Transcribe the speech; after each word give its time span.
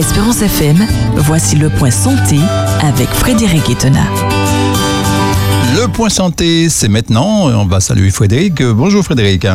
Espérance 0.00 0.40
FM, 0.40 0.78
voici 1.16 1.56
le 1.56 1.68
point 1.68 1.90
santé 1.90 2.38
avec 2.80 3.10
Frédéric 3.10 3.68
Etena. 3.68 4.00
Le 5.76 5.86
point 5.88 6.08
santé, 6.08 6.68
c'est 6.68 6.88
maintenant. 6.88 7.46
On 7.48 7.64
va 7.66 7.80
saluer 7.80 8.10
Frédéric. 8.10 8.62
Bonjour 8.62 9.04
Frédéric. 9.04 9.46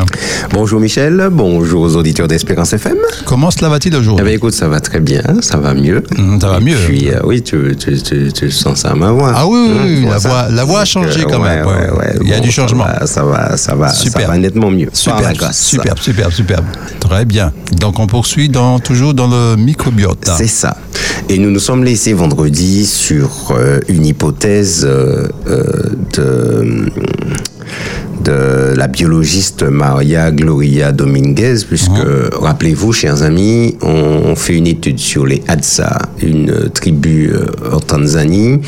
Bonjour 0.52 0.80
Michel, 0.80 1.28
bonjour 1.30 1.82
aux 1.82 1.96
auditeurs 1.96 2.26
d'Espérance 2.26 2.72
FM. 2.72 2.96
Comment 3.26 3.50
cela 3.50 3.68
va-t-il 3.68 3.94
aujourd'hui? 3.94 4.22
Eh 4.24 4.28
bien 4.28 4.36
écoute, 4.36 4.54
ça 4.54 4.68
va 4.68 4.80
très 4.80 5.00
bien, 5.00 5.22
ça 5.40 5.58
va 5.58 5.74
mieux. 5.74 6.02
Mmh, 6.16 6.40
ça 6.40 6.48
va 6.48 6.60
mieux. 6.60 6.76
Puis 6.86 7.10
euh, 7.10 7.20
oui, 7.24 7.42
tu, 7.42 7.76
tu, 7.78 8.00
tu, 8.00 8.32
tu, 8.32 8.50
sens 8.50 8.80
ça 8.80 8.90
à 8.90 8.94
ma 8.94 9.10
voix. 9.10 9.32
Ah 9.34 9.46
oui, 9.46 9.58
oui, 9.68 9.78
oui, 9.84 9.96
Mmh, 10.06 10.08
la, 10.10 10.18
voix, 10.18 10.48
la 10.50 10.64
voix 10.64 10.80
a 10.80 10.84
changé 10.84 11.22
Donc, 11.22 11.32
quand 11.32 11.42
ouais, 11.42 11.56
même. 11.56 11.66
ouais, 11.66 11.90
ouais. 11.90 12.14
Il 12.22 12.28
y 12.28 12.32
a 12.32 12.36
Bon, 12.38 12.42
du 12.44 12.50
changement. 12.50 12.84
Ça 12.84 12.98
va, 13.00 13.06
ça 13.06 13.24
va, 13.24 13.56
ça 13.56 13.74
va, 13.74 13.88
Super. 13.92 14.22
ça 14.22 14.28
va 14.28 14.38
nettement 14.38 14.70
mieux. 14.70 14.88
Par 15.04 15.20
la 15.20 15.28
Super, 15.28 15.32
grâce. 15.34 15.60
super, 15.60 15.98
super, 15.98 16.32
super. 16.32 16.60
Très 17.00 17.24
bien. 17.24 17.52
Donc 17.78 17.98
on 17.98 18.06
poursuit 18.06 18.48
dans, 18.48 18.78
toujours 18.78 19.14
dans 19.14 19.26
le 19.28 19.56
microbiote. 19.56 20.30
C'est 20.36 20.46
ça. 20.46 20.76
Et 21.28 21.38
nous 21.38 21.50
nous 21.50 21.58
sommes 21.58 21.82
laissés 21.84 22.12
vendredi 22.12 22.86
sur 22.86 23.30
euh, 23.50 23.80
une 23.88 24.06
hypothèse 24.06 24.84
euh, 24.88 25.26
euh, 26.18 26.88
de 28.24 28.74
la 28.76 28.86
biologiste 28.88 29.62
Maria 29.62 30.30
Gloria 30.30 30.92
Dominguez, 30.92 31.56
puisque, 31.68 31.90
rappelez-vous, 32.32 32.92
chers 32.92 33.22
amis, 33.22 33.76
on, 33.82 33.88
on 34.26 34.36
fait 34.36 34.54
une 34.56 34.66
étude 34.66 34.98
sur 34.98 35.26
les 35.26 35.42
Hadza, 35.48 35.98
une 36.22 36.70
tribu 36.72 37.30
euh, 37.32 37.46
en 37.74 37.80
Tanzanie. 37.80 38.60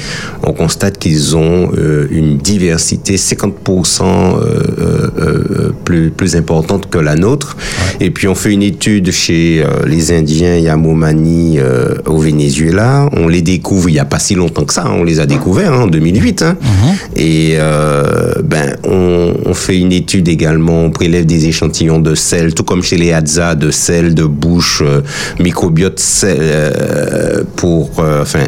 On 0.43 0.53
constate 0.53 0.99
qu'ils 0.99 1.37
ont 1.37 1.71
euh, 1.77 2.07
une 2.11 2.39
diversité 2.39 3.17
50% 3.17 4.03
euh, 4.03 5.71
plus, 5.85 6.11
plus 6.11 6.37
importante 6.37 6.89
que 6.91 6.99
la 6.99 7.15
nôtre. 7.17 7.57
Et 8.01 8.11
puis 8.11 8.29
on 8.29 8.35
fait 8.35 8.53
une 8.53 8.63
étude 8.63 9.11
chez 9.11 9.65
les 9.87 10.13
Indiens 10.13 10.57
Yamomani 10.57 11.59
au 12.07 12.19
Venezuela. 12.19 13.09
On 13.13 13.29
les 13.29 13.43
découvre 13.43 13.89
il 13.89 13.93
n'y 13.93 13.99
a 13.99 14.05
pas 14.05 14.19
si 14.19 14.35
longtemps 14.35 14.65
que 14.65 14.73
ça. 14.73 14.85
hein. 14.87 14.93
On 14.99 15.05
les 15.05 15.21
a 15.21 15.27
découverts 15.27 15.73
hein, 15.73 15.83
en 15.83 15.87
2008. 15.87 16.43
hein. 16.43 16.57
Et 17.17 17.57
ben 18.45 18.77
on, 18.85 19.35
on 19.45 19.55
fait 19.55 19.79
une 19.79 19.93
étude 19.93 20.29
également. 20.29 20.85
On 20.85 20.91
prélève 20.91 21.27
des 21.27 21.47
échantillons 21.47 22.01
de 22.01 22.15
sel, 22.15 22.55
tout 22.55 22.65
comme 22.65 22.83
chez 22.83 22.97
les 22.97 23.13
Hadza, 23.13 23.55
de 23.55 23.71
sel, 23.71 24.15
de 24.15 24.25
bouche, 24.25 24.83
euh, 24.85 25.03
microbiote 25.39 25.99
sel, 25.99 26.39
euh, 26.41 27.45
pour 27.57 27.91
euh, 28.01 28.23
enfin 28.23 28.45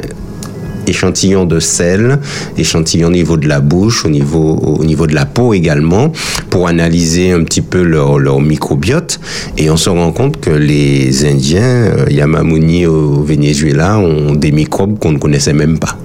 échantillons 0.90 1.46
de 1.46 1.58
sel, 1.60 2.18
échantillons 2.58 3.08
au 3.08 3.12
niveau 3.12 3.36
de 3.36 3.48
la 3.48 3.60
bouche, 3.60 4.04
au 4.04 4.08
niveau, 4.10 4.56
au 4.56 4.84
niveau 4.84 5.06
de 5.06 5.14
la 5.14 5.24
peau 5.26 5.54
également, 5.54 6.12
pour 6.50 6.68
analyser 6.68 7.32
un 7.32 7.42
petit 7.44 7.62
peu 7.62 7.82
leur, 7.82 8.18
leur 8.18 8.40
microbiote. 8.40 9.18
Et 9.56 9.70
on 9.70 9.76
se 9.76 9.88
rend 9.88 10.12
compte 10.12 10.40
que 10.40 10.50
les 10.50 11.24
Indiens, 11.24 11.62
euh, 11.62 12.04
Yamamuni 12.10 12.86
au 12.86 13.22
Venezuela, 13.22 13.98
ont 13.98 14.34
des 14.34 14.52
microbes 14.52 14.98
qu'on 14.98 15.12
ne 15.12 15.18
connaissait 15.18 15.54
même 15.54 15.78
pas. 15.78 15.96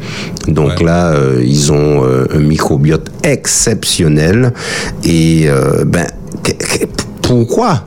Donc 0.47 0.79
Ouais. 0.79 0.85
là, 0.85 1.13
euh, 1.13 1.41
ils 1.43 1.71
ont 1.71 2.03
euh, 2.05 2.25
un 2.33 2.39
microbiote 2.39 3.11
exceptionnel. 3.23 4.53
Et 5.03 5.45
euh, 5.47 5.83
ben, 5.85 6.05
pourquoi? 7.21 7.85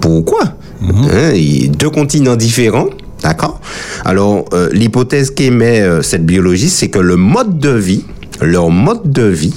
Pourquoi? 0.00 0.40
Hein, 0.82 1.32
il- 1.34 1.70
Deux 1.72 1.90
continents 1.90 2.36
différents, 2.36 2.86
d'accord 3.22 3.60
Alors, 4.04 4.44
euh, 4.52 4.68
l'hypothèse 4.72 5.30
qu'émet 5.30 5.80
euh, 5.80 6.02
cette 6.02 6.24
biologiste, 6.26 6.76
c'est 6.78 6.88
que 6.88 6.98
le 6.98 7.16
mode 7.16 7.58
de 7.58 7.70
vie, 7.70 8.04
leur 8.40 8.70
mode 8.70 9.10
de 9.12 9.24
vie, 9.24 9.54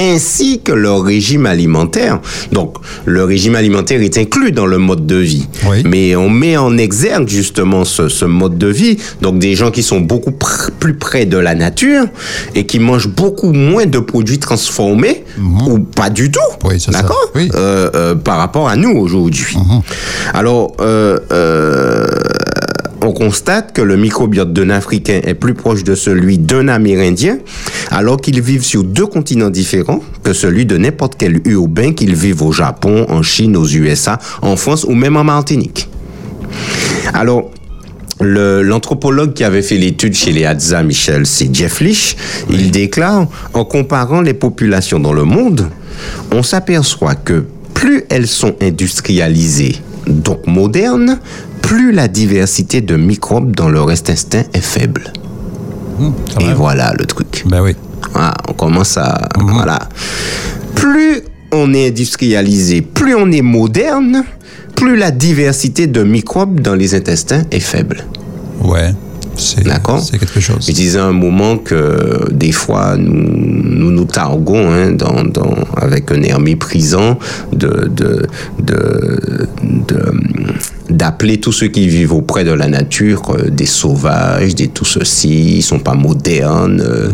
ainsi 0.00 0.60
que 0.62 0.70
leur 0.70 1.02
régime 1.02 1.44
alimentaire. 1.44 2.20
Donc, 2.52 2.76
le 3.04 3.24
régime 3.24 3.56
alimentaire 3.56 4.00
est 4.00 4.16
inclus 4.16 4.52
dans 4.52 4.66
le 4.66 4.78
mode 4.78 5.06
de 5.06 5.16
vie. 5.16 5.48
Oui. 5.68 5.82
Mais 5.84 6.14
on 6.14 6.30
met 6.30 6.56
en 6.56 6.78
exergue 6.78 7.26
justement 7.28 7.84
ce, 7.84 8.08
ce 8.08 8.24
mode 8.24 8.58
de 8.58 8.68
vie. 8.68 8.96
Donc, 9.22 9.40
des 9.40 9.56
gens 9.56 9.72
qui 9.72 9.82
sont 9.82 9.98
beaucoup 10.00 10.30
pr- 10.30 10.70
plus 10.78 10.94
près 10.94 11.26
de 11.26 11.36
la 11.36 11.56
nature 11.56 12.04
et 12.54 12.64
qui 12.64 12.78
mangent 12.78 13.08
beaucoup 13.08 13.52
moins 13.52 13.86
de 13.86 13.98
produits 13.98 14.38
transformés 14.38 15.24
ou 15.66 15.80
pas 15.80 16.10
du 16.10 16.30
tout. 16.30 16.38
Oui, 16.62 16.74
c'est 16.78 16.92
ça. 16.92 17.02
D'accord 17.02 17.32
Oui. 17.34 17.50
euh, 17.56 17.90
euh, 17.96 18.14
par 18.14 18.38
rapport 18.38 18.68
à 18.68 18.76
nous 18.76 18.92
aujourd'hui. 18.96 19.56
Alors, 20.32 20.74
euh, 20.80 21.18
euh, 21.32 22.06
on 23.08 23.12
constate 23.12 23.72
que 23.72 23.80
le 23.80 23.96
microbiote 23.96 24.52
d'un 24.52 24.68
Africain 24.68 25.20
est 25.24 25.32
plus 25.32 25.54
proche 25.54 25.82
de 25.82 25.94
celui 25.94 26.36
d'un 26.36 26.68
Amérindien, 26.68 27.38
alors 27.90 28.20
qu'ils 28.20 28.42
vivent 28.42 28.64
sur 28.64 28.84
deux 28.84 29.06
continents 29.06 29.48
différents 29.48 30.00
que 30.22 30.34
celui 30.34 30.66
de 30.66 30.76
n'importe 30.76 31.14
quel 31.16 31.40
urbain 31.46 31.94
qu'ils 31.94 32.14
vivent 32.14 32.42
au 32.42 32.52
Japon, 32.52 33.06
en 33.08 33.22
Chine, 33.22 33.56
aux 33.56 33.66
USA, 33.66 34.18
en 34.42 34.56
France 34.56 34.84
ou 34.84 34.92
même 34.92 35.16
en 35.16 35.24
Martinique. 35.24 35.88
Alors, 37.14 37.50
l'anthropologue 38.20 39.32
qui 39.32 39.44
avait 39.44 39.62
fait 39.62 39.78
l'étude 39.78 40.14
chez 40.14 40.32
les 40.32 40.44
Hadza, 40.44 40.82
Michel, 40.82 41.24
c'est 41.24 41.54
Jeff 41.54 41.80
Lish. 41.80 42.14
Il 42.50 42.70
déclare, 42.70 43.26
en 43.54 43.64
comparant 43.64 44.20
les 44.20 44.34
populations 44.34 45.00
dans 45.00 45.14
le 45.14 45.24
monde, 45.24 45.70
on 46.30 46.42
s'aperçoit 46.42 47.14
que 47.14 47.46
plus 47.72 48.04
elles 48.10 48.26
sont 48.26 48.54
industrialisées, 48.60 49.76
donc 50.06 50.46
modernes, 50.46 51.18
plus 51.62 51.92
la 51.92 52.08
diversité 52.08 52.80
de 52.80 52.96
microbes 52.96 53.54
dans 53.54 53.68
leur 53.68 53.88
intestin 53.90 54.42
est 54.54 54.60
faible. 54.60 55.12
Hum, 56.00 56.12
Et 56.40 56.44
même. 56.46 56.54
voilà 56.54 56.92
le 56.98 57.04
truc. 57.06 57.44
Ben 57.46 57.60
oui. 57.62 57.74
Ah, 58.14 58.34
on 58.48 58.52
commence 58.52 58.96
à... 58.96 59.28
Mhm. 59.38 59.50
Voilà. 59.52 59.78
Plus 60.74 61.20
on 61.52 61.72
est 61.74 61.88
industrialisé, 61.88 62.82
plus 62.82 63.14
on 63.14 63.30
est 63.32 63.42
moderne, 63.42 64.22
plus 64.76 64.96
la 64.96 65.10
diversité 65.10 65.86
de 65.86 66.02
microbes 66.04 66.60
dans 66.60 66.74
les 66.74 66.94
intestins 66.94 67.42
est 67.50 67.60
faible. 67.60 68.04
Ouais. 68.62 68.92
D'accord. 69.64 70.00
c'est 70.00 70.18
quelque 70.18 70.40
chose. 70.40 70.66
Je 70.66 70.72
disais 70.72 70.98
un 70.98 71.12
moment 71.12 71.58
que 71.58 72.28
des 72.32 72.50
fois, 72.50 72.96
nous 72.96 73.28
nous, 73.32 73.90
nous 73.92 74.04
targuons 74.04 74.68
hein, 74.72 74.90
dans, 74.90 75.22
dans, 75.22 75.54
avec 75.76 76.10
un 76.10 76.20
air 76.22 76.40
méprisant 76.40 77.18
de, 77.52 77.88
de, 77.88 78.26
de, 78.60 79.46
de- 79.86 80.12
d'appeler 80.90 81.38
tous 81.38 81.52
ceux 81.52 81.68
qui 81.68 81.88
vivent 81.88 82.12
auprès 82.14 82.44
de 82.44 82.50
la 82.52 82.66
nature 82.68 83.22
euh, 83.30 83.50
des 83.50 83.66
sauvages, 83.66 84.54
des 84.54 84.68
tout 84.68 84.84
ceci, 84.84 85.56
ils 85.58 85.62
sont 85.62 85.78
pas 85.78 85.94
modernes, 85.94 86.80
euh, 86.84 87.10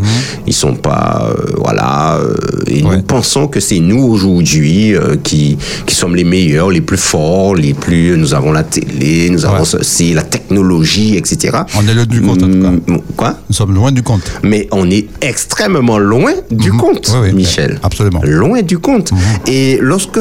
ils 0.46 0.52
sont 0.54 0.74
pas 0.74 1.28
euh, 1.30 1.52
voilà, 1.56 2.16
euh, 2.18 2.34
et 2.66 2.82
Ouais. 2.84 2.96
nous 2.96 3.02
pensons 3.02 3.46
que 3.48 3.60
c'est 3.60 3.78
nous 3.80 4.02
aujourd'hui 4.02 4.94
qui 5.22 5.56
qui 5.86 5.94
sommes 5.94 6.14
les 6.16 6.24
meilleurs, 6.24 6.70
les 6.70 6.80
plus 6.82 6.96
forts, 6.98 7.54
les 7.54 7.72
plus 7.74 8.16
nous 8.16 8.34
avons 8.34 8.52
la 8.52 8.62
télé, 8.64 9.30
nous 9.30 9.44
avons 9.46 9.64
ceci, 9.64 10.12
la 10.12 10.22
technologie, 10.22 11.16
etc. 11.16 11.58
On 11.76 11.86
est 11.88 11.94
loin 11.94 12.06
du 12.06 12.20
compte, 12.20 12.42
en 12.42 12.48
tout 12.48 12.60
cas. 12.62 12.70
Mm, 12.70 12.98
Quoi? 13.16 13.38
Nous 13.48 13.54
sommes 13.54 13.74
loin 13.74 13.90
du 13.92 14.02
compte. 14.02 14.22
mais 14.42 14.68
on 14.72 14.90
est 14.90 15.06
extrêmement 15.20 15.98
loin 15.98 16.32
du 16.50 16.70
compte, 16.72 17.08
Mhm. 17.08 17.20
Oui, 17.22 17.28
oui, 17.30 17.32
Michel. 17.34 17.78
absolument. 17.82 18.20
Mhm. 18.22 18.30
Loin 18.30 18.62
du 18.62 18.78
compte. 18.78 19.10
Et 19.46 19.78
lorsque 19.80 20.18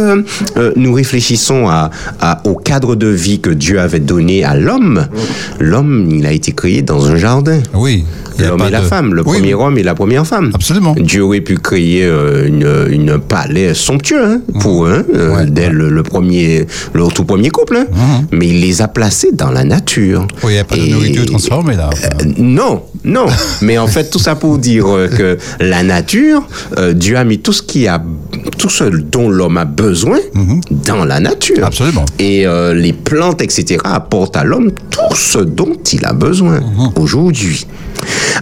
nous 0.75 0.93
réfléchissons 0.93 1.67
à, 1.67 1.89
à- 2.21 2.41
au 2.47 2.55
cadre 2.55 2.95
de 2.95 3.07
vie 3.07 3.39
que 3.43 3.51
Dieu 3.51 3.79
avait 3.79 3.99
donné 3.99 4.43
à 4.43 4.55
l'homme, 4.55 5.05
l'homme, 5.59 6.09
il 6.09 6.25
a 6.25 6.31
été 6.31 6.53
créé 6.53 6.81
dans 6.81 7.07
un 7.07 7.17
jardin. 7.17 7.61
L'homme 8.39 8.61
et 8.67 8.69
la 8.71 8.81
femme, 8.81 9.13
le 9.13 9.21
Oui, 9.25 9.37
premier 9.37 9.53
homme 9.53 9.77
et 9.77 9.83
la 9.83 9.95
première 9.95 10.25
femme. 10.25 10.51
Absolument. 10.53 10.95
Dieu 10.97 11.23
aurait 11.23 11.41
pu 11.41 11.57
créer 11.57 12.05
euh, 12.05 12.47
une, 12.47 12.87
une 12.91 13.19
palais 13.19 13.73
somptueux 13.73 14.23
hein, 14.25 14.41
pour 14.59 14.85
eux, 14.85 15.05
hein, 15.09 15.13
euh, 15.15 15.35
Ouais, 15.35 15.45
dès 15.45 15.69
le, 15.69 15.89
le 15.89 16.03
premier, 16.03 16.65
le 16.93 17.07
tout 17.07 17.23
premier 17.25 17.49
couple. 17.49 17.77
hein. 17.77 17.85
Mais 18.31 18.47
il 18.47 18.61
les 18.61 18.81
a 18.81 18.87
placés 18.87 19.31
dans 19.33 19.51
la 19.51 19.63
nature. 19.63 20.27
Oui, 20.43 20.51
il 20.51 20.55
n'y 20.55 20.59
a 20.59 20.63
pas 20.63 20.75
de 20.77 20.85
nourriture 20.87 21.25
transformée 21.25 21.75
là. 21.75 21.89
Euh, 22.03 22.25
Non, 22.37 22.83
non. 23.03 23.25
Mais 23.61 23.77
en 23.77 23.87
fait, 23.87 24.09
tout 24.09 24.19
ça 24.19 24.35
pour 24.35 24.57
dire 24.57 24.85
euh, 24.87 25.07
que 25.07 25.37
la 25.59 25.83
nature, 25.83 26.43
euh, 26.77 26.93
Dieu 26.93 27.17
a 27.17 27.23
mis 27.23 27.39
tout 27.39 27.53
ce 27.53 27.61
qui 27.61 27.87
a, 27.87 28.01
tout 28.57 28.69
ce 28.69 28.83
dont 28.85 29.29
l'homme 29.29 29.57
a 29.57 29.65
besoin 29.65 30.17
dans 30.71 31.05
la 31.05 31.19
nature. 31.19 31.65
Absolument. 31.65 32.05
Et 32.19 32.45
euh, 32.47 32.73
les 32.73 32.93
plantes, 32.93 33.41
etc., 33.41 33.77
apportent 33.83 34.35
à 34.37 34.43
l'homme 34.43 34.71
tout 34.89 35.15
ce 35.15 35.39
dont 35.39 35.73
il 35.91 36.05
a 36.05 36.13
besoin 36.13 36.59
aujourd'hui. 36.95 37.65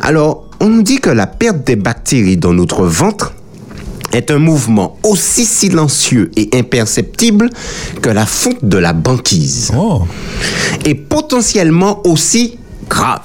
Alors, 0.01 0.45
on 0.60 0.69
nous 0.69 0.83
dit 0.83 1.00
que 1.00 1.10
la 1.10 1.28
perte 1.28 1.66
des 1.66 1.75
bactéries 1.75 2.38
dans 2.38 2.54
notre 2.54 2.83
ventre 2.86 3.33
est 4.13 4.30
un 4.30 4.39
mouvement 4.39 4.98
aussi 5.04 5.45
silencieux 5.45 6.31
et 6.36 6.50
imperceptible 6.54 7.50
que 8.01 8.10
la 8.10 8.25
fonte 8.25 8.63
de 8.63 8.78
la 8.78 8.94
banquise 8.94 9.72
Oh. 9.78 10.01
et 10.86 10.95
potentiellement 10.95 12.01
aussi 12.06 12.57
grave. 12.89 13.22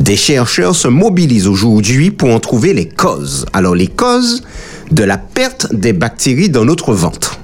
Des 0.00 0.16
chercheurs 0.16 0.74
se 0.74 0.88
mobilisent 0.88 1.46
aujourd'hui 1.46 2.10
pour 2.10 2.30
en 2.30 2.40
trouver 2.40 2.72
les 2.72 2.88
causes. 2.88 3.44
Alors 3.52 3.74
les 3.74 3.86
causes 3.86 4.42
de 4.90 5.04
la 5.04 5.18
perte 5.18 5.72
des 5.74 5.92
bactéries 5.92 6.48
dans 6.48 6.64
notre 6.64 6.92
ventre. 6.94 7.38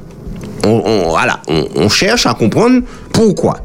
On, 0.64 0.82
on- 0.84 1.08
voilà, 1.10 1.42
on, 1.48 1.68
on 1.76 1.88
cherche 1.88 2.26
à 2.26 2.34
comprendre 2.34 2.80
pourquoi. 3.12 3.60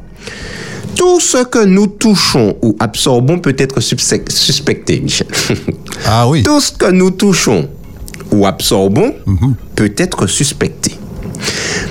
Tout 0.96 1.20
ce 1.20 1.44
que 1.44 1.64
nous 1.66 1.88
touchons 1.88 2.56
ou 2.62 2.76
absorbons 2.80 3.40
peut 3.40 3.56
être 3.58 3.80
suspecté, 3.82 5.00
Michel. 5.00 5.28
Ah 6.06 6.28
oui. 6.28 6.42
Tout 6.44 6.60
ce 6.60 6.72
que 6.72 6.90
nous 6.92 7.12
touchons 7.12 7.70
ou 8.32 8.46
absorbons 8.48 9.14
peut 9.76 9.94
être 9.98 10.26
suspecté. 10.28 10.96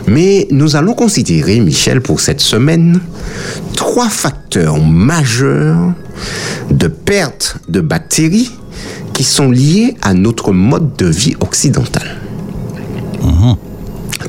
Mais 0.06 0.48
nous 0.50 0.74
allons 0.76 0.94
considérer, 0.94 1.60
Michel, 1.60 2.00
pour 2.00 2.20
cette 2.20 2.40
semaine, 2.40 3.00
trois 3.76 4.08
facteurs 4.08 4.78
majeurs 4.80 5.92
de 6.70 6.88
perte 6.88 7.56
de 7.68 7.80
bactéries 7.80 8.50
qui 9.12 9.22
sont 9.24 9.50
liés 9.50 9.96
à 10.02 10.12
notre 10.14 10.52
mode 10.52 10.96
de 10.96 11.06
vie 11.06 11.36
occidental. 11.40 12.20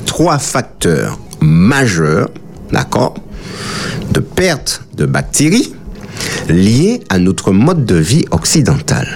Trois 0.06 0.38
facteurs 0.38 1.18
majeurs, 1.40 2.28
d'accord, 2.70 3.14
de 4.12 4.20
perte 4.20 4.82
de 4.96 5.06
bactéries 5.06 5.74
liés 6.48 7.00
à 7.08 7.18
notre 7.18 7.52
mode 7.52 7.84
de 7.84 7.96
vie 7.96 8.24
occidental. 8.30 9.08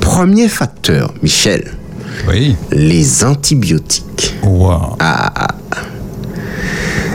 Premier 0.00 0.48
facteur, 0.48 1.14
Michel, 1.22 1.72
Oui. 2.28 2.56
les 2.72 3.24
antibiotiques. 3.24 4.34
Wow. 4.42 4.96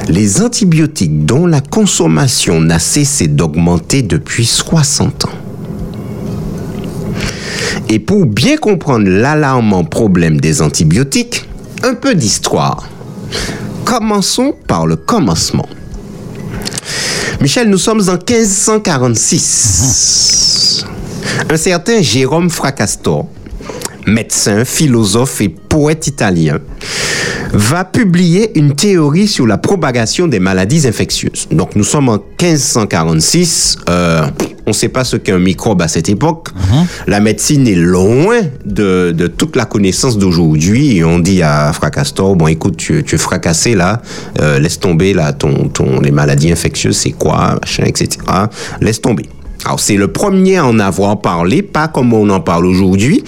Les 0.07 0.41
antibiotiques 0.41 1.25
dont 1.25 1.45
la 1.45 1.59
consommation 1.59 2.61
n'a 2.61 2.79
cessé 2.79 3.27
d'augmenter 3.27 4.01
depuis 4.03 4.45
60 4.45 5.25
ans. 5.25 5.29
Et 7.89 7.99
pour 7.99 8.25
bien 8.25 8.57
comprendre 8.57 9.07
l'alarmant 9.09 9.83
problème 9.83 10.39
des 10.39 10.61
antibiotiques, 10.61 11.47
un 11.83 11.93
peu 11.93 12.15
d'histoire. 12.15 12.87
Commençons 13.85 14.53
par 14.67 14.87
le 14.87 14.95
commencement. 14.95 15.67
Michel, 17.39 17.69
nous 17.69 17.77
sommes 17.77 18.01
en 18.09 18.13
1546. 18.13 20.83
Un 21.49 21.57
certain 21.57 22.01
Jérôme 22.01 22.49
Fracastor, 22.49 23.27
médecin, 24.07 24.65
philosophe 24.65 25.41
et 25.41 25.49
poète 25.49 26.07
italien, 26.07 26.57
va 27.53 27.83
publier 27.85 28.57
une 28.57 28.75
théorie 28.75 29.27
sur 29.27 29.47
la 29.47 29.57
propagation 29.57 30.27
des 30.27 30.39
maladies 30.39 30.87
infectieuses. 30.87 31.47
Donc 31.51 31.75
nous 31.75 31.83
sommes 31.83 32.09
en 32.09 32.17
1546. 32.17 33.77
euh, 33.89 34.25
on 34.65 34.71
ne 34.71 34.75
sait 34.75 34.89
pas 34.89 35.05
ce 35.05 35.15
qu'est 35.15 35.31
un 35.31 35.39
microbe 35.39 35.81
à 35.81 35.87
cette 35.87 36.09
époque. 36.09 36.49
La 37.07 37.21
médecine 37.21 37.65
est 37.67 37.75
loin 37.75 38.41
de, 38.65 39.13
de 39.17 39.27
toute 39.27 39.55
la 39.55 39.63
connaissance 39.63 40.17
d'aujourd'hui. 40.17 41.01
On 41.05 41.19
dit 41.19 41.41
à 41.41 41.71
Fracastor, 41.71 42.35
bon 42.35 42.47
écoute, 42.47 42.75
tu, 42.75 43.01
tu 43.05 43.15
es 43.15 43.17
fracassé 43.17 43.75
là, 43.75 44.01
euh, 44.41 44.59
laisse 44.59 44.77
tomber 44.79 45.13
là, 45.13 45.31
ton, 45.31 45.69
ton, 45.69 46.01
les 46.01 46.11
maladies 46.11 46.51
infectieuses, 46.51 46.97
c'est 46.97 47.11
quoi, 47.11 47.57
machin, 47.61 47.83
etc. 47.85 48.09
Laisse 48.81 48.99
tomber. 49.01 49.29
Alors 49.63 49.79
c'est 49.79 49.95
le 49.95 50.09
premier 50.09 50.57
à 50.57 50.65
en 50.65 50.79
avoir 50.79 51.21
parlé, 51.21 51.61
pas 51.61 51.87
comme 51.87 52.13
on 52.13 52.29
en 52.29 52.41
parle 52.41 52.65
aujourd'hui. 52.65 53.23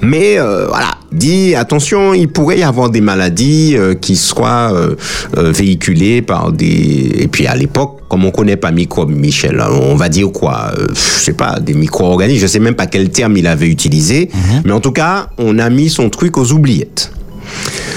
Mais 0.00 0.38
euh, 0.38 0.66
voilà, 0.68 0.92
dit 1.12 1.54
attention, 1.54 2.14
il 2.14 2.28
pourrait 2.28 2.58
y 2.58 2.62
avoir 2.62 2.90
des 2.90 3.00
maladies 3.00 3.74
euh, 3.76 3.94
qui 3.94 4.16
soient 4.16 4.72
euh, 4.72 4.94
euh, 5.36 5.52
véhiculées 5.52 6.22
par 6.22 6.52
des 6.52 7.12
et 7.18 7.28
puis 7.28 7.46
à 7.46 7.54
l'époque, 7.56 8.00
comme 8.08 8.24
on 8.24 8.30
connaît 8.30 8.56
pas 8.56 8.70
microbes, 8.70 9.10
Michel, 9.10 9.60
hein, 9.60 9.68
on 9.70 9.94
va 9.94 10.08
dire 10.08 10.30
quoi, 10.32 10.72
euh, 10.78 10.88
je 10.94 11.00
sais 11.24 11.32
pas, 11.32 11.60
des 11.60 11.74
micro-organismes, 11.74 12.40
je 12.42 12.46
sais 12.46 12.58
même 12.60 12.74
pas 12.74 12.86
quel 12.86 13.10
terme 13.10 13.36
il 13.36 13.46
avait 13.46 13.68
utilisé, 13.68 14.28
mais 14.64 14.72
en 14.72 14.80
tout 14.80 14.92
cas, 14.92 15.28
on 15.38 15.58
a 15.58 15.70
mis 15.70 15.88
son 15.88 16.10
truc 16.10 16.36
aux 16.38 16.52
oubliettes. 16.52 17.12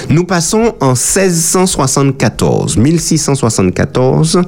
Nous 0.10 0.24
passons 0.24 0.76
en 0.82 0.94
1674, 0.94 2.78
1674. 2.78 4.42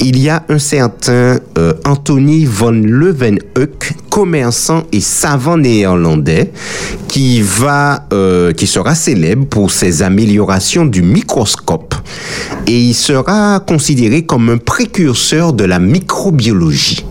Il 0.00 0.18
y 0.18 0.28
a 0.28 0.44
un 0.48 0.58
certain 0.58 1.38
euh, 1.58 1.74
Anthony 1.84 2.44
von 2.44 2.70
Leeuwenhoek, 2.70 3.92
commerçant 4.08 4.84
et 4.92 5.00
savant 5.00 5.56
néerlandais, 5.56 6.52
qui 7.08 7.42
va, 7.42 8.06
euh, 8.12 8.52
qui 8.52 8.66
sera 8.66 8.94
célèbre 8.94 9.46
pour 9.46 9.72
ses 9.72 10.02
améliorations 10.02 10.86
du 10.86 11.02
microscope 11.02 11.94
et 12.66 12.78
il 12.78 12.94
sera 12.94 13.60
considéré 13.60 14.22
comme 14.22 14.48
un 14.48 14.58
précurseur 14.58 15.52
de 15.52 15.64
la 15.64 15.78
microbiologie. 15.78 17.04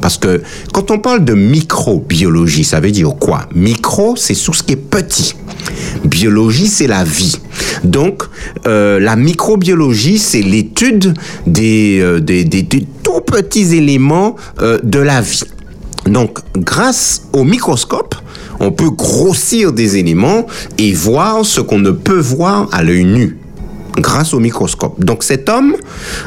Parce 0.00 0.18
que 0.18 0.42
quand 0.72 0.90
on 0.90 0.98
parle 0.98 1.24
de 1.24 1.34
microbiologie, 1.34 2.64
ça 2.64 2.80
veut 2.80 2.90
dire 2.90 3.14
quoi? 3.18 3.46
Micro, 3.54 4.14
c'est 4.16 4.34
tout 4.34 4.52
ce 4.52 4.62
qui 4.62 4.75
petit. 4.96 5.34
Biologie, 6.04 6.68
c'est 6.68 6.86
la 6.86 7.04
vie. 7.04 7.36
Donc, 7.84 8.22
euh, 8.66 8.98
la 8.98 9.14
microbiologie, 9.14 10.18
c'est 10.18 10.40
l'étude 10.40 11.12
des, 11.46 11.98
euh, 12.00 12.20
des, 12.20 12.46
tout 13.02 13.20
petits 13.20 13.74
éléments 13.76 14.36
euh, 14.62 14.78
de 14.82 14.98
la 14.98 15.20
vie. 15.20 15.44
Donc, 16.06 16.38
grâce 16.56 17.28
au 17.34 17.44
microscope, 17.44 18.14
on 18.58 18.70
peut 18.72 18.90
grossir 18.90 19.72
des 19.72 19.98
éléments 19.98 20.46
et 20.78 20.92
voir 20.94 21.44
ce 21.44 21.60
qu'on 21.60 21.78
ne 21.78 21.90
peut 21.90 22.18
voir 22.18 22.68
à 22.72 22.82
l'œil 22.82 23.04
nu 23.04 23.36
grâce 23.98 24.34
au 24.34 24.40
microscope. 24.40 25.02
Donc 25.04 25.22
cet 25.22 25.48
homme, 25.48 25.74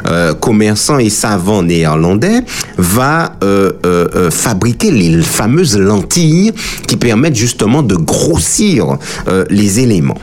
euh, 0.07 0.33
commerçant 0.33 0.98
et 0.98 1.10
savant 1.10 1.63
néerlandais, 1.63 2.42
va 2.77 3.36
euh, 3.44 3.71
euh, 3.86 4.07
euh, 4.16 4.31
fabriquer 4.31 4.92
les 4.92 5.21
fameuses 5.21 5.77
lentilles 5.77 6.54
qui 6.88 6.98
permettent 6.98 7.36
justement 7.36 7.83
de 7.83 7.95
grossir 7.95 8.98
euh, 9.27 9.45
les 9.50 9.80
éléments. 9.80 10.18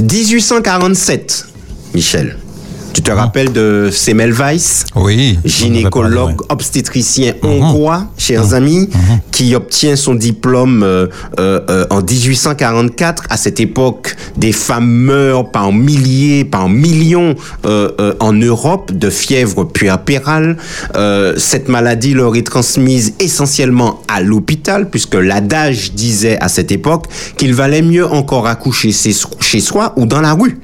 1847, 0.00 1.46
Michel. 1.94 2.36
Tu 2.92 3.02
te 3.02 3.10
rappelles 3.12 3.52
de 3.52 3.90
Semmelweis 3.92 4.84
Oui. 4.96 5.38
gynécologue 5.44 6.40
obstétricien 6.48 7.34
hongrois, 7.42 8.06
chers 8.16 8.54
amis, 8.54 8.88
qui 9.30 9.54
obtient 9.54 9.94
son 9.96 10.14
diplôme 10.14 10.82
euh, 10.82 11.06
euh, 11.38 11.60
euh, 11.70 11.86
en 11.90 12.02
1844. 12.02 13.24
À 13.30 13.36
cette 13.36 13.60
époque, 13.60 14.16
des 14.36 14.52
femmes 14.52 14.88
meurent 14.90 15.50
par 15.50 15.72
milliers, 15.72 16.44
par 16.44 16.68
millions 16.68 17.34
euh, 17.66 17.90
euh, 18.00 18.14
en 18.20 18.32
Europe 18.32 18.90
de 18.92 19.10
fièvre 19.10 19.64
puerpérale. 19.64 20.56
Euh, 20.96 21.34
cette 21.36 21.68
maladie 21.68 22.14
leur 22.14 22.34
est 22.36 22.46
transmise 22.46 23.14
essentiellement 23.20 24.02
à 24.08 24.20
l'hôpital, 24.22 24.90
puisque 24.90 25.14
l'adage 25.14 25.92
disait 25.92 26.38
à 26.40 26.48
cette 26.48 26.72
époque 26.72 27.06
qu'il 27.36 27.54
valait 27.54 27.82
mieux 27.82 28.06
encore 28.06 28.46
accoucher 28.46 28.92
chez 28.92 29.60
soi 29.60 29.92
ou 29.96 30.06
dans 30.06 30.20
la 30.20 30.32
rue 30.32 30.58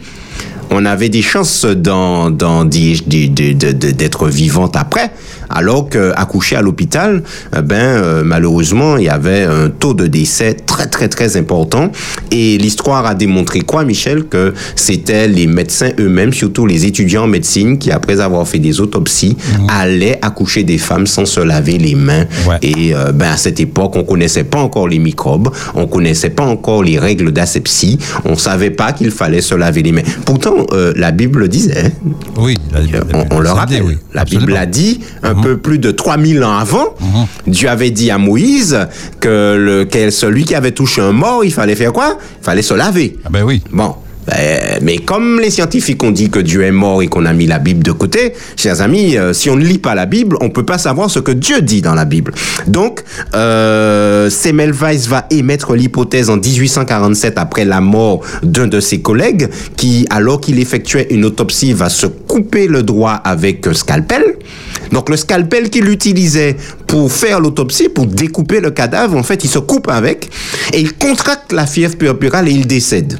on 0.71 0.85
avait 0.85 1.09
des 1.09 1.23
chances 1.23 1.65
d'être 1.65 2.29
vivante 4.29 4.77
après, 4.77 5.11
alors 5.55 5.89
qu'accoucher 5.89 6.56
à 6.56 6.62
l'hôpital, 6.62 7.23
eh 7.56 7.62
ben 7.62 7.77
euh, 7.77 8.23
malheureusement, 8.25 8.97
il 8.97 9.05
y 9.05 9.09
avait 9.09 9.45
un 9.45 9.71
taux 9.71 9.95
de 9.95 10.06
décès 10.06 10.55
très 10.55 10.87
très 10.87 11.09
très 11.09 11.37
important. 11.37 11.91
Et 12.31 12.59
l'histoire 12.59 13.06
a 13.06 13.15
démontré 13.15 13.61
quoi, 13.61 13.85
Michel, 13.85 14.25
que 14.27 14.53
c'était 14.77 15.29
les 15.29 15.47
médecins 15.47 15.91
eux-mêmes, 15.99 16.33
surtout 16.33 16.67
les 16.67 16.85
étudiants 16.87 17.25
en 17.25 17.29
médecine, 17.29 17.79
qui 17.79 17.91
après 17.91 18.20
avoir 18.20 18.46
fait 18.46 18.58
des 18.58 18.81
autopsies, 18.81 19.37
allaient 19.69 20.19
accoucher 20.23 20.63
des 20.65 20.79
femmes 20.79 21.06
sans 21.06 21.25
se 21.27 21.41
laver 21.41 21.79
les 21.79 21.94
mains. 21.94 22.27
Ouais. 22.49 22.58
Et 22.63 22.94
euh, 22.94 23.13
ben 23.13 23.31
à 23.32 23.37
cette 23.37 23.61
époque, 23.61 23.93
on 23.96 24.05
connaissait 24.05 24.44
pas 24.44 24.58
encore 24.58 24.89
les 24.89 24.99
microbes, 24.99 25.51
on 25.75 25.87
connaissait 25.87 26.31
pas 26.31 26.44
encore 26.44 26.82
les 26.82 26.99
règles 26.99 27.32
d'asepsie, 27.32 27.99
on 28.25 28.37
savait 28.37 28.70
pas 28.70 28.93
qu'il 28.93 29.11
fallait 29.11 29.41
se 29.41 29.55
laver 29.55 29.82
les 29.82 29.93
mains. 29.93 30.03
Pourtant, 30.27 30.67
euh, 30.73 30.93
la 30.96 31.11
Bible 31.13 31.41
le 31.41 31.49
disait. 31.49 31.84
hein. 31.87 31.91
Oui. 32.37 32.56
la- 32.73 32.81
la- 32.81 33.05
On, 33.31 33.37
on 33.37 33.41
le 33.41 33.49
rappelle. 33.51 33.82
dit, 33.82 33.87
oui, 33.89 33.99
La. 34.13 34.25
Bible 34.25 34.56
a 34.56 34.67
dit, 34.67 35.01
un 35.23 35.34
peu 35.44 35.56
plus 35.58 35.79
de 35.79 35.91
3000 35.91 36.43
ans 36.44 36.56
avant. 36.56 36.94
Dieu 37.46 37.69
avait 37.69 37.91
dit 37.91 38.10
à 38.10 38.19
Moïse 38.19 38.79
que, 39.20 39.56
le, 39.56 39.84
que 39.84 40.10
celui 40.10 40.44
qui 40.44 40.55
avait 40.55 40.72
touché 40.72 41.01
un 41.01 41.13
mort, 41.13 41.44
il 41.44 41.53
fallait 41.53 41.77
faire 41.77 41.93
quoi? 41.93 42.17
Il 42.41 42.44
fallait 42.44 42.63
se 42.63 42.74
laver. 42.74 43.17
Ah 43.24 43.29
ben 43.31 43.43
oui. 43.44 43.63
Bon. 43.70 43.94
Ben, 44.27 44.79
mais 44.83 44.99
comme 44.99 45.41
les 45.41 45.51
scientifiques 45.51 46.03
ont 46.03 46.11
dit 46.11 46.31
que 46.31 46.39
Dieu 46.39 46.63
est 46.63 46.73
mort 46.73 47.03
et 47.03 47.09
qu'on 47.09 47.27
a 47.27 47.33
mis 47.33 47.47
la 47.47 47.59
Bible 47.59 47.83
de 47.83 47.93
côté, 47.93 48.33
chers 48.57 48.81
amis, 48.81 49.17
euh, 49.17 49.33
si 49.33 49.51
on 49.51 49.57
ne 49.57 49.65
lit 49.65 49.79
pas 49.79 49.95
la 49.95 50.07
Bible, 50.07 50.37
on 50.41 50.51
peut 50.51 50.65
pas 50.65 50.79
savoir 50.79 51.11
ce 51.11 51.19
que 51.19 51.33
Dieu 51.33 51.61
dit 51.61 51.83
dans 51.83 51.95
la 51.95 52.05
Bible. 52.05 52.33
Donc, 52.67 53.03
euh, 53.35 54.31
Semmelweis 54.31 55.07
va 55.09 55.27
émettre 55.31 55.75
l'hypothèse 55.75 56.31
en 56.31 56.37
1847 56.37 57.39
après 57.39 57.65
la 57.65 57.81
mort 57.81 58.21
d'un 58.43 58.67
de 58.67 58.81
ses 58.81 59.01
collègues 59.01 59.49
qui, 59.77 60.07
alors 60.11 60.41
qu'il 60.41 60.59
effectuait 60.59 61.09
une 61.11 61.25
autopsie, 61.25 61.73
va 61.73 61.89
se 61.89 62.07
couper 62.07 62.67
le 62.67 62.83
doigt 62.83 63.13
avec 63.13 63.67
un 63.67 63.75
scalpel. 63.75 64.37
Donc 64.93 65.09
le 65.09 65.17
scalpel 65.17 65.71
qu'il 65.71 65.89
utilisait 65.89 66.57
pour 66.87 67.13
faire 67.13 67.41
l'autopsie, 67.41 67.89
pour 67.89 68.07
découper 68.07 68.61
le 68.61 68.71
cadavre, 68.71 69.17
en 69.17 69.23
fait, 69.23 69.45
il 69.45 69.51
se 69.51 69.59
coupe 69.59 69.89
avec 69.89 70.31
et 70.73 70.81
il 70.81 70.95
contracte 70.95 71.53
la 71.53 71.67
fièvre 71.67 71.97
puerpérale 71.97 72.49
et 72.49 72.53
il 72.53 72.67
décède. 72.67 73.19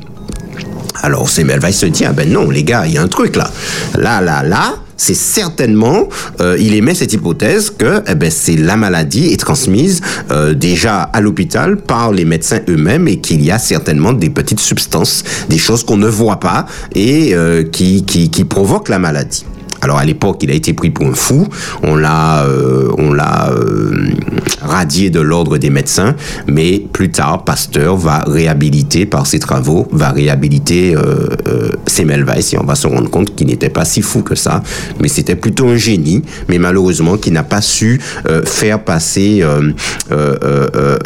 Alors 1.05 1.29
Semmelweis 1.29 1.75
se 1.75 1.85
dit, 1.85 2.07
ah 2.07 2.15
ben 2.15 2.33
non, 2.33 2.49
les 2.49 2.65
gars, 2.65 2.87
il 2.87 2.95
y 2.95 2.97
a 2.97 3.03
un 3.03 3.09
truc 3.09 3.37
là. 3.37 3.51
Là, 3.99 4.23
là, 4.23 4.43
là, 4.43 4.77
c'est 4.97 5.13
certainement, 5.13 6.09
euh, 6.41 6.57
il 6.59 6.73
émet 6.75 6.95
cette 6.95 7.13
hypothèse 7.13 7.69
que 7.69 8.03
eh 8.09 8.15
ben, 8.15 8.31
c'est 8.31 8.57
la 8.57 8.79
maladie 8.79 9.27
est 9.27 9.37
transmise 9.37 10.01
euh, 10.31 10.55
déjà 10.55 11.03
à 11.03 11.21
l'hôpital 11.21 11.77
par 11.77 12.11
les 12.11 12.25
médecins 12.25 12.61
eux-mêmes 12.71 13.07
et 13.07 13.19
qu'il 13.19 13.45
y 13.45 13.51
a 13.51 13.59
certainement 13.59 14.15
des 14.15 14.31
petites 14.31 14.61
substances, 14.61 15.25
des 15.51 15.59
choses 15.59 15.85
qu'on 15.85 15.99
ne 15.99 16.09
voit 16.09 16.41
pas 16.41 16.65
et 16.95 17.35
euh, 17.35 17.65
qui, 17.65 18.07
qui, 18.07 18.45
provoquent 18.45 18.89
la 18.89 18.99
maladie. 18.99 19.45
Alors 19.83 19.99
à 19.99 20.07
l'époque, 20.07 20.39
il 20.43 20.51
a 20.51 20.55
été 20.55 20.73
pris 20.73 20.89
pour 20.89 21.07
un 21.07 21.13
fou. 21.13 21.47
On 21.83 21.97
l'a, 21.97 22.47
on 22.97 23.13
l'a, 23.13 23.51
radié 24.63 25.11
de 25.11 25.21
l'ordre 25.21 25.59
des 25.59 25.71
médecins, 25.71 26.15
mais 26.47 26.83
plus 26.93 27.11
tard, 27.11 27.45
Pasteur 27.45 27.97
va 27.97 28.25
réhabiliter 28.27 29.07
par 29.07 29.27
ses 29.27 29.39
travaux, 29.39 29.87
va 29.93 30.11
réhabiliter 30.11 30.95
euh, 30.97 31.29
euh, 31.49 31.71
Semmelweis 31.87 32.51
et 32.53 32.59
on 32.59 32.65
va 32.65 32.75
se 32.75 32.87
rendre 32.87 33.11
compte 33.11 33.35
qu'il 33.35 33.47
n'était 33.49 33.69
pas 33.69 33.85
si 33.85 34.03
fou 34.03 34.23
que 34.23 34.35
ça, 34.35 34.63
mais 35.01 35.09
c'était 35.09 35.37
plutôt 35.37 35.69
un 35.69 35.77
génie, 35.77 36.23
mais 36.49 36.59
malheureusement 36.59 37.17
qui 37.17 37.31
n'a 37.31 37.43
pas 37.43 37.61
su 37.61 38.01
euh, 38.29 38.43
faire 38.45 38.81
passer, 38.83 39.41
euh, 39.43 39.73
euh, 40.13 40.97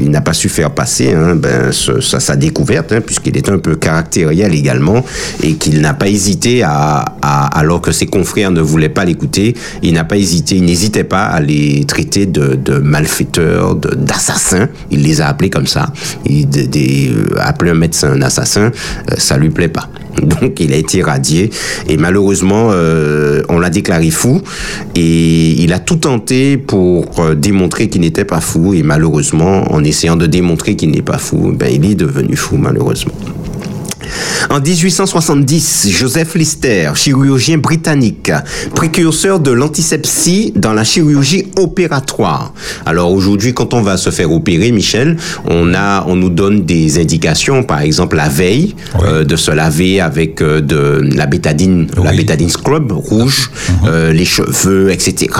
il 0.00 0.10
n'a 0.10 0.20
pas 0.20 0.32
su 0.32 0.48
faire 0.48 0.70
passer 0.70 1.12
hein, 1.12 1.36
ben, 1.36 1.70
sa 1.72 2.36
découverte, 2.36 2.92
hein, 2.92 3.00
puisqu'il 3.04 3.36
est 3.36 3.48
un 3.48 3.58
peu 3.58 3.74
caractériel 3.76 4.54
également, 4.54 5.04
et 5.42 5.54
qu'il 5.54 5.80
n'a 5.80 5.94
pas 5.94 6.08
hésité 6.08 6.62
à, 6.62 7.04
à- 7.22 7.46
alors 7.58 7.80
que 7.80 7.92
ses 7.92 8.06
confrères 8.06 8.50
ne 8.50 8.60
voulaient 8.60 8.88
pas 8.88 9.04
l'écouter, 9.04 9.54
il 9.82 9.94
n'a 9.94 10.04
pas 10.04 10.16
hésité, 10.16 10.56
il 10.56 10.64
n'hésitait 10.64 11.04
pas 11.04 11.24
à 11.24 11.40
les 11.40 11.84
traiter 11.86 12.15
de, 12.24 12.54
de 12.54 12.78
malfaiteurs, 12.78 13.74
de- 13.74 13.94
d'assassins. 13.94 14.68
Il 14.90 15.02
les 15.02 15.20
a 15.20 15.26
appelés 15.28 15.50
comme 15.50 15.66
ça. 15.66 15.92
Il, 16.24 16.48
des- 16.48 16.66
des- 16.66 17.10
euh, 17.14 17.34
appeler 17.40 17.72
un 17.72 17.74
médecin 17.74 18.12
un 18.12 18.22
assassin, 18.22 18.70
euh, 19.10 19.14
ça 19.18 19.36
lui 19.36 19.50
plaît 19.50 19.68
pas. 19.68 19.90
Donc 20.22 20.60
il 20.60 20.72
a 20.72 20.76
été 20.76 21.02
radié 21.02 21.50
et 21.88 21.98
malheureusement 21.98 22.70
euh, 22.72 23.42
on 23.50 23.58
l'a 23.58 23.68
déclaré 23.68 24.10
fou 24.10 24.40
et 24.94 25.50
il 25.62 25.72
a 25.74 25.78
tout 25.78 25.96
tenté 25.96 26.56
pour 26.56 27.04
démontrer 27.36 27.88
qu'il 27.88 28.00
n'était 28.00 28.24
pas 28.24 28.40
fou 28.40 28.72
et 28.72 28.82
malheureusement 28.82 29.70
en 29.74 29.84
essayant 29.84 30.16
de 30.16 30.24
démontrer 30.26 30.74
qu'il 30.76 30.90
n'est 30.90 31.02
pas 31.02 31.18
fou, 31.18 31.52
ben 31.54 31.68
il 31.70 31.84
est 31.90 31.94
devenu 31.94 32.34
fou 32.36 32.56
malheureusement. 32.56 33.12
En 34.50 34.60
1870, 34.60 35.88
Joseph 35.90 36.34
Lister, 36.34 36.90
chirurgien 36.94 37.58
britannique, 37.58 38.30
précurseur 38.74 39.40
de 39.40 39.50
l'antisepsie 39.50 40.52
dans 40.54 40.72
la 40.72 40.84
chirurgie 40.84 41.46
opératoire. 41.56 42.52
Alors 42.84 43.10
aujourd'hui, 43.12 43.54
quand 43.54 43.74
on 43.74 43.82
va 43.82 43.96
se 43.96 44.10
faire 44.10 44.30
opérer, 44.32 44.70
Michel, 44.72 45.16
on 45.46 45.74
a, 45.74 46.04
on 46.06 46.16
nous 46.16 46.30
donne 46.30 46.64
des 46.64 46.98
indications, 47.00 47.62
par 47.62 47.80
exemple 47.80 48.16
la 48.16 48.28
veille, 48.28 48.74
Oui. 48.94 49.00
euh, 49.06 49.24
de 49.24 49.36
se 49.36 49.50
laver 49.50 50.00
avec 50.00 50.40
euh, 50.42 50.60
de 50.60 51.00
la 51.16 51.26
bétadine, 51.26 51.86
la 52.02 52.12
bétadine 52.12 52.48
scrub 52.50 52.92
rouge, 52.92 53.50
Mhm. 53.82 53.88
euh, 53.88 54.12
les 54.12 54.24
cheveux, 54.24 54.90
etc. 54.92 55.30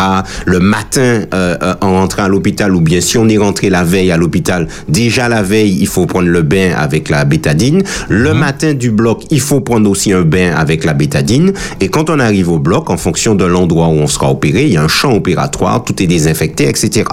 Le 0.47 0.59
matin, 0.59 1.23
euh, 1.35 1.57
euh, 1.63 1.75
en 1.81 1.93
rentrant 2.01 2.25
à 2.25 2.29
l'hôpital, 2.29 2.75
ou 2.75 2.81
bien 2.81 3.01
si 3.01 3.19
on 3.19 3.29
est 3.29 3.39
rentré 3.39 3.71
la 3.71 3.85
veille 3.85 4.11
à 4.11 4.17
l'hôpital, 4.17 4.67
déjà 4.89 5.29
la 5.29 5.43
veille, 5.43 5.77
il 5.81 5.87
faut 5.87 6.07
prendre 6.07 6.29
le 6.29 6.43
bain 6.43 6.73
avec 6.77 7.09
la 7.09 7.25
bétadine. 7.25 7.83
Le 8.09 8.33
Mhm. 8.33 8.39
matin 8.39 8.56
du 8.65 8.91
bloc, 8.91 9.25
il 9.31 9.41
faut 9.41 9.61
prendre 9.61 9.89
aussi 9.91 10.13
un 10.13 10.23
bain 10.23 10.53
avec 10.55 10.85
la 10.85 10.95
bétadine. 10.95 11.53
Et 11.81 11.89
quand 11.89 12.11
on 12.11 12.19
arrive 12.19 12.51
au 12.51 12.59
bloc, 12.59 12.91
en 12.91 12.97
fonction 12.97 13.35
de 13.35 13.45
l'endroit 13.45 13.89
où 13.89 13.99
on 13.99 14.07
sera 14.07 14.31
opéré, 14.31 14.65
il 14.65 14.73
y 14.73 14.77
a 14.77 14.83
un 14.83 14.89
champ 14.89 15.13
opératoire, 15.13 15.85
tout 15.85 16.03
est 16.03 16.07
désinfecté, 16.07 16.69
etc. 16.69 17.05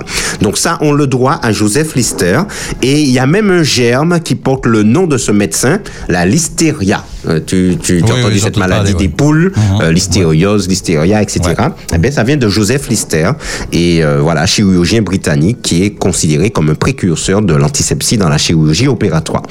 Donc 0.42 0.58
ça, 0.58 0.78
on 0.82 0.94
le 0.94 1.08
doit 1.08 1.40
à 1.44 1.52
Joseph 1.52 1.96
Lister. 1.96 2.42
Et 2.82 3.02
il 3.02 3.10
y 3.10 3.20
a 3.20 3.28
même 3.28 3.50
un 3.52 3.64
germe 3.64 4.20
qui 4.20 4.36
porte 4.36 4.66
le 4.66 4.84
nom 4.84 5.08
de 5.08 5.18
ce 5.18 5.32
médecin, 5.32 5.80
la 6.08 6.26
listeria. 6.26 7.04
Euh, 7.28 7.40
tu 7.46 7.78
tu, 7.82 8.02
tu 8.02 8.12
as 8.12 8.16
entendu 8.16 8.34
oui, 8.36 8.40
cette 8.40 8.58
maladie 8.58 8.92
parler, 8.92 9.08
des 9.08 9.12
ouais. 9.12 9.16
poules, 9.18 9.52
Mhm. 9.56 9.82
euh, 9.82 9.92
l'hystériose, 9.92 10.68
l'hystéria, 10.68 11.22
etc. 11.22 11.40
Ouais. 11.46 11.56
Eh 11.94 11.98
bien, 11.98 12.12
ça 12.12 12.24
vient 12.24 12.38
de 12.38 12.50
Joseph 12.50 12.90
Lister 12.90 13.32
et 13.72 14.04
euh, 14.04 14.20
voilà, 14.22 14.46
chirurgien 14.46 15.02
britannique 15.02 15.62
qui 15.62 15.84
est 15.84 15.92
considéré 15.92 16.50
comme 16.50 16.70
un 16.70 16.76
précurseur 16.76 17.42
de 17.42 17.54
l'antisepsie 17.54 18.18
dans 18.18 18.30
la 18.30 18.38
chirurgie 18.38 18.88
opératoire. 18.88 19.44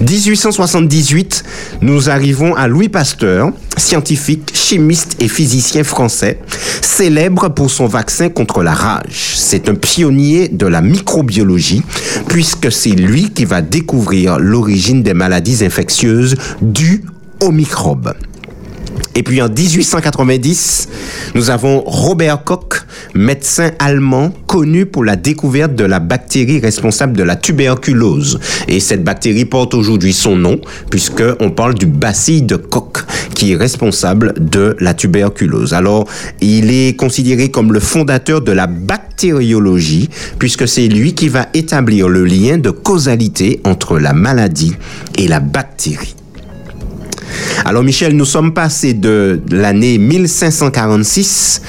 1878, 0.00 1.44
nous 1.82 2.10
arrivons 2.10 2.54
à 2.54 2.66
Louis 2.68 2.88
Pasteur, 2.88 3.50
scientifique, 3.76 4.50
chimiste 4.54 5.16
et 5.20 5.28
physicien 5.28 5.84
français, 5.84 6.38
célèbre 6.82 7.48
pour 7.48 7.70
son 7.70 7.86
vaccin 7.86 8.28
contre 8.28 8.62
la 8.62 8.72
rage. 8.74 9.34
C'est 9.36 9.68
un 9.68 9.74
pionnier 9.74 10.48
de 10.48 10.66
la 10.66 10.80
microbiologie 10.80 11.82
puisque 12.28 12.70
c'est 12.70 12.90
lui 12.90 13.30
qui 13.30 13.44
va 13.44 13.62
découvrir 13.62 14.38
l'origine 14.38 15.02
des 15.02 15.14
maladies 15.14 15.64
infectieuses 15.64 16.36
dues 16.62 17.02
Et 19.14 19.22
puis 19.22 19.42
en 19.42 19.48
1890, 19.48 20.88
nous 21.34 21.50
avons 21.50 21.82
Robert 21.84 22.44
Koch, 22.44 22.84
médecin 23.14 23.72
allemand 23.78 24.32
connu 24.46 24.86
pour 24.86 25.04
la 25.04 25.16
découverte 25.16 25.74
de 25.74 25.84
la 25.84 25.98
bactérie 25.98 26.60
responsable 26.60 27.16
de 27.16 27.22
la 27.22 27.36
tuberculose. 27.36 28.38
Et 28.68 28.78
cette 28.78 29.02
bactérie 29.02 29.44
porte 29.44 29.74
aujourd'hui 29.74 30.12
son 30.12 30.36
nom, 30.36 30.60
puisque 30.90 31.22
on 31.40 31.50
parle 31.50 31.74
du 31.74 31.86
bacille 31.86 32.42
de 32.42 32.56
Koch, 32.56 33.04
qui 33.34 33.52
est 33.52 33.56
responsable 33.56 34.34
de 34.38 34.76
la 34.80 34.94
tuberculose. 34.94 35.74
Alors, 35.74 36.06
il 36.40 36.70
est 36.70 36.96
considéré 36.96 37.50
comme 37.50 37.72
le 37.72 37.80
fondateur 37.80 38.40
de 38.40 38.52
la 38.52 38.68
bactériologie, 38.68 40.08
puisque 40.38 40.68
c'est 40.68 40.88
lui 40.88 41.14
qui 41.14 41.28
va 41.28 41.48
établir 41.52 42.08
le 42.08 42.24
lien 42.24 42.58
de 42.58 42.70
causalité 42.70 43.60
entre 43.64 43.98
la 43.98 44.12
maladie 44.12 44.76
et 45.18 45.26
la 45.26 45.40
bactérie. 45.40 46.14
Alors 47.64 47.82
Michel, 47.82 48.14
nous 48.16 48.24
sommes 48.24 48.52
passés 48.52 48.94
de 48.94 49.40
l'année 49.50 49.98
1546 49.98 51.62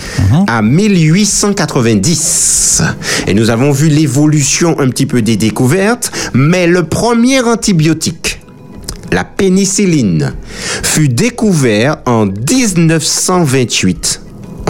à 0.47 0.61
1890 0.61 2.83
et 3.27 3.33
nous 3.33 3.49
avons 3.49 3.71
vu 3.71 3.89
l'évolution 3.89 4.79
un 4.79 4.87
petit 4.89 5.05
peu 5.05 5.21
des 5.21 5.35
découvertes, 5.37 6.11
mais 6.33 6.67
le 6.67 6.83
premier 6.83 7.41
antibiotique, 7.41 8.41
la 9.11 9.23
pénicilline, 9.23 10.33
fut 10.83 11.07
découvert 11.09 11.97
en 12.05 12.25
1928. 12.25 14.21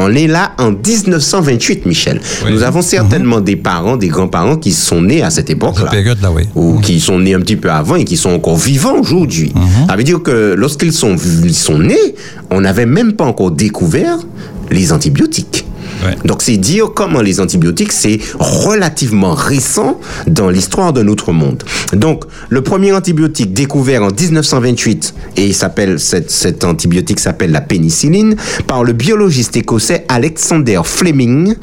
On 0.03 0.13
est 0.15 0.27
là 0.27 0.53
en 0.58 0.72
1928, 0.72 1.86
Michel. 1.86 2.20
Oui. 2.46 2.51
Nous 2.51 2.63
avons 2.63 2.81
certainement 2.81 3.39
des 3.39 3.55
parents, 3.55 3.98
des 3.98 4.08
grands-parents 4.08 4.58
qui 4.58 4.72
sont 4.72 5.01
nés 5.01 5.22
à 5.22 5.29
cette 5.29 5.50
époque-là 5.50 5.84
Cette 5.84 5.91
période-là, 5.91 6.31
oui. 6.31 6.43
ou 6.55 6.79
qui 6.79 7.00
sont 7.00 7.20
nés 7.20 7.34
un 7.36 7.39
petit 7.39 7.55
peu 7.55 7.70
avant 7.70 7.96
et 7.96 8.03
qui 8.05 8.17
sont 8.17 8.31
encore 8.31 8.58
vivants 8.58 8.98
aujourd'hui. 9.00 9.53
Ça 9.88 9.96
veut 9.96 10.03
dire 10.03 10.22
que 10.24 10.55
lorsqu'ils 10.58 10.93
sont, 10.93 11.15
ils 11.43 11.53
sont 11.53 11.77
nés, 11.79 12.15
on 12.50 12.62
n'avait 12.62 12.86
même 12.86 13.13
pas 13.13 13.25
encore 13.25 13.51
découvert 13.51 14.17
les 14.70 14.91
antibiotiques. 14.91 15.65
Donc 16.25 16.41
c'est 16.41 16.58
dire 16.58 16.91
comment 16.93 17.22
les 17.22 17.39
antibiotiques, 17.39 17.91
c'est 17.91 18.20
relativement 18.39 19.34
récent 19.34 20.00
dans 20.27 20.50
l'histoire 20.50 20.93
de 20.93 21.03
notre 21.03 21.31
monde. 21.31 21.63
Donc 21.93 22.24
le 22.50 22.62
premier 22.62 22.91
antibiotique 22.93 23.53
découvert 23.53 24.03
en 24.03 24.12
1928, 24.12 25.13
et 25.38 25.46
il 25.48 25.53
s'appelle, 25.53 26.00
cet 26.00 26.63
antibiotique 26.63 27.20
s'appelle 27.20 27.51
la 27.51 27.62
pénicilline, 27.62 28.36
par 28.67 28.84
le 28.84 28.93
biologiste 28.93 29.58
écossais 29.58 30.05
Alexander 30.08 30.81
Fleming. 30.84 31.55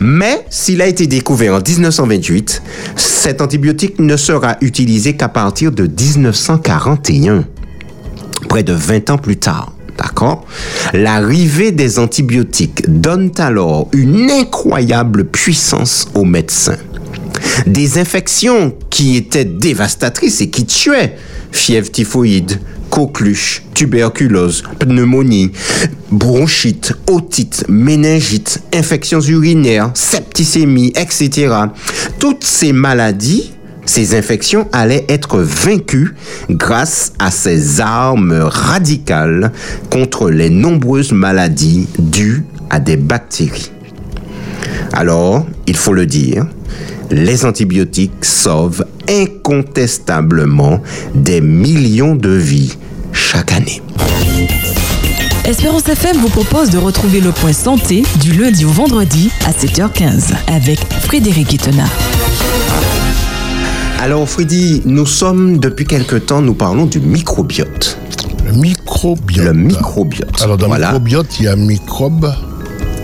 Mais 0.00 0.44
s'il 0.50 0.82
a 0.82 0.86
été 0.86 1.06
découvert 1.06 1.54
en 1.54 1.60
1928, 1.60 2.62
cet 2.96 3.40
antibiotique 3.40 3.98
ne 3.98 4.16
sera 4.16 4.56
utilisé 4.60 5.14
qu'à 5.14 5.28
partir 5.28 5.72
de 5.72 5.84
1941 5.84 7.44
près 8.48 8.62
de 8.62 8.72
20 8.72 9.10
ans 9.10 9.18
plus 9.18 9.36
tard. 9.36 9.72
D'accord 9.98 10.46
L'arrivée 10.92 11.72
des 11.72 11.98
antibiotiques 11.98 12.84
donne 12.88 13.30
alors 13.38 13.88
une 13.92 14.30
incroyable 14.30 15.24
puissance 15.24 16.08
aux 16.14 16.24
médecins. 16.24 16.78
Des 17.66 17.98
infections 17.98 18.74
qui 18.90 19.16
étaient 19.16 19.44
dévastatrices 19.44 20.40
et 20.40 20.48
qui 20.48 20.64
tuaient, 20.64 21.16
fièvre 21.50 21.90
typhoïde, 21.90 22.58
coqueluche, 22.90 23.62
tuberculose, 23.74 24.62
pneumonie, 24.78 25.50
bronchite, 26.10 26.92
otite, 27.08 27.64
méningite, 27.68 28.62
infections 28.74 29.20
urinaires, 29.20 29.90
septicémie, 29.94 30.92
etc. 30.96 31.54
Toutes 32.18 32.44
ces 32.44 32.72
maladies 32.72 33.52
ces 33.84 34.14
infections 34.16 34.68
allaient 34.72 35.04
être 35.08 35.38
vaincues 35.40 36.14
grâce 36.50 37.12
à 37.18 37.30
ces 37.30 37.80
armes 37.80 38.40
radicales 38.42 39.52
contre 39.90 40.30
les 40.30 40.50
nombreuses 40.50 41.12
maladies 41.12 41.88
dues 41.98 42.44
à 42.70 42.80
des 42.80 42.96
bactéries. 42.96 43.70
Alors, 44.92 45.46
il 45.66 45.76
faut 45.76 45.92
le 45.92 46.06
dire, 46.06 46.46
les 47.10 47.44
antibiotiques 47.44 48.24
sauvent 48.24 48.84
incontestablement 49.08 50.80
des 51.14 51.40
millions 51.40 52.14
de 52.14 52.30
vies 52.30 52.76
chaque 53.12 53.52
année. 53.52 53.82
Espérance 55.44 55.88
FM 55.88 56.18
vous 56.18 56.28
propose 56.28 56.70
de 56.70 56.78
retrouver 56.78 57.20
le 57.20 57.32
point 57.32 57.52
santé 57.52 58.04
du 58.20 58.32
lundi 58.32 58.64
au 58.64 58.70
vendredi 58.70 59.30
à 59.44 59.50
7h15 59.50 60.34
avec 60.46 60.78
Frédéric 61.02 61.52
Itena. 61.52 61.84
Alors, 64.02 64.28
Freddy, 64.28 64.82
nous 64.84 65.06
sommes 65.06 65.58
depuis 65.58 65.84
quelque 65.84 66.16
temps, 66.16 66.42
nous 66.42 66.54
parlons 66.54 66.86
du 66.86 66.98
microbiote. 66.98 67.98
Le 68.44 68.50
microbiote. 68.50 69.44
Le 69.46 69.52
microbiote. 69.52 70.42
Alors, 70.42 70.56
dans 70.56 70.66
le 70.66 70.70
Voilà. 70.70 70.86
microbiote, 70.88 71.38
il 71.38 71.44
y 71.44 71.48
a 71.48 71.54
microbe. 71.54 72.34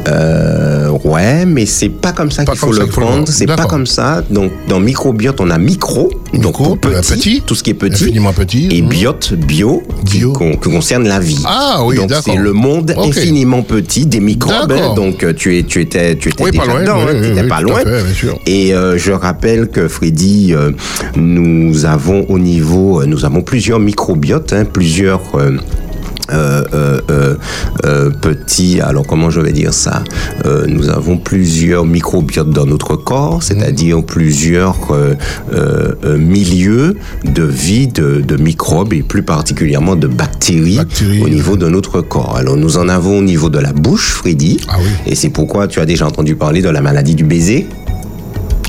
Euh, 0.09 0.91
ouais, 1.05 1.45
mais 1.47 1.67
c'est 1.67 1.89
pas 1.89 2.13
comme 2.13 2.31
ça 2.31 2.45
qu'il 2.45 2.57
faut 2.57 2.73
le 2.73 2.87
prendre. 2.87 3.29
C'est 3.29 3.47
pas 3.47 3.67
comme 3.67 3.87
ça. 3.87 4.23
Donc, 4.31 4.53
dans 4.69 4.81
microbiote, 4.81 5.41
on 5.41 5.51
a 5.51 5.59
micro, 5.59 6.11
donc 6.33 6.59
Micro, 6.59 6.77
pour 6.77 6.79
petit, 6.79 6.97
euh, 6.97 7.01
petit, 7.17 7.43
tout 7.45 7.55
ce 7.55 7.63
qui 7.63 7.71
est 7.71 7.75
petit, 7.75 8.05
infiniment 8.05 8.33
petit, 8.33 8.69
et 8.71 8.83
mhm. 8.83 8.89
biote, 8.89 9.33
bio, 9.35 9.83
qui, 10.05 10.19
Bio. 10.19 10.33
qui 10.33 10.71
concerne 10.71 11.07
la 11.07 11.21
vie. 11.21 11.43
Ah 11.45 11.81
oui, 11.85 11.97
donc 11.97 12.11
c'est 12.25 12.37
le 12.37 12.53
monde 12.53 12.95
infiniment 12.97 13.63
petit 13.63 14.07
des 14.07 14.21
microbes. 14.21 14.73
Hein. 14.73 14.95
donc 14.95 15.25
euh, 15.25 15.33
tu 15.33 15.59
es, 15.59 15.63
tu 15.63 15.81
étais, 15.81 16.17
tu 16.17 16.29
étais 16.31 16.45
Oui, 16.45 16.53
pas 16.53 16.67
loin, 16.67 16.81
dedans, 16.81 16.99
oui, 17.07 17.17
hein, 17.17 17.41
oui, 17.43 17.49
pas 17.49 17.61
loin. 17.61 17.79
fait, 17.81 18.05
bien 18.05 18.15
sûr. 18.15 18.39
Et 18.47 18.75
euh, 18.75 18.99
je 18.99 19.13
rappelle 19.13 19.69
que 19.69 19.89
Freddy, 19.89 20.55
euh, 20.55 20.73
nous 21.17 21.85
avons 21.87 22.27
au 22.29 22.39
niveau, 22.39 23.01
euh, 23.01 23.07
nous 23.07 23.25
avons 23.25 23.43
plusieurs 23.43 23.81
microbiotes, 23.81 24.53
hein, 24.53 24.65
plusieurs. 24.65 25.21
Euh, 26.31 26.63
euh, 26.75 27.35
euh, 27.85 28.11
petits, 28.11 28.81
alors 28.81 29.07
comment 29.07 29.31
je 29.31 29.41
vais 29.41 29.53
dire 29.53 29.73
ça? 29.75 30.03
Nous 30.67 30.89
avons 30.89 31.17
plusieurs 31.19 31.85
microbiotes 31.85 32.51
dans 32.51 32.67
notre 32.67 32.97
corps, 32.97 33.43
c'est-à-dire 33.43 34.03
plusieurs 34.05 34.77
milieux 36.05 36.97
de 37.25 37.43
vie 37.43 37.89
de, 37.89 38.21
de 38.21 38.37
microbes 38.37 38.93
et 38.93 39.03
plus 39.03 39.23
particulièrement 39.23 39.97
de 39.97 40.07
bactéries, 40.07 40.77
Bactéries, 40.77 41.23
au 41.23 41.29
niveau 41.29 41.57
de 41.57 41.69
notre 41.69 42.01
corps. 42.01 42.37
Alors 42.37 42.57
nous 42.57 42.77
en 42.79 42.89
avons 42.89 43.19
au 43.19 43.23
niveau 43.23 43.49
de 43.51 43.59
la 43.59 43.73
bouche, 43.73 44.11
Freddy, 44.13 44.59
Ah 44.69 44.77
oui. 44.79 44.89
et 45.07 45.15
c'est 45.15 45.31
pourquoi 45.31 45.67
tu 45.69 45.81
as 45.81 45.87
déjà 45.87 46.07
entendu 46.07 46.35
parler 46.35 46.63
de 46.63 46.69
la 46.71 46.81
maladie 46.81 47.15
du 47.15 47.25
baiser? 47.25 47.67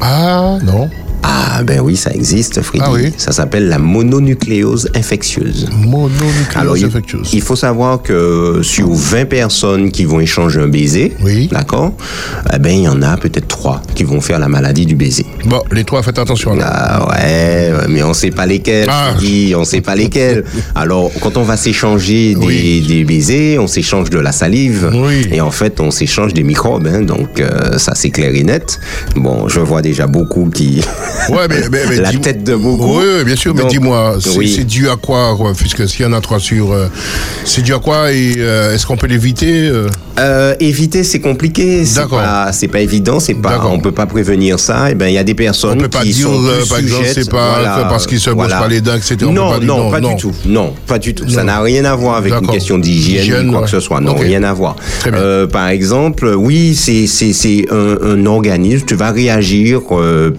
Ah 0.01 0.57
non. 0.63 0.89
Ah 1.23 1.63
ben 1.63 1.81
oui, 1.81 1.97
ça 1.97 2.11
existe, 2.11 2.61
Freddy. 2.61 2.83
Ah 2.87 2.91
oui. 2.93 3.13
Ça 3.17 3.31
s'appelle 3.33 3.67
la 3.67 3.77
mononucléose 3.79 4.89
infectieuse. 4.95 5.67
Mononucléose 5.85 6.55
Alors, 6.55 6.77
il, 6.77 6.85
infectieuse. 6.85 7.29
il 7.33 7.41
faut 7.41 7.55
savoir 7.57 8.01
que 8.01 8.61
sur 8.63 8.89
20 8.93 9.25
personnes 9.25 9.91
qui 9.91 10.05
vont 10.05 10.19
échanger 10.21 10.61
un 10.61 10.67
baiser, 10.67 11.13
Oui. 11.21 11.47
d'accord, 11.51 11.93
eh 12.53 12.57
ben, 12.59 12.71
il 12.71 12.83
y 12.83 12.87
en 12.87 13.01
a 13.01 13.17
peut-être 13.17 13.47
3 13.47 13.81
qui 13.95 14.03
vont 14.05 14.21
faire 14.21 14.39
la 14.39 14.47
maladie 14.47 14.85
du 14.85 14.95
baiser. 14.95 15.25
Bon, 15.45 15.61
les 15.71 15.83
trois, 15.83 16.01
faites 16.03 16.17
attention 16.19 16.55
là. 16.55 16.67
Ah 16.71 17.07
ouais, 17.09 17.71
mais 17.89 18.03
on 18.03 18.13
sait 18.13 18.31
pas 18.31 18.45
lesquels, 18.45 18.87
Ah. 18.89 19.11
Freddy, 19.15 19.53
on 19.57 19.65
sait 19.65 19.81
pas 19.81 19.95
lesquels. 19.95 20.45
Alors, 20.75 21.11
quand 21.21 21.35
on 21.37 21.43
va 21.43 21.57
s'échanger 21.57 22.35
des, 22.35 22.45
Oui. 22.45 22.85
des 22.87 23.03
baisers, 23.03 23.57
on 23.59 23.67
s'échange 23.67 24.09
de 24.09 24.19
la 24.19 24.31
salive. 24.31 24.89
Oui. 24.93 25.27
Et 25.31 25.41
en 25.41 25.51
fait, 25.51 25.79
on 25.81 25.91
s'échange 25.91 26.33
des 26.33 26.43
microbes. 26.43 26.87
hein, 26.87 27.01
donc, 27.01 27.39
euh, 27.41 27.77
ça, 27.77 27.93
c'est 27.95 28.09
clair 28.09 28.31
et 28.33 28.43
net. 28.43 28.79
Bon, 29.15 29.47
je 29.49 29.59
vois 29.59 29.81
déjà 29.81 30.07
beaucoup 30.07 30.49
qui... 30.49 30.81
Ouais, 31.29 31.47
mais, 31.49 31.69
mais, 31.71 31.79
mais 31.89 31.95
La 31.97 32.11
tête 32.13 32.43
de 32.43 32.55
beaucoup. 32.55 32.99
Oui, 32.99 33.23
bien 33.25 33.35
sûr, 33.35 33.53
mais 33.53 33.65
dis-moi, 33.65 34.17
c'est 34.19 34.37
oui. 34.37 34.65
dû 34.65 34.89
à 34.89 34.95
quoi, 34.95 35.35
quoi, 35.35 35.53
puisque 35.55 35.87
s'il 35.87 36.05
y 36.05 36.05
en 36.05 36.13
a 36.13 36.21
trois 36.21 36.39
sur. 36.39 36.71
euh, 36.71 36.87
c'est 37.45 37.61
dû 37.61 37.73
à 37.73 37.79
quoi 37.79 38.11
et 38.11 38.35
euh, 38.37 38.73
est-ce 38.73 38.85
qu'on 38.85 38.97
peut 38.97 39.07
l'éviter 39.07 39.67
euh? 39.67 39.87
Euh, 40.19 40.55
éviter, 40.59 41.03
c'est 41.03 41.19
compliqué. 41.19 41.83
D'accord. 41.95 42.19
pas, 42.19 42.51
c'est 42.51 42.67
pas 42.67 42.81
évident. 42.81 43.19
C'est 43.19 43.35
pas, 43.35 43.65
on 43.65 43.79
peut 43.79 43.91
pas 43.91 44.05
prévenir 44.05 44.59
ça. 44.59 44.91
Et 44.91 44.95
ben, 44.95 45.07
il 45.07 45.13
y 45.13 45.17
a 45.17 45.23
des 45.23 45.33
personnes 45.33 45.77
On 45.77 45.81
peut 45.81 45.89
pas 45.89 46.01
qui 46.01 46.09
dire, 46.09 46.27
sont 46.27 46.43
euh, 46.43 46.59
plus 46.59 46.69
par 46.69 46.79
exemple, 46.79 47.05
c'est 47.13 47.29
pas 47.29 47.49
voilà, 47.59 47.87
parce 47.89 48.05
qu'ils 48.05 48.19
se 48.19 48.29
brossent 48.29 48.49
pas 48.49 48.67
les 48.67 48.81
dents, 48.81 48.95
etc. 48.95 49.17
Non, 49.21 49.51
pas 49.51 49.59
non, 49.59 49.77
non, 49.77 49.91
pas 49.91 50.01
non. 50.01 50.15
du 50.15 50.21
tout. 50.21 50.33
Non, 50.45 50.73
pas 50.87 50.99
du 50.99 51.13
tout. 51.13 51.29
Ça 51.29 51.43
n'a 51.43 51.61
rien 51.61 51.85
à 51.85 51.95
voir 51.95 52.17
avec 52.17 52.33
une 52.33 52.47
question 52.47 52.77
d'hygiène 52.77 53.21
Hygiène, 53.21 53.47
ou 53.47 53.51
quoi 53.51 53.59
ouais. 53.61 53.65
que 53.65 53.71
ce 53.71 53.79
soit. 53.79 54.01
Non, 54.01 54.15
rien 54.15 54.43
à 54.43 54.53
voir. 54.53 54.75
Euh, 55.07 55.47
par 55.47 55.69
exemple, 55.69 56.33
oui, 56.35 56.75
c'est 56.75 57.65
un, 57.71 58.25
organisme. 58.25 58.85
Tu 58.85 58.95
vas 58.95 59.11
réagir 59.11 59.81
euh, 59.91 60.31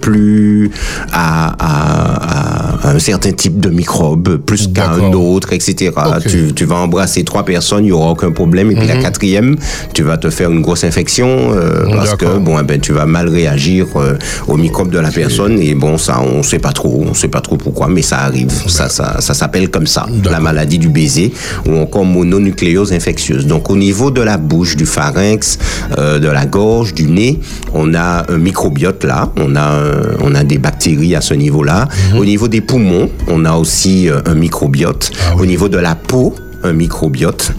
à, 1.12 1.54
à, 1.58 2.69
à 2.69 2.69
un 2.82 2.98
certain 2.98 3.32
type 3.32 3.60
de 3.60 3.68
microbe, 3.68 4.36
plus 4.38 4.68
qu'à 4.72 4.90
un 4.90 4.98
D'accord. 4.98 5.30
autre, 5.30 5.52
etc. 5.52 5.92
Tu, 6.26 6.52
tu 6.54 6.64
vas 6.64 6.76
embrasser 6.76 7.24
trois 7.24 7.44
personnes, 7.44 7.84
il 7.84 7.88
y 7.88 7.92
aura 7.92 8.10
aucun 8.10 8.32
problème. 8.32 8.70
Et 8.70 8.74
puis 8.74 8.86
la 8.86 8.96
quatrième, 8.96 9.56
tu 9.92 10.02
vas 10.02 10.16
te 10.16 10.30
faire 10.30 10.50
une 10.50 10.62
grosse 10.62 10.84
infection 10.84 11.52
euh, 11.52 11.86
parce 11.92 12.14
que 12.14 12.38
bon, 12.38 12.58
eh 12.58 12.62
ben, 12.62 12.80
tu 12.80 12.92
vas 12.92 13.06
mal 13.06 13.28
réagir 13.28 13.86
euh, 13.96 14.16
aux 14.48 14.56
microbes 14.56 14.90
de 14.90 14.98
la 14.98 15.10
personne. 15.10 15.58
Et 15.58 15.74
bon, 15.74 15.98
ça, 15.98 16.20
on 16.20 16.42
sait 16.42 16.58
pas 16.58 16.72
trop, 16.72 17.04
on 17.08 17.14
sait 17.14 17.28
pas 17.28 17.40
trop 17.40 17.56
pourquoi, 17.56 17.88
mais 17.88 18.02
ça 18.02 18.18
arrive. 18.18 18.50
Ça, 18.66 18.88
ça, 18.88 19.20
ça 19.20 19.34
s'appelle 19.34 19.70
comme 19.70 19.86
ça, 19.86 20.06
la 20.24 20.40
maladie 20.40 20.78
du 20.78 20.88
baiser 20.88 21.32
ou 21.66 21.76
encore 21.76 22.04
mononucléose 22.04 22.92
infectieuse. 22.92 23.46
Donc 23.46 23.70
au 23.70 23.76
niveau 23.76 24.10
de 24.10 24.22
la 24.22 24.36
bouche, 24.36 24.76
du 24.76 24.86
pharynx, 24.86 25.58
euh, 25.98 26.18
de 26.18 26.28
la 26.28 26.46
gorge, 26.46 26.94
du 26.94 27.06
nez, 27.06 27.40
on 27.74 27.94
a 27.94 28.24
un 28.30 28.38
microbiote 28.38 29.04
là, 29.04 29.32
on 29.36 29.56
a, 29.56 29.80
on 30.22 30.34
a 30.34 30.44
des 30.44 30.58
bactéries 30.58 31.14
à 31.14 31.20
ce 31.20 31.34
niveau-là. 31.34 31.88
Au 32.16 32.24
niveau 32.24 32.48
des 32.48 32.60
poumons, 32.70 33.10
on 33.26 33.44
a 33.46 33.54
aussi 33.54 34.08
euh, 34.08 34.20
un 34.26 34.36
microbiote. 34.36 35.10
Ah 35.26 35.32
oui. 35.34 35.42
Au 35.42 35.46
niveau 35.46 35.68
de 35.68 35.76
la 35.76 35.96
peau, 35.96 36.36
un 36.62 36.72
microbiote. 36.72 37.50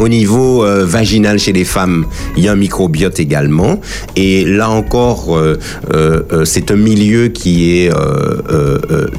Au 0.00 0.08
niveau 0.08 0.64
euh, 0.64 0.84
vaginal 0.86 1.38
chez 1.38 1.52
les 1.52 1.64
femmes, 1.64 2.06
il 2.36 2.44
y 2.44 2.48
a 2.48 2.52
un 2.52 2.56
microbiote 2.56 3.20
également. 3.20 3.80
Et 4.16 4.44
là 4.46 4.70
encore, 4.70 5.36
euh, 5.36 5.58
euh, 5.92 6.44
c'est 6.44 6.70
un 6.70 6.76
milieu 6.76 7.28
qui 7.28 7.70
est 7.78 7.90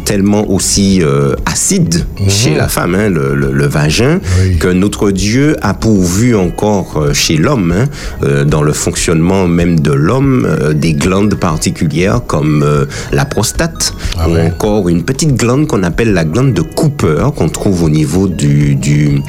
tellement 0.06 0.50
aussi 0.50 1.02
acide 1.46 2.06
chez 2.28 2.56
la 2.56 2.68
femme, 2.68 2.96
hein, 2.96 3.10
le, 3.10 3.36
le- 3.36 3.52
le 3.52 3.66
vagin, 3.68 4.20
Oui. 4.42 4.58
que 4.58 4.68
notre 4.68 5.12
Dieu 5.12 5.56
a 5.62 5.74
pourvu 5.74 6.36
encore 6.36 7.08
chez 7.14 7.38
l'homme, 7.38 7.74
hein, 7.76 8.46
dans 8.46 8.64
le 8.64 8.74
fonctionnement 8.74 9.48
même 9.48 9.80
de 9.80 9.92
l'homme, 9.92 10.48
des 10.74 10.94
glandes 10.94 11.36
particulières 11.36 12.22
comme 12.26 12.66
la 13.12 13.26
prostate 13.26 13.94
Ah 14.18 14.28
ou 14.30 14.34
ouais. 14.34 14.48
encore 14.48 14.90
une 14.90 15.04
petite 15.04 15.36
glande 15.36 15.68
qu'on 15.68 15.84
appelle 15.84 16.14
la 16.14 16.26
glande 16.26 16.54
de 16.54 16.62
Cooper 16.62 17.28
qu'on 17.36 17.50
trouve 17.50 17.84
au 17.84 17.90
niveau 17.90 18.28
du 18.28 18.76
du 18.76 19.22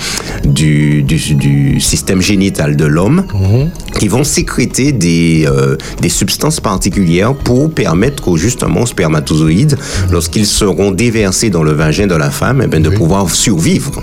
du, 0.44 1.02
du, 1.02 1.20
du 1.42 1.80
système 1.80 2.22
génital 2.22 2.76
de 2.76 2.84
l'homme 2.84 3.24
qui 3.98 4.06
vont 4.08 4.24
sécréter 4.24 4.92
des 4.92 5.44
euh, 5.48 5.76
des 6.00 6.08
substances 6.08 6.60
particulières 6.60 7.34
pour 7.34 7.70
permettre 7.72 8.28
au 8.28 8.36
justement 8.36 8.82
aux 8.82 8.86
spermatozoïdes 8.86 9.76
lorsqu'ils 10.10 10.46
seront 10.46 10.92
déversés 10.92 11.50
dans 11.50 11.64
le 11.64 11.72
vagin 11.72 12.06
de 12.06 12.14
la 12.14 12.30
femme 12.30 12.62
eh 12.64 12.68
ben, 12.68 12.80
de 12.82 12.88
Oui. 12.90 12.96
pouvoir 12.96 13.28
survivre. 13.30 14.02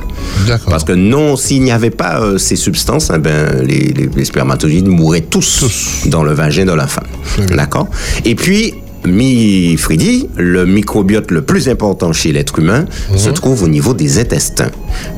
Parce 0.70 0.84
que 0.84 0.92
non, 0.94 1.36
s'il 1.38 1.62
n'y 1.64 1.72
avait 1.72 1.90
pas 2.04 2.22
euh, 2.22 2.38
ces 2.38 2.56
substances, 2.58 3.12
eh 3.16 3.20
ben, 3.20 3.64
les, 3.66 3.94
les- 3.98 4.10
les 4.14 4.26
spermatozoïdes 4.26 4.88
mourraient 4.88 5.22
tous, 5.36 6.04
dans 6.08 6.24
le 6.24 6.34
vagin 6.34 6.66
de 6.66 6.74
la 6.74 6.88
femme. 6.88 7.08
D'accord? 7.56 7.88
Et 8.26 8.36
puis, 8.36 8.74
mi 9.12 9.76
Freddy, 9.78 10.28
le 10.38 10.66
microbiote 10.66 11.32
le 11.32 11.42
plus 11.42 11.68
important 11.70 12.14
chez 12.14 12.32
l'être 12.32 12.60
humain 12.60 12.86
se 13.16 13.30
trouve 13.30 13.64
au 13.64 13.68
niveau 13.68 13.94
des 13.94 14.20
intestins, 14.20 14.72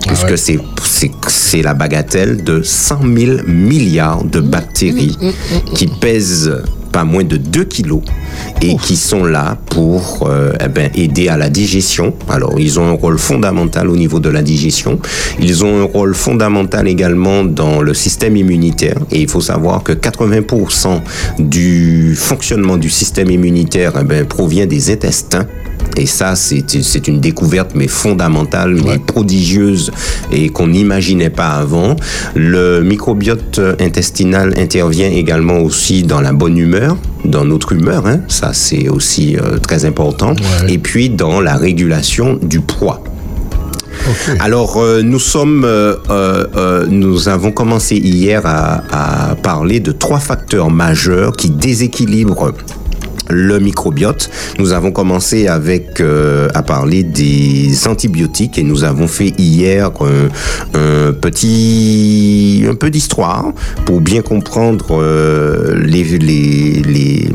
puisque 0.08 0.23
Mhm. 0.23 0.27
Ah 0.27 0.32
ouais. 0.32 1.12
c'est 1.27 1.62
la 1.62 1.73
bagatelle 1.73 2.43
de 2.43 2.62
100 2.63 2.99
000 3.15 3.32
milliards 3.47 4.23
de 4.23 4.39
bactéries 4.39 5.17
Mhm, 5.21 5.73
qui 5.73 5.88
pèsent 5.88 6.51
pas 6.91 7.04
moins 7.04 7.23
de 7.23 7.38
2 7.38 7.63
kilos 7.65 8.01
et 8.62 8.75
qui 8.75 8.95
sont 8.95 9.23
là 9.23 9.58
pour 9.69 10.27
euh, 10.30 10.54
eh 10.63 10.67
ben, 10.67 10.89
aider 10.95 11.27
à 11.30 11.38
la 11.38 11.49
digestion. 11.49 12.13
Alors, 12.30 12.60
ils 12.60 12.80
ont 12.80 12.88
un 12.88 12.91
rôle 12.93 13.17
fondamental 13.17 13.89
au 13.89 13.95
niveau 13.95 14.19
de 14.19 14.30
la 14.30 14.41
digestion. 14.41 14.99
Ils 15.39 15.63
ont 15.63 15.82
un 15.82 15.86
rôle 15.86 16.13
fondamental 16.13 16.88
également 16.88 17.43
dans 17.43 17.82
le 17.82 17.93
système 17.93 18.36
immunitaire. 18.38 18.97
Et 19.12 19.21
il 19.21 19.30
faut 19.30 19.41
savoir 19.41 19.84
que 19.84 19.93
80% 19.93 21.01
du 21.39 22.15
fonctionnement 22.15 22.77
du 22.77 22.89
système 22.89 23.32
immunitaire 23.32 23.93
eh 23.99 24.04
ben, 24.04 24.25
provient 24.25 24.65
des 24.65 24.91
intestins. 24.91 25.47
Et 25.98 26.06
ça, 26.06 26.36
c'est 26.36 27.08
une 27.08 27.20
découverte, 27.20 27.72
mais 27.76 27.88
fondamentale, 27.88 28.76
mais 28.86 28.98
prodigieuse, 28.98 29.91
et 30.32 30.50
qu'on 30.50 30.67
n'imaginait 30.67 31.30
pas 31.30 31.50
avant. 31.50 31.96
Le 32.36 32.82
microbiote 32.82 33.60
intestinal 33.80 34.54
intervient 34.58 35.10
également 35.10 35.60
aussi 35.60 36.04
dans 36.04 36.22
la 36.22 36.34
bonne 36.34 36.58
humeur, 36.58 36.98
dans 37.26 37.46
notre 37.46 37.74
humeur, 37.74 38.08
hein. 38.08 38.22
ça 38.28 38.52
c'est 38.54 38.88
aussi 38.89 39.36
euh, 39.38 39.58
très 39.60 39.86
important, 39.86 40.32
Ouais. 40.32 40.74
et 40.74 40.78
puis 40.78 41.10
dans 41.10 41.39
la 41.41 41.56
régulation 41.56 42.39
du 42.41 42.62
poids. 42.62 43.04
Alors, 44.39 44.78
euh, 44.78 45.02
nous 45.04 45.20
sommes, 45.20 45.63
euh, 45.65 45.96
euh, 46.10 46.46
euh, 46.56 46.86
nous 46.89 47.30
avons 47.30 47.52
commencé 47.52 47.98
hier 47.98 48.41
à, 48.46 48.82
à 49.32 49.36
parler 49.36 49.80
de 49.80 49.91
trois 49.91 50.20
facteurs 50.20 50.72
majeurs 50.72 51.34
qui 51.34 51.50
déséquilibrent 51.52 52.52
le 53.29 53.60
microbiote. 53.60 54.29
Nous 54.60 54.71
avons 54.73 54.91
commencé 54.91 55.47
avec 55.47 56.01
euh, 56.01 56.47
à 56.53 56.63
parler 56.63 57.03
des 57.03 57.88
antibiotiques 57.88 58.57
et 58.57 58.63
nous 58.63 58.84
avons 58.84 59.07
fait 59.07 59.34
hier 59.38 59.91
un, 60.01 60.29
un 60.77 61.13
petit 61.13 62.63
un 62.69 62.75
peu 62.75 62.89
d'histoire 62.89 63.51
pour 63.86 64.01
bien 64.01 64.21
comprendre 64.21 64.88
euh, 64.99 65.75
les, 65.86 66.03
les, 66.03 66.81
les- 66.81 67.29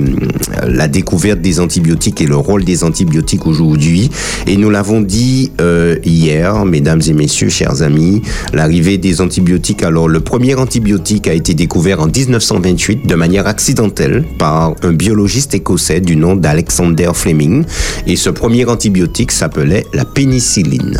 la 0.67 0.89
découverte 0.89 1.41
des 1.41 1.61
antibiotiques 1.61 2.21
et 2.21 2.27
le 2.27 2.37
rôle 2.37 2.65
des 2.65 2.83
antibiotiques 2.85 3.47
aujourd'hui. 3.47 4.11
Et 4.47 4.57
nous 4.57 4.71
l'avons 4.71 5.01
dit 5.01 5.53
euh, 5.61 5.97
hier, 6.05 6.65
mesdames 6.65 7.03
et 7.07 7.13
messieurs, 7.13 7.49
chers 7.49 7.83
amis, 7.83 8.23
l'arrivée 8.53 8.99
des 8.99 9.21
antibiotiques. 9.21 9.83
Alors, 9.83 10.09
le 10.09 10.21
premier 10.21 10.55
antibiotique 10.55 11.29
a 11.29 11.35
été 11.35 11.55
découvert 11.55 12.01
en 12.01 12.07
1928 12.07 13.07
de 13.07 13.15
manière 13.15 13.47
accidentelle 13.47 14.25
par 14.39 14.75
un 14.83 14.93
biologiste 14.93 15.55
écossais 15.55 15.76
du 15.77 16.17
nom 16.17 16.37
d'Alexander 16.37 17.11
Fleming. 17.15 17.65
Et 18.07 18.17
ce 18.17 18.31
premier 18.31 18.65
antibiotique 18.65 19.33
s'appelait 19.33 19.87
la 19.93 20.05
pénicilline. 20.05 20.99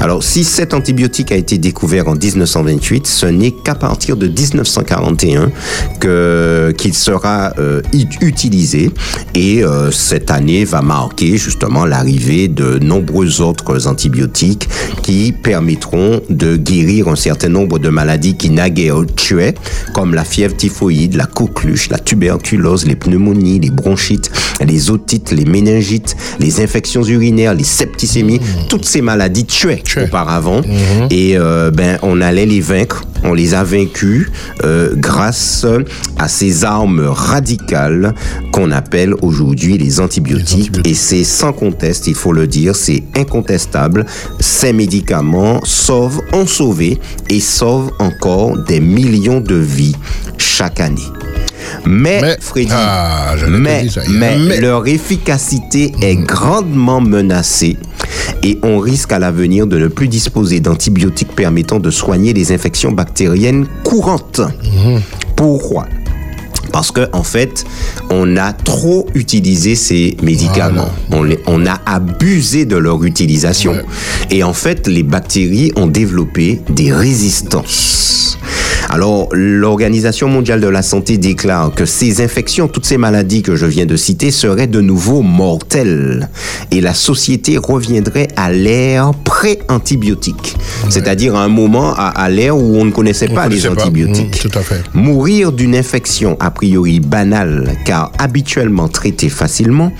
Alors, 0.00 0.22
si 0.22 0.44
cet 0.44 0.74
antibiotique 0.74 1.32
a 1.32 1.36
été 1.36 1.58
découvert 1.58 2.08
en 2.08 2.14
1928, 2.14 3.06
ce 3.06 3.26
n'est 3.26 3.50
qu'à 3.50 3.74
partir 3.74 4.16
de 4.16 4.28
1941 4.28 5.50
que 5.98 6.72
qu'il 6.76 6.94
sera 6.94 7.52
euh, 7.58 7.82
utilisé. 8.20 8.90
Et 9.34 9.64
euh, 9.64 9.90
cette 9.90 10.30
année 10.30 10.64
va 10.64 10.82
marquer 10.82 11.36
justement 11.36 11.84
l'arrivée 11.84 12.48
de 12.48 12.78
nombreux 12.78 13.40
autres 13.40 13.86
antibiotiques 13.86 14.68
qui 15.02 15.32
permettront 15.32 16.20
de 16.30 16.56
guérir 16.56 17.08
un 17.08 17.16
certain 17.16 17.48
nombre 17.48 17.78
de 17.78 17.88
maladies 17.88 18.36
qui 18.36 18.50
naguère 18.50 19.04
tuaient, 19.16 19.54
comme 19.94 20.14
la 20.14 20.24
fièvre 20.24 20.56
typhoïde, 20.56 21.14
la 21.14 21.26
coqueluche, 21.26 21.88
la 21.90 21.98
tuberculose, 21.98 22.86
les 22.86 22.96
pneumonies, 22.96 23.60
les 23.60 23.70
bronchites, 23.70 24.17
les 24.64 24.90
otites, 24.90 25.30
les 25.30 25.44
méningites, 25.44 26.16
les 26.40 26.60
infections 26.60 27.02
urinaires, 27.04 27.54
les 27.54 27.64
septicémies, 27.64 28.38
mmh. 28.38 28.68
toutes 28.68 28.84
ces 28.84 29.02
maladies 29.02 29.44
tuaient 29.44 29.82
auparavant. 30.02 30.60
Mmh. 30.60 31.06
Et 31.10 31.36
euh, 31.36 31.70
ben 31.70 31.98
on 32.02 32.20
allait 32.20 32.46
les 32.46 32.60
vaincre, 32.60 33.04
on 33.24 33.34
les 33.34 33.54
a 33.54 33.64
vaincus 33.64 34.30
euh, 34.64 34.94
grâce 34.96 35.66
à 36.18 36.28
ces 36.28 36.64
armes 36.64 37.06
radicales 37.06 38.14
qu'on 38.52 38.70
appelle 38.70 39.14
aujourd'hui 39.22 39.78
les 39.78 40.00
antibiotiques. 40.00 40.72
Et 40.84 40.94
c'est 40.94 41.24
sans 41.24 41.52
conteste, 41.52 42.06
il 42.06 42.14
faut 42.14 42.32
le 42.32 42.46
dire, 42.46 42.76
c'est 42.76 43.02
incontestable. 43.16 44.06
Ces 44.40 44.72
médicaments 44.72 45.60
sauvent, 45.64 46.20
ont 46.32 46.46
sauvé 46.46 46.98
et 47.28 47.40
sauvent 47.40 47.92
encore 47.98 48.58
des 48.58 48.80
millions 48.80 49.40
de 49.40 49.54
vies 49.54 49.96
chaque 50.38 50.80
année. 50.80 51.02
Mais, 51.86 52.36
Freddy, 52.40 52.68
ah, 52.72 53.34
mais, 53.48 53.86
mais, 54.08 54.60
leur 54.60 54.86
efficacité 54.86 55.92
est 56.02 56.16
grandement 56.16 57.00
menacée 57.00 57.76
et 58.42 58.58
on 58.62 58.78
risque 58.78 59.12
à 59.12 59.18
l'avenir 59.18 59.66
de 59.66 59.78
ne 59.78 59.88
plus 59.88 60.08
disposer 60.08 60.60
d'antibiotiques 60.60 61.34
permettant 61.34 61.78
de 61.78 61.90
soigner 61.90 62.32
les 62.32 62.52
infections 62.52 62.92
bactériennes 62.92 63.66
courantes. 63.84 64.40
Mhm. 64.40 65.00
Pourquoi? 65.36 65.86
Parce 66.72 66.90
que 66.90 67.08
en 67.12 67.22
fait, 67.22 67.64
on 68.10 68.36
a 68.36 68.52
trop 68.52 69.06
utilisé 69.14 69.74
ces 69.74 70.16
médicaments. 70.22 70.90
On, 71.12 71.28
on, 71.46 71.66
a 71.66 71.78
abusé 71.86 72.64
de 72.64 72.76
leur 72.76 73.04
utilisation. 73.04 73.74
Et 74.30 74.42
en 74.42 74.52
fait, 74.52 74.86
les 74.86 75.02
bactéries 75.02 75.72
ont 75.76 75.86
développé 75.86 76.60
des 76.68 76.92
résistances. 76.92 78.38
Alors, 78.90 79.28
l'Organisation 79.32 80.28
mondiale 80.28 80.62
de 80.62 80.66
la 80.66 80.80
santé 80.80 81.18
déclare 81.18 81.74
que 81.74 81.84
ces 81.84 82.22
infections, 82.22 82.68
toutes 82.68 82.86
ces 82.86 82.96
maladies 82.96 83.42
que 83.42 83.54
je 83.54 83.66
viens 83.66 83.84
de 83.84 83.96
citer, 83.96 84.30
seraient 84.30 84.66
de 84.66 84.80
nouveau 84.80 85.20
mortelles 85.20 86.30
et 86.70 86.80
la 86.80 86.94
société 86.94 87.58
reviendrait 87.58 88.28
à 88.36 88.50
l'ère 88.50 89.12
pré-antibiotique, 89.24 90.56
c'est-à-dire 90.88 91.36
à 91.36 91.44
un 91.44 91.48
moment, 91.48 91.94
à, 91.94 92.28
l'ère 92.30 92.56
où 92.56 92.76
on 92.76 92.84
ne 92.86 92.90
connaissait 92.90 93.28
pas 93.28 93.46
les 93.48 93.66
antibiotiques. 93.68 94.42
Mmh, 94.42 94.48
tout 94.48 94.58
à 94.58 94.62
fait. 94.62 94.82
Mourir 94.94 95.52
d'une 95.52 95.76
infection 95.76 96.38
a 96.40 96.50
priori 96.58 96.98
banale, 96.98 97.76
car 97.84 98.10
habituellement 98.18 98.88
traitée 98.88 99.28
facilement, 99.28 99.92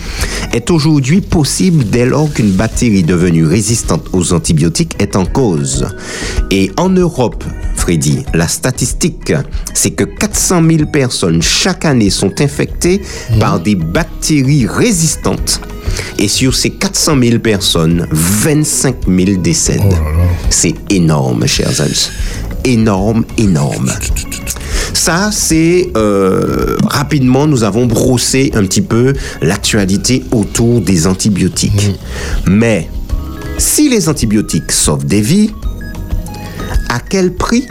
est 0.52 0.72
aujourd'hui 0.72 1.20
possible 1.20 1.84
dès 1.84 2.04
lors 2.04 2.32
qu'une 2.32 2.50
bactérie 2.50 3.04
devenue 3.04 3.46
résistante 3.46 4.08
aux 4.12 4.32
antibiotiques 4.32 4.96
est 4.98 5.14
en 5.14 5.24
cause. 5.24 5.86
Et 6.50 6.72
en 6.76 6.88
Europe, 6.88 7.44
Freddy, 7.76 8.24
la 8.34 8.48
statistique, 8.48 9.32
c'est 9.72 9.92
que 9.92 10.02
400 10.02 10.62
000 10.68 10.86
personnes 10.86 11.42
chaque 11.42 11.84
année 11.84 12.10
sont 12.10 12.40
infectées 12.40 13.02
par 13.38 13.60
des 13.60 13.76
bactéries 13.76 14.66
résistantes. 14.66 15.60
Et 16.18 16.26
sur 16.26 16.56
ces 16.56 16.70
400 16.70 17.16
000 17.22 17.38
personnes, 17.38 18.08
25 18.10 18.96
000 19.06 19.40
décèdent. 19.40 19.80
Oh 19.92 19.94
c'est 20.50 20.74
énorme, 20.90 21.46
chers 21.46 21.80
amis. 21.80 22.10
Énorme, 22.64 23.24
énorme. 23.36 23.92
Ça, 24.98 25.30
c'est 25.32 25.92
euh, 25.96 26.76
rapidement, 26.84 27.46
nous 27.46 27.62
avons 27.62 27.86
brossé 27.86 28.50
un 28.54 28.62
petit 28.62 28.82
peu 28.82 29.14
l'actualité 29.40 30.24
autour 30.32 30.80
des 30.80 31.06
antibiotiques. 31.06 31.96
Mm. 32.46 32.50
Mais 32.50 32.90
si 33.58 33.88
les 33.88 34.08
antibiotiques 34.08 34.72
sauvent 34.72 35.06
des 35.06 35.20
vies, 35.20 35.50
à 36.88 36.98
quel 36.98 37.32
prix 37.32 37.68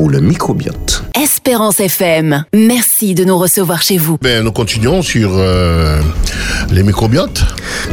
pour 0.00 0.08
le 0.08 0.20
microbiote. 0.22 1.04
Espérance 1.22 1.78
FM, 1.78 2.44
merci 2.54 3.14
de 3.14 3.24
nous 3.24 3.36
recevoir 3.36 3.82
chez 3.82 3.98
vous. 3.98 4.16
Ben, 4.22 4.42
nous 4.42 4.50
continuons 4.50 5.02
sur 5.02 5.32
euh, 5.34 6.00
les 6.70 6.82
microbiotes. 6.82 7.44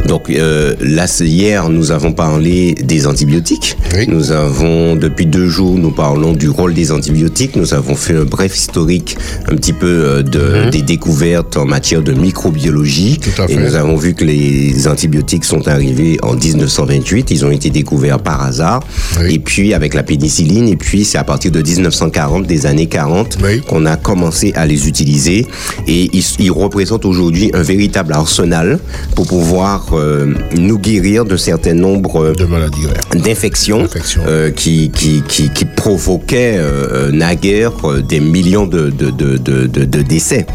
Donc 0.06 0.30
euh, 0.30 0.74
là, 0.80 1.04
hier, 1.20 1.68
nous 1.68 1.92
avons 1.92 2.12
parlé 2.12 2.72
des 2.72 3.06
antibiotiques. 3.06 3.76
Nous 4.06 4.32
avons, 4.32 4.96
depuis 4.96 5.26
deux 5.26 5.48
jours, 5.48 5.76
nous 5.76 5.90
parlons 5.90 6.32
du 6.32 6.48
rôle 6.48 6.72
des 6.72 6.92
antibiotiques. 6.92 7.56
Nous 7.56 7.74
avons 7.74 7.94
fait 7.94 8.16
un 8.16 8.24
bref 8.24 8.56
historique 8.56 9.18
un 9.50 9.56
petit 9.56 9.74
peu 9.74 9.86
euh, 9.86 10.22
de, 10.22 10.64
mhm. 10.64 10.70
des 10.70 10.82
découvertes 10.82 11.58
en 11.58 11.66
matière 11.66 12.00
de 12.02 12.12
microbiologie. 12.12 13.20
Et 13.48 13.56
nous 13.56 13.74
avons 13.74 13.96
vu 13.96 14.14
que 14.14 14.24
les 14.24 14.88
antibiotiques 14.88 15.44
sont 15.44 15.68
arrivés 15.68 16.16
en 16.22 16.34
1928. 16.34 17.30
Ils 17.30 17.44
ont 17.44 17.50
été 17.50 17.68
découverts 17.68 18.20
par 18.20 18.42
hasard. 18.42 18.80
Et 19.28 19.40
puis 19.40 19.74
avec 19.74 19.92
la 19.92 20.02
pénicilline. 20.02 20.68
Et 20.68 20.76
puis 20.76 21.04
c'est 21.04 21.18
à 21.18 21.24
partir 21.24 21.50
de 21.50 21.60
19 21.60 21.97
1940, 21.98 22.46
des 22.46 22.66
années 22.66 22.86
40, 22.86 23.38
qu'on 23.66 23.86
a 23.86 23.96
commencé 23.96 24.52
à 24.54 24.66
les 24.66 24.88
utiliser. 24.88 25.46
Et 25.86 26.10
ils, 26.38 26.50
représentent 26.50 27.04
aujourd'hui 27.04 27.50
un 27.54 27.62
véritable 27.62 28.12
arsenal 28.12 28.78
pour 29.14 29.26
pouvoir 29.26 29.90
euh, 29.92 30.34
nous 30.56 30.78
guérir 30.78 31.24
de 31.24 31.36
certains 31.36 31.74
nombres 31.74 32.32
de 32.34 32.44
maladies 32.44 32.86
d'infections 33.14 33.86
euh, 34.26 34.50
qui, 34.50 34.90
qui, 34.90 35.22
qui, 35.26 35.50
qui, 35.50 35.64
provoquaient 35.64 36.56
euh, 36.56 37.10
naguère 37.12 37.72
des 38.08 38.20
millions 38.20 38.66
de, 38.66 38.90
de, 38.90 39.10
de, 39.10 39.66
de 39.66 40.02
décès. 40.02 40.46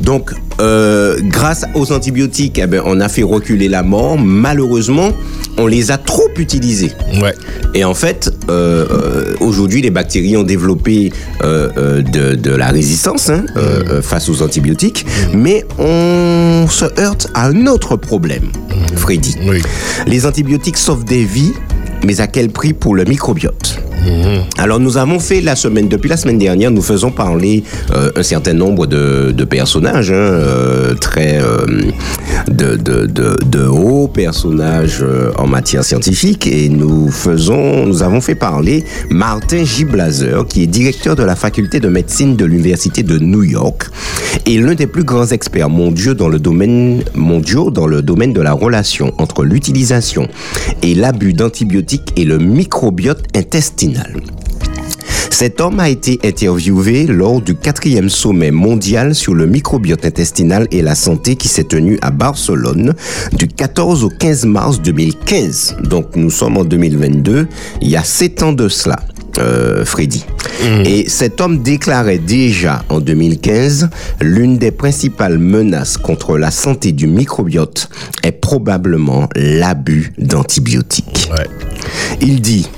Donc, 0.00 0.32
grâce 0.58 1.64
aux 1.74 1.90
antibiotiques, 1.92 2.60
eh 2.62 2.66
ben, 2.66 2.82
on 2.84 3.00
a 3.00 3.08
fait 3.08 3.22
reculer 3.22 3.68
la 3.68 3.82
mort. 3.82 4.18
Malheureusement, 4.18 5.10
on 5.56 5.66
les 5.66 5.90
a 5.90 5.96
trop 5.96 6.28
utilisés. 6.36 6.92
Ouais. 7.22 7.34
Et 7.74 7.84
en 7.84 7.94
fait, 7.94 8.30
aujourd'hui, 9.40 9.82
les 9.82 9.90
bactéries 9.90 10.36
ont 10.36 10.42
développé 10.42 10.79
euh, 10.88 11.70
euh, 11.76 12.02
de, 12.02 12.50
la 12.50 12.68
résistance 12.68 13.30
hein, 13.30 13.44
euh, 13.56 14.02
face 14.02 14.28
aux 14.28 14.42
antibiotiques, 14.42 15.06
mais 15.32 15.64
on 15.78 16.66
se 16.68 16.84
heurte 17.00 17.28
à 17.34 17.46
un 17.46 17.66
autre 17.66 17.96
problème, 17.96 18.50
Freddy. 18.96 19.36
Les 20.06 20.26
antibiotiques 20.26 20.78
sauvent 20.78 21.04
des 21.04 21.24
vies, 21.24 21.52
mais 22.04 22.20
à 22.20 22.26
quel 22.26 22.50
prix 22.50 22.72
pour 22.72 22.94
le 22.94 23.04
microbiote? 23.04 23.80
Mhm. 24.00 24.44
Alors 24.58 24.80
nous 24.80 24.96
avons 24.96 25.18
fait 25.18 25.40
la 25.40 25.56
semaine, 25.56 25.88
depuis 25.88 26.08
la 26.08 26.16
semaine 26.16 26.38
dernière, 26.38 26.70
nous 26.70 26.82
faisons 26.82 27.10
parler 27.10 27.64
euh, 27.94 28.10
un 28.16 28.22
certain 28.22 28.54
nombre 28.54 28.86
de, 28.86 29.44
personnages, 29.44 30.10
hein, 30.10 30.14
euh, 30.14 30.94
très 30.94 31.40
euh, 31.40 31.66
de, 32.48 32.76
de, 32.76 33.66
hauts 33.66 34.08
personnages 34.08 35.04
en 35.36 35.46
matière 35.46 35.84
scientifique, 35.84 36.46
et 36.46 36.68
nous 36.68 37.10
faisons, 37.10 37.86
nous 37.86 38.02
avons 38.02 38.20
fait 38.20 38.34
parler 38.34 38.84
Martin 39.10 39.64
Giblazer, 39.64 40.46
qui 40.46 40.62
est 40.62 40.66
directeur 40.66 41.16
de 41.16 41.22
la 41.22 41.36
faculté 41.36 41.80
de 41.80 41.88
médecine 41.88 42.36
de 42.36 42.44
l'université 42.44 43.02
de 43.02 43.18
New 43.18 43.42
York, 43.42 43.84
et 44.46 44.58
l'un 44.58 44.74
des 44.74 44.86
plus 44.86 45.04
grands 45.04 45.26
experts 45.26 45.70
mondiaux 45.70 46.14
dans 46.14 46.28
le 46.28 46.38
domaine 46.38 47.02
mondiaux 47.14 47.70
dans 47.70 47.86
le 47.86 48.02
domaine 48.02 48.32
de 48.32 48.40
la 48.40 48.52
relation 48.52 49.12
entre 49.18 49.44
l'utilisation 49.44 50.28
et 50.82 50.94
l'abus 50.94 51.32
d'antibiotiques 51.32 52.12
et 52.16 52.24
le 52.24 52.38
microbiote 52.38 53.24
intestinal 53.34 53.99
cet 55.40 55.62
homme 55.62 55.80
a 55.80 55.88
été 55.88 56.20
interviewé 56.22 57.06
lors 57.06 57.40
du 57.40 57.54
quatrième 57.54 58.10
sommet 58.10 58.50
mondial 58.50 59.14
sur 59.14 59.34
le 59.34 59.46
microbiote 59.46 60.04
intestinal 60.04 60.68
et 60.70 60.82
la 60.82 60.94
santé 60.94 61.36
qui 61.36 61.48
s'est 61.48 61.64
tenu 61.64 61.98
à 62.02 62.10
Barcelone 62.10 62.94
du 63.32 63.48
14 63.48 64.04
au 64.04 64.10
15 64.10 64.44
mars 64.44 64.82
2015. 64.82 65.76
Donc 65.84 66.14
nous 66.14 66.28
sommes 66.28 66.58
en 66.58 66.64
2022, 66.64 67.48
il 67.80 67.88
y 67.88 67.96
a 67.96 68.04
sept 68.04 68.42
ans 68.42 68.52
de 68.52 68.68
cela. 68.68 68.98
Euh, 69.38 69.84
Freddy. 69.86 70.26
Mmh. 70.62 70.82
Et 70.84 71.08
cet 71.08 71.40
homme 71.40 71.62
déclarait 71.62 72.18
déjà 72.18 72.84
en 72.90 73.00
2015 73.00 73.88
l'une 74.20 74.58
des 74.58 74.72
principales 74.72 75.38
menaces 75.38 75.96
contre 75.96 76.36
la 76.36 76.50
santé 76.50 76.92
du 76.92 77.06
microbiote 77.06 77.88
est 78.24 78.32
probablement 78.32 79.28
l'abus 79.36 80.12
d'antibiotiques. 80.18 81.30
Il 82.20 82.42
dit 82.42 82.68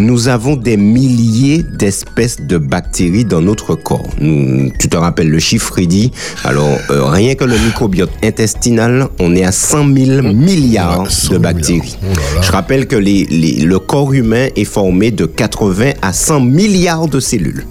nous 0.00 0.28
avons 0.28 0.56
des 0.56 0.76
milliers 0.76 1.62
d'espèces 1.62 2.40
de 2.40 2.58
bactéries 2.58 3.24
dans 3.24 3.40
notre 3.40 3.74
corps. 3.74 4.08
tu 4.18 4.88
te 4.88 4.96
rappelles 4.96 5.28
le 5.30 5.38
chiffre, 5.38 5.66
Freddy? 5.68 6.10
Alors, 6.44 6.78
euh, 6.90 7.04
rien 7.04 7.34
que 7.34 7.44
le 7.44 7.56
microbiote 7.58 8.10
intestinal, 8.22 9.08
on 9.18 9.36
est 9.36 9.44
à 9.44 9.52
100 9.52 9.94
000 9.94 10.22
milliards 10.32 11.08
de 11.30 11.38
bactéries. 11.38 11.98
Oh 12.02 12.14
Je 12.40 12.50
rappelle 12.50 12.86
que 12.86 12.96
le 12.96 13.78
corps 13.78 14.12
humain 14.12 14.48
est 14.56 14.64
formé 14.64 15.10
de 15.10 15.26
80 15.26 15.92
à 16.02 16.12
100 16.12 16.40
milliards 16.40 17.08
de 17.08 17.20
cellules. 17.20 17.66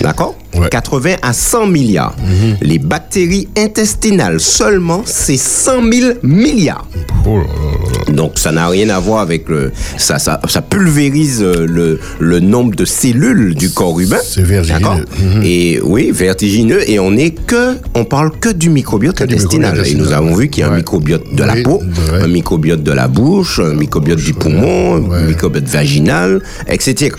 D'accord? 0.00 0.36
Ouais. 0.58 0.68
80 0.70 1.16
à 1.22 1.32
100 1.32 1.66
milliards. 1.66 2.14
Les 2.60 2.78
bactéries 2.78 3.48
intestinales, 3.56 4.40
seulement, 4.40 5.02
c'est 5.04 5.36
100 5.36 5.72
000 5.92 6.12
milliards. 6.22 6.86
Oh 7.26 7.38
là 7.38 7.44
là. 7.44 8.12
Donc 8.12 8.38
ça 8.38 8.52
n'a 8.52 8.68
rien 8.68 8.88
à 8.90 8.98
voir 9.00 9.20
avec 9.20 9.48
le... 9.48 9.72
Ça, 9.98 10.18
ça, 10.18 10.40
ça 10.48 10.62
pulvérise 10.62 11.42
euh, 11.42 11.66
le, 11.66 11.98
le 12.20 12.40
nombre 12.40 12.74
de 12.76 12.84
cellules 12.84 13.54
du 13.54 13.70
corps 13.70 13.98
humain. 13.98 14.18
C'est 14.24 14.42
vertigineux. 14.42 14.78
D'accord 14.80 15.00
Et 15.42 15.80
oui, 15.82 16.10
vertigineux. 16.12 16.88
Et 16.88 16.98
on 17.00 17.16
est 17.16 17.30
que... 17.32 17.76
On 17.94 18.04
parle 18.04 18.30
que 18.38 18.48
du 18.50 18.70
microbiote 18.70 19.20
intestinal. 19.20 19.72
microbiote 19.72 19.94
Et 19.94 19.98
nous 19.98 20.12
avons 20.12 20.34
vu 20.36 20.48
qu'il 20.48 20.62
y 20.62 20.64
a 20.64 20.70
un 20.70 20.76
microbiote 20.76 21.34
de 21.34 21.42
la 21.44 21.56
peau, 21.56 21.82
un 22.22 22.28
microbiote 22.28 22.82
de 22.82 22.92
la 22.92 23.08
bouche, 23.08 23.58
un 23.60 23.74
microbiote 23.74 24.20
du 24.20 24.32
poumon, 24.34 24.96
Ouais. 25.08 25.18
un 25.18 25.26
microbiote 25.26 25.64
vaginal, 25.66 26.40
etc. 26.68 27.10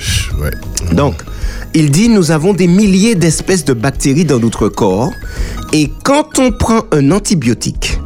Donc, 0.93 1.15
il 1.73 1.91
dit 1.91 2.10
nous 2.10 2.32
avons 2.32 2.54
des 2.54 2.67
milliers 2.67 3.15
d'espèces 3.28 3.66
de 3.66 3.74
bactéries 3.74 4.24
dans 4.24 4.40
notre 4.40 4.70
corps 4.70 5.12
et 5.74 5.92
quand 6.06 6.40
on 6.40 6.54
prend 6.54 6.84
un 6.94 7.12
antibiotique, 7.12 8.00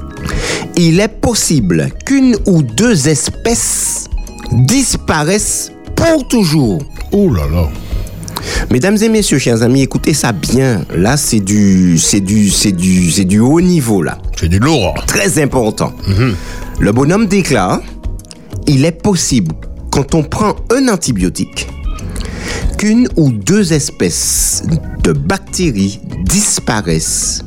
il 0.76 1.00
est 1.00 1.08
possible 1.22 1.92
qu'une 2.08 2.36
ou 2.48 2.64
deux 2.64 3.08
espèces 3.08 4.06
disparaissent 4.52 5.72
pour 5.96 6.28
toujours. 6.28 6.82
Oh 7.12 7.32
là 7.32 7.44
là. 7.54 7.70
Mesdames 8.72 8.98
et 9.00 9.10
messieurs, 9.10 9.38
chers 9.38 9.62
amis, 9.62 9.84
écoutez 9.84 10.16
ça 10.16 10.32
bien. 10.32 10.84
Là, 10.96 11.18
c'est 11.18 11.40
du, 11.40 12.00
c'est 12.00 12.20
du, 12.22 12.50
c'est 12.50 12.72
du, 12.72 13.12
c'est 13.12 13.26
du 13.26 13.38
haut 13.40 13.62
niveau 13.62 14.02
là 14.02 14.18
C'est 14.40 14.50
du 14.50 14.58
lourd. 14.58 14.96
très 15.06 15.40
important. 15.40 15.94
Le 16.80 16.92
bonhomme 16.92 17.28
déclare, 17.28 17.80
il 18.66 18.86
est 18.86 19.04
possible, 19.04 19.54
quand 19.92 20.16
on 20.16 20.24
prend 20.24 20.56
un 20.76 20.88
antibiotique, 20.88 21.68
qu'une 22.82 23.08
ou 23.16 23.32
deux 23.32 23.74
espèces 23.74 24.64
de 25.04 25.12
bactéries 25.12 26.02
disparaissent, 26.24 27.44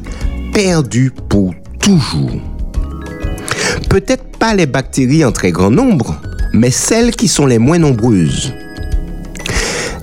perdues 0.52 1.10
pour 1.28 1.52
toujours. 1.80 2.40
Peut-être 3.90 4.38
pas 4.38 4.54
les 4.54 4.66
bactéries 4.66 5.24
en 5.24 5.32
très 5.32 5.50
grand 5.50 5.72
nombre, 5.72 6.20
mais 6.52 6.70
celles 6.70 7.16
qui 7.16 7.26
sont 7.26 7.46
les 7.46 7.58
moins 7.58 7.78
nombreuses. 7.78 8.52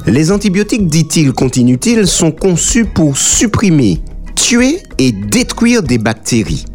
Les 0.05 0.33
antibiotiques, 0.33 0.87
dit-il, 0.87 1.31
continue-t-il, 1.31 2.07
sont 2.07 2.33
conçus 2.33 2.83
pour 2.83 3.17
supprimer, 3.17 4.01
tuer 4.35 4.79
et 4.97 5.13
détruire 5.13 5.81
des 5.81 5.97
bactéries. 5.97 6.65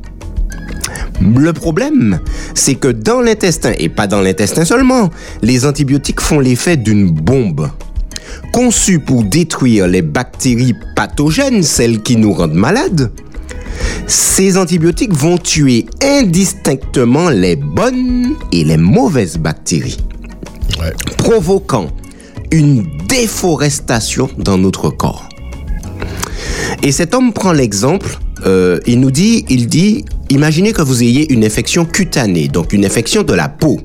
Le 1.20 1.52
problème, 1.52 2.20
c'est 2.54 2.76
que 2.76 2.88
dans 2.88 3.20
l'intestin, 3.20 3.74
et 3.78 3.90
pas 3.90 4.06
dans 4.06 4.22
l'intestin 4.22 4.64
seulement, 4.64 5.10
les 5.42 5.66
antibiotiques 5.66 6.22
font 6.22 6.40
l'effet 6.40 6.78
d'une 6.78 7.10
bombe. 7.10 7.68
Conçue 8.52 9.00
pour 9.00 9.22
détruire 9.24 9.86
les 9.86 10.02
bactéries 10.02 10.74
pathogènes, 10.94 11.62
celles 11.62 12.02
qui 12.02 12.16
nous 12.16 12.32
rendent 12.32 12.54
malades, 12.54 13.10
ces 14.06 14.56
antibiotiques 14.56 15.12
vont 15.14 15.36
tuer 15.38 15.86
indistinctement 16.02 17.28
les 17.28 17.56
bonnes 17.56 18.34
et 18.52 18.64
les 18.64 18.76
mauvaises 18.76 19.36
bactéries 19.38 19.98
Ouais. 20.80 20.92
provoquant 21.16 21.88
une 22.50 22.84
déforestation 23.08 24.28
dans 24.36 24.58
notre 24.58 24.90
corps. 24.90 25.28
Et 26.82 26.92
cet 26.92 27.14
homme 27.14 27.32
prend 27.32 27.52
l'exemple, 27.52 28.18
euh, 28.46 28.78
il 28.86 29.00
nous 29.00 29.10
dit, 29.10 29.44
il 29.48 29.68
dit, 29.68 30.04
imaginez 30.28 30.72
que 30.72 30.82
vous 30.82 31.02
ayez 31.02 31.32
une 31.32 31.44
infection 31.44 31.84
cutanée, 31.86 32.48
donc 32.48 32.72
une 32.72 32.84
infection 32.84 33.22
de 33.22 33.32
la 33.32 33.48
peau. 33.48 33.80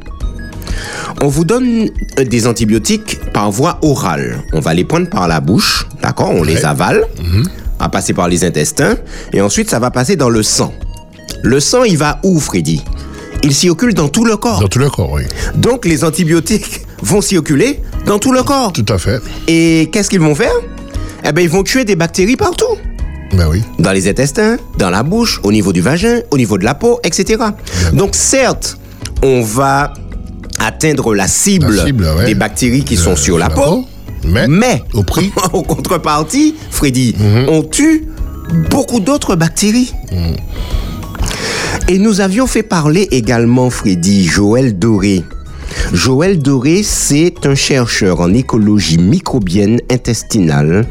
On 1.22 1.28
vous 1.28 1.46
donne 1.46 1.90
euh, 2.20 2.24
des 2.24 2.48
antibiotiques 2.48 3.20
par 3.32 3.52
voie 3.52 3.80
orale. 3.82 4.44
On 4.54 4.60
va 4.60 4.74
les 4.74 4.86
prendre 4.86 5.08
par 5.08 5.28
la 5.28 5.40
bouche, 5.40 5.88
d'accord 6.02 6.32
On 6.32 6.44
les 6.44 6.66
avale, 6.66 7.06
à 7.80 7.90
passer 7.90 8.14
par 8.14 8.28
les 8.28 8.44
intestins, 8.44 8.96
et 9.34 9.42
ensuite 9.42 9.70
ça 9.70 9.80
va 9.80 9.92
passer 9.92 10.16
dans 10.16 10.30
le 10.30 10.44
sang. 10.44 10.74
Le 11.44 11.60
sang, 11.60 11.84
il 11.84 11.98
va 11.98 12.20
où, 12.24 12.40
Freddy? 12.40 12.82
Il 13.44 13.54
circule 13.54 13.94
dans 13.94 14.08
tout 14.10 14.26
le 14.26 14.38
corps. 14.38 14.60
Dans 14.62 14.68
tout 14.68 14.80
le 14.80 14.90
corps, 14.90 15.12
oui. 15.12 15.24
Donc 15.56 15.86
les 15.86 16.04
antibiotiques 16.04 16.86
vont 17.02 17.22
circuler 17.22 17.80
dans 18.06 18.20
tout 18.20 18.32
le 18.32 18.44
corps. 18.44 18.72
Tout 18.72 18.86
à 18.90 18.98
fait. 18.98 19.20
Et 19.48 19.90
qu'est-ce 19.92 20.10
qu'ils 20.10 20.20
vont 20.20 20.36
faire? 20.36 20.54
Eh 21.26 21.32
bien, 21.32 21.44
ils 21.44 21.50
vont 21.50 21.64
tuer 21.64 21.86
des 21.86 21.96
bactéries 21.96 22.36
partout. 22.36 22.78
Ben 23.34 23.48
oui. 23.50 23.64
Dans 23.80 23.92
les 23.92 24.08
intestins, 24.10 24.58
dans 24.78 24.90
la 24.90 25.04
bouche, 25.04 25.40
au 25.44 25.52
niveau 25.52 25.72
du 25.72 25.82
vagin, 25.82 26.20
au 26.32 26.38
niveau 26.38 26.58
de 26.58 26.66
la 26.66 26.76
peau, 26.76 27.00
etc. 27.04 27.42
Donc 27.94 28.14
certes, 28.14 28.78
on 29.24 29.42
va 29.42 29.94
atteindre 30.66 31.14
la 31.16 31.28
cible, 31.28 31.74
La 31.74 31.86
cible, 31.86 32.08
ouais. 32.18 32.26
des 32.26 32.36
bactéries 32.36 32.84
qui 32.84 32.96
De- 32.96 33.00
sont 33.02 33.16
sur 33.16 33.38
la, 33.38 33.48
la 33.50 33.56
peau, 33.56 33.62
peau, 33.62 33.86
mais 34.28 34.48
mais 34.48 34.84
au 34.94 35.04
prix. 35.04 35.32
Mhm. 35.36 35.44
en 35.54 35.64
contrepartie, 35.64 36.56
Freddy, 36.70 37.16
on 37.48 37.64
tue 37.64 38.08
beaucoup 38.70 39.00
d'autres 39.00 39.36
bactéries. 39.36 39.94
Et 41.88 41.98
nous 41.98 42.22
avions 42.22 42.48
fait 42.48 42.64
parler 42.64 43.08
également, 43.12 43.70
Freddy, 43.70 44.26
Joël 44.26 44.78
Doré. 44.78 45.24
Joël 45.94 46.38
Doré, 46.40 46.84
c'est 46.84 47.34
un 47.46 47.56
chercheur 47.56 48.20
en 48.20 48.34
écologie 48.34 48.98
microbienne 48.98 49.80
intestinale 49.90 50.86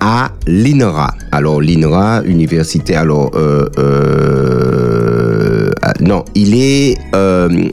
à 0.00 0.32
l'INRA. 0.46 1.14
Alors, 1.32 1.60
l'INRA, 1.60 2.22
université, 2.24 2.94
alors, 2.96 3.30
euh, 3.34 3.66
euh, 3.78 5.70
ah, 5.82 5.94
non, 6.00 6.24
il 6.34 6.54
est 6.54 6.96
euh, 7.14 7.68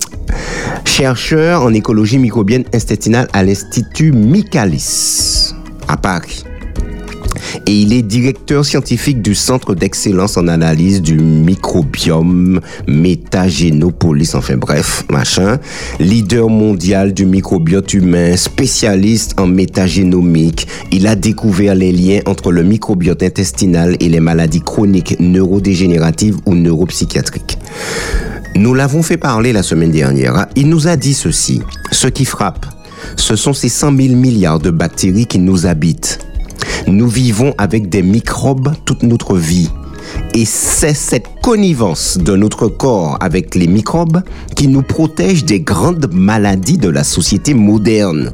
chercheur 0.96 1.62
en 1.64 1.74
écologie 1.74 2.18
microbienne 2.18 2.64
intestinale 2.74 3.28
à 3.34 3.44
l'Institut 3.44 4.14
Michaelis, 4.14 5.54
à 5.90 5.98
Paris. 5.98 6.46
Et 7.68 7.74
il 7.74 7.92
est 7.92 8.02
directeur 8.02 8.64
scientifique 8.64 9.22
du 9.22 9.36
Centre 9.36 9.76
d'excellence 9.76 10.38
en 10.38 10.48
analyse 10.48 11.02
du 11.02 11.18
microbiome 11.18 12.62
Métagénopolis, 12.88 14.36
enfin 14.36 14.56
bref, 14.56 15.04
machin. 15.10 15.60
Leader 16.00 16.48
mondial 16.48 17.14
du 17.14 17.26
microbiote 17.26 17.94
humain, 17.94 18.38
spécialiste 18.38 19.38
en 19.38 19.48
métagénomique. 19.48 20.66
Il 20.94 21.08
a 21.08 21.16
découvert 21.16 21.76
les 21.76 21.92
liens 21.92 22.22
entre 22.26 22.54
le 22.54 22.64
microbiote 22.64 23.22
intestinal 23.22 23.98
et 24.00 24.08
les 24.08 24.22
maladies 24.22 24.62
chroniques 24.62 25.18
neurodégénératives 25.20 26.38
ou 26.46 26.56
neuropsychiatriques. 26.56 27.58
Nous 28.56 28.74
l'avons 28.74 29.04
fait 29.04 29.18
parler 29.18 29.52
la 29.52 29.64
semaine 29.64 29.92
dernière. 29.92 30.36
hein. 30.38 30.48
Il 30.56 30.70
nous 30.70 30.88
a 30.88 30.96
dit 30.96 31.14
ceci. 31.14 31.62
Ce 31.92 32.08
qui 32.08 32.24
frappe, 32.26 32.66
ce 33.18 33.36
sont 33.36 33.54
ces 33.54 33.70
100 33.70 33.96
000 33.98 34.16
milliards 34.16 34.60
de 34.60 34.72
bactéries 34.72 35.28
qui 35.28 35.40
nous 35.40 35.66
habitent. 35.66 36.20
Nous 36.88 37.08
vivons 37.10 37.54
avec 37.58 37.90
des 37.90 38.02
microbes 38.02 38.74
toute 38.86 39.04
notre 39.04 39.38
vie. 39.38 39.70
Et 40.34 40.46
c'est 40.46 40.94
cette 40.94 41.28
connivence 41.42 42.18
de 42.18 42.36
notre 42.36 42.68
corps 42.68 43.18
avec 43.22 43.56
les 43.56 43.68
microbes 43.68 44.22
qui 44.56 44.68
nous 44.68 44.84
protège 44.84 45.44
des 45.46 45.60
grandes 45.60 46.10
maladies 46.14 46.78
de 46.78 46.90
la 46.90 47.04
société 47.04 47.54
moderne. 47.54 48.32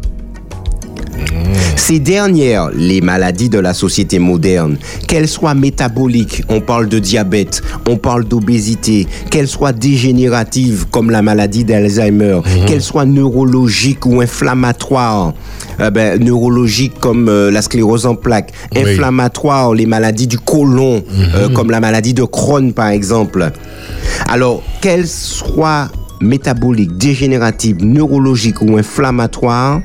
Ces 1.76 2.00
dernières, 2.00 2.70
les 2.76 3.02
maladies 3.02 3.50
de 3.50 3.60
la 3.60 3.74
société 3.74 4.20
moderne, 4.20 4.78
qu'elles 5.08 5.28
soient 5.28 5.54
métaboliques, 5.54 6.44
on 6.50 6.62
parle 6.62 6.88
de 6.88 7.00
diabète, 7.00 7.62
on 7.90 7.98
parle 7.98 8.26
d'obésité, 8.26 9.08
qu'elles 9.30 9.48
soient 9.48 9.74
dégénératives 9.74 10.86
comme 10.92 11.10
la 11.12 11.22
maladie 11.22 11.64
d'Alzheimer, 11.64 12.40
qu'elles 12.68 12.82
soient 12.82 13.06
neurologiques 13.06 14.06
ou 14.06 14.22
inflammatoires, 14.22 15.34
euh, 15.80 15.90
ben, 15.90 16.20
neurologiques 16.24 17.00
comme 17.00 17.28
euh, 17.30 17.52
la 17.52 17.62
sclérose 17.62 18.06
en 18.06 18.16
plaques, 18.16 18.52
Oui. 18.76 18.82
inflammatoires, 18.84 19.74
les 19.74 19.86
maladies 19.86 20.28
du 20.28 20.38
côlon, 20.40 21.04
euh, 21.36 21.50
comme 21.50 21.72
la 21.72 21.80
maladie 21.80 22.14
de 22.14 22.24
Crohn 22.24 22.74
par 22.74 22.90
exemple. 22.90 23.52
Alors, 24.30 24.64
qu'elles 24.82 25.08
soient 25.08 25.90
métaboliques, 26.22 26.98
dégénératives, 26.98 27.78
neurologiques 27.84 28.62
ou 28.62 28.78
inflammatoires, 28.78 29.82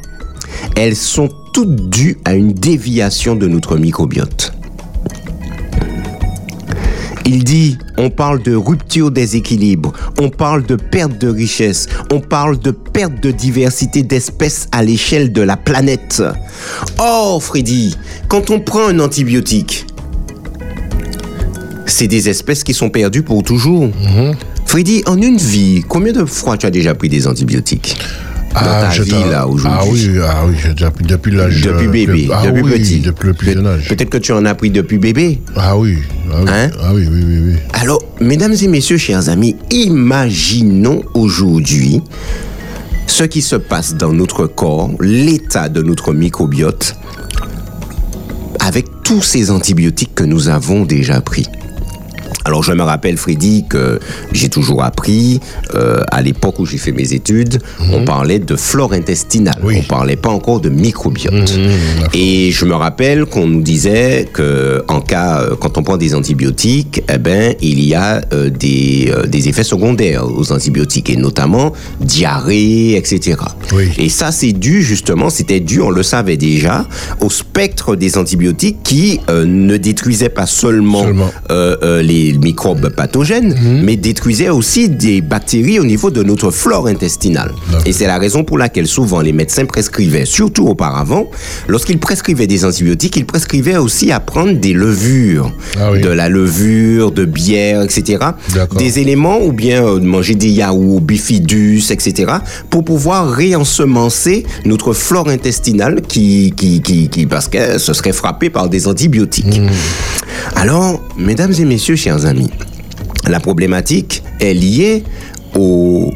elles 0.77 0.97
sont 0.97 1.29
toutes 1.57 1.89
dues 1.89 2.19
à 2.27 2.35
une 2.35 2.53
déviation 2.53 3.35
de 3.35 3.49
notre 3.49 3.79
microbiote. 3.79 4.53
Il 7.25 7.45
dit, 7.45 7.79
on 7.97 8.11
parle 8.11 8.43
de 8.43 8.55
rupture 8.55 9.11
des 9.11 9.37
équilibres, 9.37 9.95
on 10.21 10.29
parle 10.29 10.67
de 10.67 10.77
perte 10.77 11.17
de 11.19 11.29
richesse, 11.29 11.89
on 12.13 12.21
parle 12.21 12.59
de 12.59 12.73
perte 12.73 13.23
de 13.23 13.31
diversité 13.31 14.03
d'espèces 14.03 14.69
à 14.71 14.83
l'échelle 14.83 15.33
de 15.33 15.41
la 15.41 15.57
planète. 15.57 16.23
Or, 16.99 17.43
Freddy, 17.43 17.97
quand 18.29 18.51
on 18.51 18.61
prend 18.61 18.89
un 18.89 19.01
antibiotique, 19.01 19.87
c'est 21.87 22.07
des 22.07 22.29
espèces 22.29 22.65
qui 22.65 22.75
sont 22.75 22.91
perdues 22.91 23.23
pour 23.23 23.43
toujours. 23.43 23.89
Freddy, 24.67 25.05
en 25.07 25.17
une 25.23 25.39
vie, 25.39 25.83
combien 25.89 26.13
de 26.13 26.27
fois 26.27 26.59
tu 26.59 26.67
as 26.67 26.71
déjà 26.71 26.95
pris 26.95 27.09
des 27.09 27.27
antibiotiques? 27.27 27.97
Dans 28.65 28.91
ta 28.95 29.03
vie, 29.03 29.31
là, 29.31 29.47
aujourd'hui 29.47 29.79
Ah 29.81 29.85
oui, 29.91 30.21
ah 30.23 30.45
oui, 30.47 31.05
depuis 31.07 31.33
l'âge. 31.33 31.63
Depuis 31.63 31.87
euh, 31.87 31.91
bébé, 31.91 32.29
ah 32.33 32.43
depuis 32.47 32.63
oui, 32.63 32.71
petit. 32.73 33.01
Depuis 33.01 33.27
le 33.29 33.35
plus 33.35 33.53
jeune 33.53 33.67
âge. 33.67 33.89
Peut-être 33.89 34.11
que 34.11 34.19
tu 34.19 34.33
en 34.33 34.45
as 34.45 34.55
pris 34.55 34.71
depuis 34.71 34.99
bébé. 34.99 35.41
Ah 35.57 35.77
oui. 35.77 35.99
Ah 36.33 36.37
oui, 36.43 36.49
Hein? 36.51 36.71
ah 36.83 36.91
oui, 36.95 37.07
oui, 37.11 37.25
oui, 37.27 37.39
oui. 37.47 37.55
Alors, 37.75 38.03
mesdames 38.21 38.55
et 38.61 38.69
messieurs, 38.69 38.99
chers 38.99 39.29
amis, 39.29 39.57
imaginons 39.71 41.03
aujourd'hui 41.15 42.01
ce 43.07 43.25
qui 43.25 43.41
se 43.43 43.57
passe 43.57 43.95
dans 43.95 44.13
notre 44.13 44.47
corps, 44.47 44.91
l'état 45.01 45.69
de 45.69 45.81
notre 45.83 46.13
microbiote, 46.13 46.97
avec 48.61 48.87
tous 49.05 49.23
ces 49.23 49.51
antibiotiques 49.51 50.15
que 50.15 50.25
nous 50.25 50.49
avons 50.49 50.85
déjà 50.85 51.21
pris. 51.21 51.47
Alors 52.47 52.63
je 52.63 52.73
me 52.73 52.83
rappelle, 52.85 53.17
Freddy, 53.17 53.65
que 53.69 53.99
j'ai 54.33 54.49
toujours 54.49 54.85
appris, 54.85 55.41
euh, 55.75 56.01
à 56.13 56.23
l'époque 56.23 56.61
où 56.61 56.65
j'ai 56.65 56.79
fait 56.79 56.93
mes 56.93 57.13
études, 57.13 57.59
on 57.93 58.05
parlait 58.05 58.39
de 58.39 58.55
flore 58.55 58.93
intestinale, 58.93 59.59
Oui. 59.65 59.79
on 59.81 59.83
parlait 59.83 60.15
pas 60.15 60.29
encore 60.31 60.61
de 60.61 60.69
microbiote. 60.69 61.57
Mhm. 61.57 62.09
Et 62.15 62.53
je 62.53 62.65
me 62.65 62.75
rappelle 62.75 63.25
qu'on 63.27 63.49
nous 63.49 63.63
disait 63.63 64.29
que 64.33 64.85
en 64.87 65.01
cas, 65.01 65.41
euh, 65.41 65.57
quand 65.61 65.77
on 65.77 65.83
prend 65.83 65.97
des 65.97 66.15
antibiotiques, 66.15 67.03
eh 67.13 67.19
ben, 67.19 67.55
il 67.61 67.81
y 67.85 67.95
a 67.97 68.21
euh, 68.33 68.49
des, 68.49 69.11
euh, 69.13 69.27
des 69.27 69.49
effets 69.49 69.65
secondaires 69.65 70.25
aux 70.25 70.53
antibiotiques, 70.53 71.11
et 71.11 71.17
notamment 71.17 71.73
diarrhée, 72.01 72.97
etc. 72.97 73.39
Oui. 73.75 73.91
Et 73.99 74.09
ça, 74.09 74.31
c'est 74.31 74.53
dû 74.53 74.83
justement, 74.85 75.31
c'était 75.31 75.59
dû, 75.61 75.81
on 75.81 75.91
le 75.91 76.05
savait 76.05 76.37
déjà, 76.37 76.87
au 77.21 77.29
spectre 77.29 77.97
des 77.97 78.17
antibiotiques 78.19 78.79
qui 78.85 79.19
euh, 79.31 79.45
ne 79.45 79.77
détruisaient 79.77 80.29
pas 80.29 80.47
seulement, 80.47 81.03
Seulement. 81.03 81.31
euh, 81.51 81.77
euh, 81.83 82.03
les 82.03 82.36
microbes 82.39 82.89
pathogènes, 82.91 83.55
mais 83.83 83.97
détruisaient 83.97 84.49
aussi 84.51 84.89
des 84.89 85.21
bactéries 85.21 85.79
au 85.81 85.85
niveau 85.85 86.11
de 86.11 86.23
notre 86.23 86.51
flore 86.51 86.87
intestinale. 86.87 87.53
Et 87.87 87.93
c'est 87.93 88.07
la 88.07 88.19
raison 88.19 88.45
pour 88.45 88.59
laquelle 88.59 88.87
souvent 88.87 89.21
les 89.21 89.33
médecins 89.33 89.65
prescrivaient, 89.65 90.25
surtout 90.27 90.67
auparavant, 90.67 91.27
lorsqu'ils 91.69 91.99
prescrivaient 91.99 92.47
des 92.47 92.65
antibiotiques, 92.65 93.17
ils 93.17 93.27
prescrivaient 93.27 93.77
aussi 93.77 94.13
à 94.13 94.21
prendre 94.21 94.53
des 94.53 94.73
levures, 94.73 95.53
Ah 95.81 95.93
oui. 95.93 96.01
de 96.01 96.09
la 96.09 96.29
levure, 96.29 97.13
de 97.13 97.25
bière, 97.25 97.83
etc. 97.83 98.19
Des 98.77 98.99
éléments 98.99 99.41
ou 99.41 99.53
bien 99.53 99.85
euh, 99.85 100.01
manger 100.01 100.35
des 100.35 100.49
yaourts, 100.51 101.01
bifidus, 101.01 101.83
etc. 101.91 102.33
pour 102.71 102.85
pouvoir 102.85 103.31
réensemencer 103.31 104.45
notre 104.65 104.93
flore 104.93 105.29
intestinale 105.29 106.03
qui, 106.07 106.53
qui, 106.57 106.81
qui, 106.83 107.09
qui 107.09 107.27
parce 107.27 107.49
que 107.49 107.79
ce 107.79 107.93
serait 107.93 108.13
frappé 108.13 108.51
par 108.51 108.69
des 108.69 108.87
antibiotiques. 108.87 109.61
Alors, 110.55 111.03
mesdames 111.17 111.53
et 111.59 111.65
messieurs, 111.65 111.97
chers 111.97 112.26
amis, 112.27 112.51
la 113.29 113.41
problématique 113.41 114.23
est 114.41 114.55
liée 114.55 115.05
au, 115.55 116.13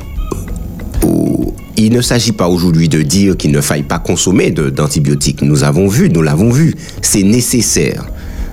au- 1.05 1.55
il 1.77 1.93
ne 1.93 2.03
s'agit 2.03 2.33
pas 2.33 2.49
aujourd'hui 2.49 2.89
de 2.89 3.01
dire 3.03 3.37
qu'il 3.37 3.53
ne 3.53 3.61
faille 3.61 3.85
pas 3.85 3.99
consommer 3.99 4.51
d'antibiotiques. 4.51 5.41
Nous 5.43 5.65
avons 5.65 5.89
vu, 5.89 6.11
nous 6.11 6.21
l'avons 6.23 6.51
vu, 6.51 6.75
c'est 7.01 7.23
nécessaire. 7.23 8.05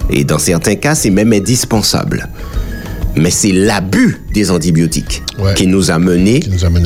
Et 0.10 0.24
dans 0.24 0.40
certains 0.40 0.76
cas, 0.76 0.96
c'est 0.96 1.10
même 1.10 1.34
indispensable. 1.34 2.30
Mais 3.18 3.32
c'est 3.32 3.52
l'abus 3.52 4.22
des 4.34 4.50
antibiotiques 4.52 5.24
Ouais. 5.40 5.54
qui 5.56 5.68
nous 5.68 5.92
a 5.92 6.00
menés 6.00 6.40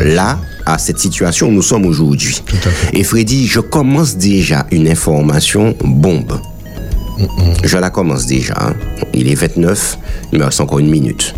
là, 0.03 0.39
à 0.65 0.77
cette 0.77 0.97
situation 0.99 1.49
où 1.49 1.51
nous 1.51 1.61
sommes 1.61 1.85
aujourd'hui. 1.85 2.41
Et 2.93 3.03
Freddy, 3.03 3.45
je 3.47 3.59
commence 3.59 4.17
déjà 4.17 4.65
une 4.71 4.87
information 4.87 5.75
bombe. 5.83 6.39
Je 7.63 7.77
la 7.77 7.89
commence 7.89 8.25
déjà. 8.25 8.55
hein. 8.59 8.73
Il 9.13 9.27
est 9.29 9.35
29, 9.35 9.97
il 10.33 10.39
me 10.39 10.45
reste 10.45 10.61
encore 10.61 10.79
une 10.79 10.89
minute. 10.89 11.33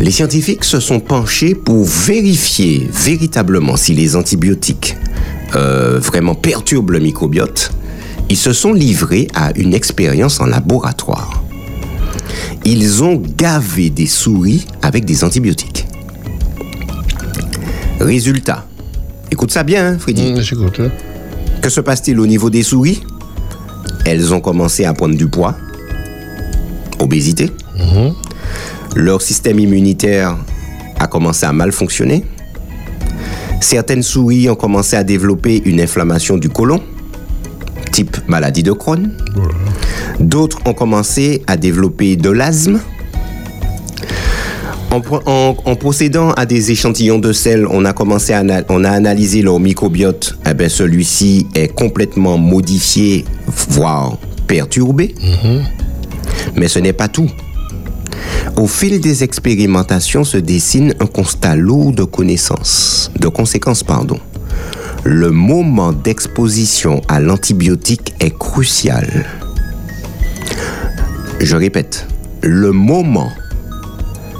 Les 0.00 0.10
scientifiques 0.10 0.64
se 0.64 0.80
sont 0.80 1.00
penchés 1.00 1.54
pour 1.54 1.84
vérifier 1.84 2.88
véritablement 2.92 3.76
si 3.76 3.94
les 3.94 4.16
antibiotiques 4.16 4.96
euh, 5.54 5.98
vraiment 6.00 6.34
perturbent 6.34 6.90
le 6.92 6.98
microbiote. 6.98 7.70
Ils 8.28 8.36
se 8.36 8.52
sont 8.52 8.72
livrés 8.72 9.28
à 9.34 9.52
une 9.56 9.74
expérience 9.74 10.40
en 10.40 10.46
laboratoire. 10.46 11.42
Ils 12.64 13.02
ont 13.02 13.16
gavé 13.36 13.90
des 13.90 14.06
souris 14.06 14.66
avec 14.80 15.04
des 15.04 15.22
antibiotiques. 15.24 15.86
Résultat. 18.00 18.66
Écoute 19.30 19.50
ça 19.52 19.62
bien, 19.62 19.86
hein, 19.86 19.98
Freddy. 19.98 20.32
Mmh, 20.32 20.40
J'écoute. 20.40 20.80
hein. 20.80 20.90
Que 21.60 21.68
se 21.68 21.80
passe-t-il 21.80 22.18
au 22.18 22.26
niveau 22.26 22.50
des 22.50 22.62
souris? 22.62 23.02
Elles 24.04 24.34
ont 24.34 24.40
commencé 24.40 24.84
à 24.84 24.92
prendre 24.94 25.16
du 25.16 25.26
poids, 25.28 25.56
obésité. 26.98 27.50
Leur 28.94 29.22
système 29.22 29.58
immunitaire 29.58 30.36
a 30.98 31.06
commencé 31.06 31.46
à 31.46 31.52
mal 31.52 31.72
fonctionner. 31.72 32.24
Certaines 33.60 34.02
souris 34.02 34.50
ont 34.50 34.54
commencé 34.56 34.96
à 34.96 35.04
développer 35.04 35.62
une 35.64 35.80
inflammation 35.80 36.36
du 36.36 36.48
côlon, 36.48 36.82
type 37.92 38.16
maladie 38.28 38.62
de 38.62 38.72
Crohn. 38.72 39.12
D'autres 40.20 40.58
ont 40.66 40.74
commencé 40.74 41.42
à 41.46 41.56
développer 41.56 42.16
de 42.16 42.30
l'asthme. 42.30 42.80
En, 44.92 45.00
pro- 45.00 45.22
en- 45.24 45.56
en 45.64 45.74
procédant 45.76 46.32
à 46.32 46.44
des 46.44 46.70
échantillons 46.70 47.18
de 47.18 47.32
sel, 47.32 47.66
on 47.70 47.84
a 47.86 47.92
commencé 47.94 48.34
à 48.34 48.40
ana- 48.40 48.62
on 48.68 48.84
a 48.84 48.90
analysé 48.90 49.40
leur 49.40 49.58
microbiote. 49.58 50.36
Eh 50.48 50.52
ben, 50.52 50.68
celui-ci 50.68 51.46
est 51.54 51.68
complètement 51.68 52.36
modifié, 52.36 53.24
voire 53.70 54.18
perturbé. 54.46 55.14
Mais 56.56 56.68
ce 56.68 56.78
n'est 56.78 56.92
pas 56.92 57.08
tout. 57.08 57.30
Au 58.56 58.66
fil 58.66 59.00
des 59.00 59.24
expérimentations 59.24 60.24
se 60.24 60.36
dessine 60.36 60.94
un 61.00 61.06
constat 61.06 61.56
lourd 61.56 61.92
de 61.92 62.04
connaissances, 62.04 63.10
de 63.18 63.28
conséquences, 63.28 63.82
pardon. 63.82 64.18
Le 65.04 65.30
moment 65.30 65.92
d'exposition 65.92 67.00
à 67.08 67.18
l'antibiotique 67.18 68.12
est 68.20 68.36
crucial. 68.38 69.24
Je 71.40 71.56
répète, 71.56 72.06
le 72.42 72.72
moment, 72.72 73.30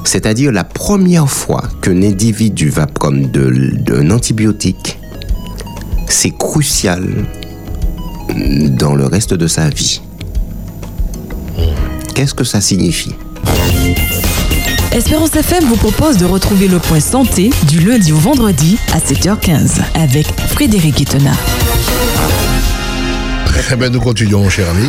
c'est-à-dire 0.05 0.53
la 0.53 0.65
première 0.65 1.29
fois 1.29 1.63
qu'un 1.81 2.03
individu 2.03 2.69
va 2.69 2.87
prendre 2.87 3.31
de- 3.31 3.73
d'un 3.79 4.11
antibiotique, 4.11 4.99
c'est 6.09 6.31
crucial 6.37 7.27
dans 8.79 8.95
le 8.95 9.07
reste 9.07 9.35
de 9.35 9.47
sa 9.47 9.69
vie. 9.69 10.01
Qu'est-ce 12.15 12.35
que 12.35 12.45
ça 12.45 12.61
signifie? 12.61 13.15
Espérance 14.93 15.35
FM 15.35 15.65
vous 15.65 15.77
propose 15.77 16.19
de 16.19 16.27
retrouver 16.27 16.69
le 16.69 16.79
point 16.79 17.01
santé 17.01 17.51
du 17.69 17.81
lundi 17.81 18.13
au 18.13 18.19
vendredi 18.19 18.77
à 18.93 18.99
7h15 18.99 19.81
avec 19.95 20.27
Frédéric 20.49 21.01
Itena. 21.01 21.33
Eh 23.71 23.77
ben, 23.77 23.91
nous 23.91 24.01
continuons, 24.01 24.49
cher 24.51 24.67
ami. 24.69 24.89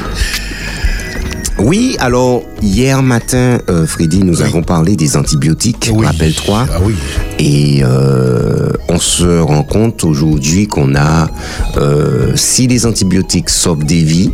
Oui, 1.65 1.95
alors 1.99 2.43
hier 2.61 3.01
matin, 3.01 3.57
euh, 3.69 3.85
Freddy, 3.87 4.19
nous 4.21 4.41
avons 4.41 4.61
parlé 4.63 4.97
des 4.97 5.15
antibiotiques, 5.15 5.89
Oui. 5.93 6.05
rappelle-toi. 6.05 6.67
Ah 6.69 6.79
oui. 6.83 6.93
Et 7.39 7.81
euh, 7.83 8.69
on 8.89 8.99
se 8.99 9.39
rend 9.39 9.63
compte 9.63 10.03
aujourd'hui 10.03 10.67
qu'on 10.67 10.93
a, 10.95 11.29
euh, 11.77 12.33
si 12.35 12.67
les 12.67 12.85
antibiotiques 12.85 13.49
sauvent 13.49 13.85
des 13.85 14.03
vies, 14.03 14.31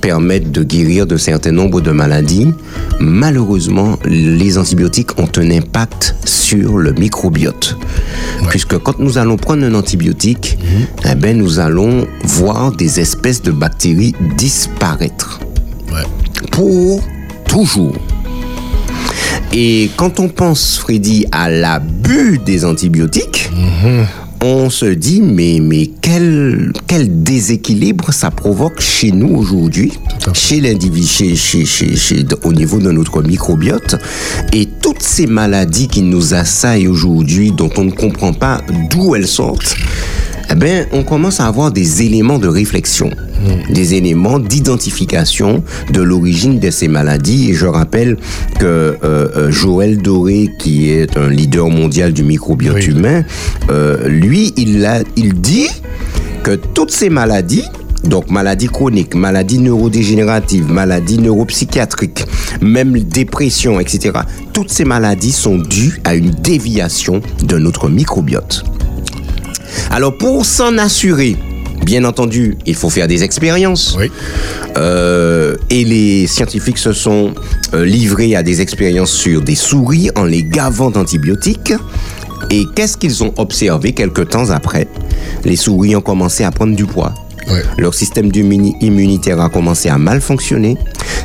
permettent 0.00 0.50
de 0.52 0.62
guérir 0.62 1.06
de 1.06 1.16
certains 1.16 1.50
nombres 1.52 1.80
de 1.80 1.90
maladies, 1.90 2.48
malheureusement, 3.00 3.98
les 4.04 4.56
antibiotiques 4.58 5.18
ont 5.18 5.28
un 5.36 5.50
impact 5.50 6.14
sur 6.24 6.78
le 6.78 6.92
microbiote. 6.92 7.76
Puisque 8.50 8.78
quand 8.78 8.98
nous 9.00 9.18
allons 9.18 9.36
prendre 9.36 9.64
un 9.64 9.74
antibiotique, 9.74 10.58
eh 11.10 11.14
ben, 11.16 11.36
nous 11.36 11.58
allons 11.58 12.06
voir 12.24 12.70
des 12.72 13.00
espèces 13.00 13.42
de 13.42 13.50
bactéries 13.50 14.14
disparaître 14.36 15.40
Ouais. 15.92 16.04
Pour 16.50 17.02
toujours. 17.48 17.94
Et 19.52 19.90
quand 19.96 20.18
on 20.18 20.28
pense, 20.28 20.78
Freddy, 20.78 21.26
à 21.30 21.50
l'abus 21.50 22.38
des 22.44 22.64
antibiotiques, 22.64 23.50
on 24.44 24.70
se 24.70 24.86
dit, 24.86 25.20
mais, 25.20 25.58
mais 25.60 25.90
quel, 26.00 26.72
quel 26.86 27.22
déséquilibre 27.22 28.12
ça 28.12 28.30
provoque 28.30 28.80
chez 28.80 29.12
nous 29.12 29.28
aujourd'hui, 29.36 29.92
chez 30.32 30.60
l'individu, 30.60 31.06
chez, 31.06 31.36
chez, 31.36 31.64
chez, 31.66 31.94
chez- 31.96 32.24
au 32.44 32.52
niveau 32.52 32.78
de 32.78 32.90
notre 32.90 33.22
microbiote. 33.22 33.96
Et 34.52 34.66
toutes 34.82 35.02
ces 35.02 35.26
maladies 35.26 35.86
qui 35.86 36.02
nous 36.02 36.32
assaillent 36.34 36.88
aujourd'hui, 36.88 37.52
dont 37.52 37.70
on 37.76 37.84
ne 37.84 37.90
comprend 37.92 38.32
pas 38.32 38.62
d'où 38.90 39.14
elles 39.14 39.28
sortent, 39.28 39.76
eh 40.50 40.54
ben, 40.54 40.86
on 40.92 41.02
commence 41.02 41.40
à 41.40 41.46
avoir 41.46 41.72
des 41.72 42.02
éléments 42.02 42.38
de 42.38 42.48
réflexion, 42.48 43.10
des 43.70 43.94
éléments 43.94 44.38
d'identification 44.38 45.62
de 45.90 46.02
l'origine 46.02 46.58
de 46.58 46.70
ces 46.70 46.88
maladies. 46.88 47.50
Et 47.50 47.54
je 47.54 47.66
rappelle 47.66 48.16
que 48.58 48.64
euh, 48.64 48.96
euh, 49.04 49.50
Joël 49.50 49.98
Doré, 49.98 50.50
qui 50.58 50.90
est 50.90 51.16
un 51.16 51.28
leader 51.28 51.68
mondial 51.68 52.12
du 52.12 52.22
microbiote 52.22 52.76
Oui. 52.76 52.86
humain, 52.86 53.22
euh, 53.70 54.08
lui, 54.08 54.52
il, 54.56 54.84
a, 54.84 55.00
il 55.16 55.34
dit 55.40 55.68
que 56.42 56.52
toutes 56.54 56.90
ces 56.90 57.08
maladies, 57.08 57.64
donc 58.04 58.30
maladies 58.30 58.66
chroniques, 58.66 59.14
maladies 59.14 59.58
neurodégénératives, 59.58 60.70
maladies 60.70 61.18
neuropsychiatriques, 61.18 62.24
même 62.60 62.98
dépression, 62.98 63.78
etc., 63.80 64.10
toutes 64.52 64.70
ces 64.70 64.84
maladies 64.84 65.32
sont 65.32 65.56
dues 65.56 66.00
à 66.04 66.14
une 66.14 66.30
déviation 66.30 67.20
de 67.44 67.58
notre 67.58 67.88
microbiote. 67.88 68.64
Alors 69.90 70.16
pour 70.16 70.44
s'en 70.44 70.78
assurer, 70.78 71.36
bien 71.84 72.04
entendu, 72.04 72.56
il 72.66 72.74
faut 72.74 72.90
faire 72.90 73.08
des 73.08 73.22
expériences. 73.22 73.96
Oui. 73.98 74.10
Euh, 74.76 75.56
et 75.70 75.84
les 75.84 76.26
scientifiques 76.26 76.78
se 76.78 76.92
sont 76.92 77.32
euh, 77.74 77.84
livrés 77.84 78.36
à 78.36 78.42
des 78.42 78.60
expériences 78.60 79.12
sur 79.12 79.42
des 79.42 79.54
souris 79.54 80.10
en 80.16 80.24
les 80.24 80.42
gavant 80.42 80.90
d'antibiotiques. 80.90 81.74
Et 82.50 82.64
qu'est-ce 82.74 82.96
qu'ils 82.96 83.22
ont 83.22 83.32
observé 83.36 83.92
quelques 83.92 84.28
temps 84.28 84.50
après? 84.50 84.88
Les 85.44 85.56
souris 85.56 85.94
ont 85.96 86.00
commencé 86.00 86.44
à 86.44 86.50
prendre 86.50 86.74
du 86.74 86.86
poids. 86.86 87.14
Ouais. 87.48 87.62
Leur 87.78 87.94
système 87.94 88.30
immunitaire 88.34 89.40
a 89.40 89.48
commencé 89.48 89.88
à 89.88 89.98
mal 89.98 90.20
fonctionner. 90.20 90.76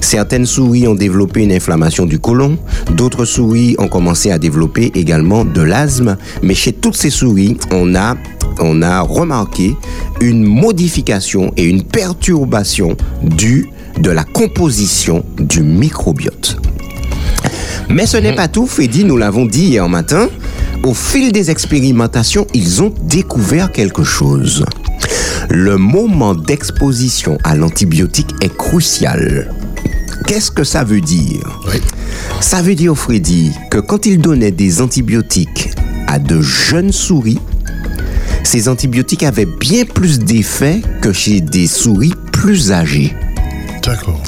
Certaines 0.02 0.46
souris 0.46 0.88
ont 0.88 0.96
développé 0.96 1.42
une 1.44 1.52
inflammation 1.52 2.06
du 2.06 2.20
côlon. 2.20 2.58
D'autres 2.92 3.26
souris 3.26 3.76
ont 3.78 3.88
commencé 3.88 4.32
à 4.32 4.40
développer 4.40 4.92
également 4.96 5.44
de 5.46 5.62
l'asthme. 5.62 6.18
Mais 6.42 6.54
chez 6.54 6.74
toutes 6.74 6.96
ces 6.96 7.10
souris, 7.10 7.58
on 7.72 7.94
a 7.96 8.16
on 8.60 8.82
a 8.82 9.02
remarqué 9.02 9.76
une 10.22 10.44
modification 10.44 11.52
et 11.58 11.64
une 11.64 11.84
perturbation 11.84 12.96
due 13.24 13.70
de 14.00 14.10
la 14.10 14.24
composition 14.24 15.24
du 15.38 15.62
microbiote. 15.64 16.58
Mais 17.90 18.06
ce 18.06 18.18
n'est 18.18 18.36
pas 18.36 18.48
tout, 18.48 18.68
Freddy, 18.68 19.06
nous 19.06 19.18
l'avons 19.18 19.46
dit 19.46 19.66
hier 19.66 19.88
matin. 19.88 20.30
Au 20.84 20.94
fil 20.94 21.32
des 21.32 21.50
expérimentations, 21.50 22.46
ils 22.54 22.84
ont 22.84 22.94
découvert 23.04 23.72
quelque 23.72 24.04
chose. 24.04 24.66
Le 25.50 25.78
moment 25.78 26.36
d'exposition 26.36 27.38
à 27.44 27.56
l'antibiotique 27.56 28.34
est 28.42 28.56
crucial. 28.56 29.54
Qu'est-ce 30.26 30.52
que 30.52 30.66
ça 30.66 30.84
veut 30.84 31.00
dire? 31.00 31.60
Ça 32.42 32.62
veut 32.62 32.76
dire, 32.76 32.96
Freddy, 32.96 33.52
que 33.72 33.78
quand 33.80 34.06
ils 34.06 34.20
donnaient 34.20 34.52
des 34.52 34.82
antibiotiques 34.82 35.70
à 36.08 36.20
de 36.20 36.42
jeunes 36.42 36.92
souris, 36.92 37.40
ces 38.48 38.70
antibiotiques 38.70 39.24
avaient 39.24 39.46
bien 39.46 39.84
plus 39.84 40.20
d'effet 40.20 40.82
que 41.02 41.12
chez 41.12 41.42
des 41.42 41.68
souris 41.68 42.14
plus 42.32 42.72
âgées. 42.72 43.14
D'accord. 43.84 44.24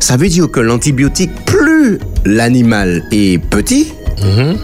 Ça 0.00 0.16
veut 0.16 0.28
dire 0.28 0.50
que 0.50 0.58
l'antibiotique, 0.58 1.30
plus 1.46 2.00
l'animal 2.24 3.04
est 3.12 3.38
petit, 3.40 3.92
mhm. 4.20 4.56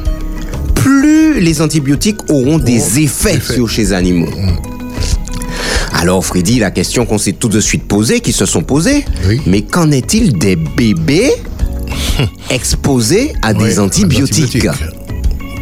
plus 0.75 1.41
les 1.41 1.63
antibiotiques 1.63 2.29
auront 2.29 2.59
des 2.59 2.83
oh, 2.83 2.99
effets 2.99 3.39
sur 3.41 3.71
ces 3.71 3.93
animaux. 3.93 4.31
Mhm. 4.37 4.57
Alors, 5.93 6.25
Freddy, 6.27 6.59
la 6.59 6.73
question 6.73 7.07
qu'on 7.07 7.19
s'est 7.19 7.35
tout 7.35 7.49
de 7.49 7.61
suite 7.61 7.85
posée, 7.87 8.19
qui 8.19 8.33
se 8.33 8.47
sont 8.47 8.65
posées, 8.65 9.05
mais 9.47 9.63
qu'en 9.63 9.93
est-il 9.93 10.37
des 10.39 10.57
bébés 10.57 11.33
exposés 12.51 13.33
à 13.43 13.55
des 13.55 13.79
antibiotiques 13.79 14.67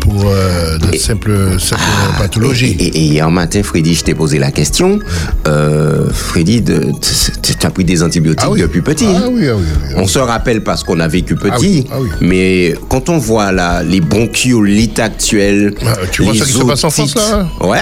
pour 0.07 0.27
euh, 0.27 0.79
de 0.79 0.97
simples, 0.97 1.57
ah, 1.73 1.77
pathologies. 2.19 2.77
Et, 2.79 2.99
hier 2.99 3.31
matin, 3.31 3.63
Freddy, 3.63 3.95
je 3.95 4.05
t'ai 4.05 4.15
posé 4.15 4.39
la 4.39 4.51
question. 4.51 4.99
Euh, 5.47 6.09
Freddy, 6.11 6.63
tu 6.63 7.67
as 7.67 7.71
pris 7.71 7.85
des 7.85 8.03
antibiotiques 8.03 8.49
ah 8.53 8.59
depuis 8.59 8.83
petit. 8.83 9.07
Ah, 9.09 9.29
oui, 9.31 9.49
oui, 9.49 9.65
on 9.97 10.07
se 10.07 10.19
rappelle 10.19 10.63
parce 10.63 10.85
qu'on 10.85 11.01
a 11.01 11.09
vécu 11.09 11.35
petit. 11.35 11.87
Mais 12.21 12.75
quand 12.89 13.09
on 13.09 13.19
voit 13.19 13.53
là, 13.53 13.83
les 13.83 14.01
bronchiolites 14.01 14.99
actuels. 14.99 15.75
tu 16.13 16.23
vois 16.23 16.35
ça 16.35 16.45
qui 16.45 16.53
se 16.53 16.65
passe 16.65 16.85
en 16.85 16.91
France 16.91 17.15
là 17.15 17.47
Ouais. 17.61 17.79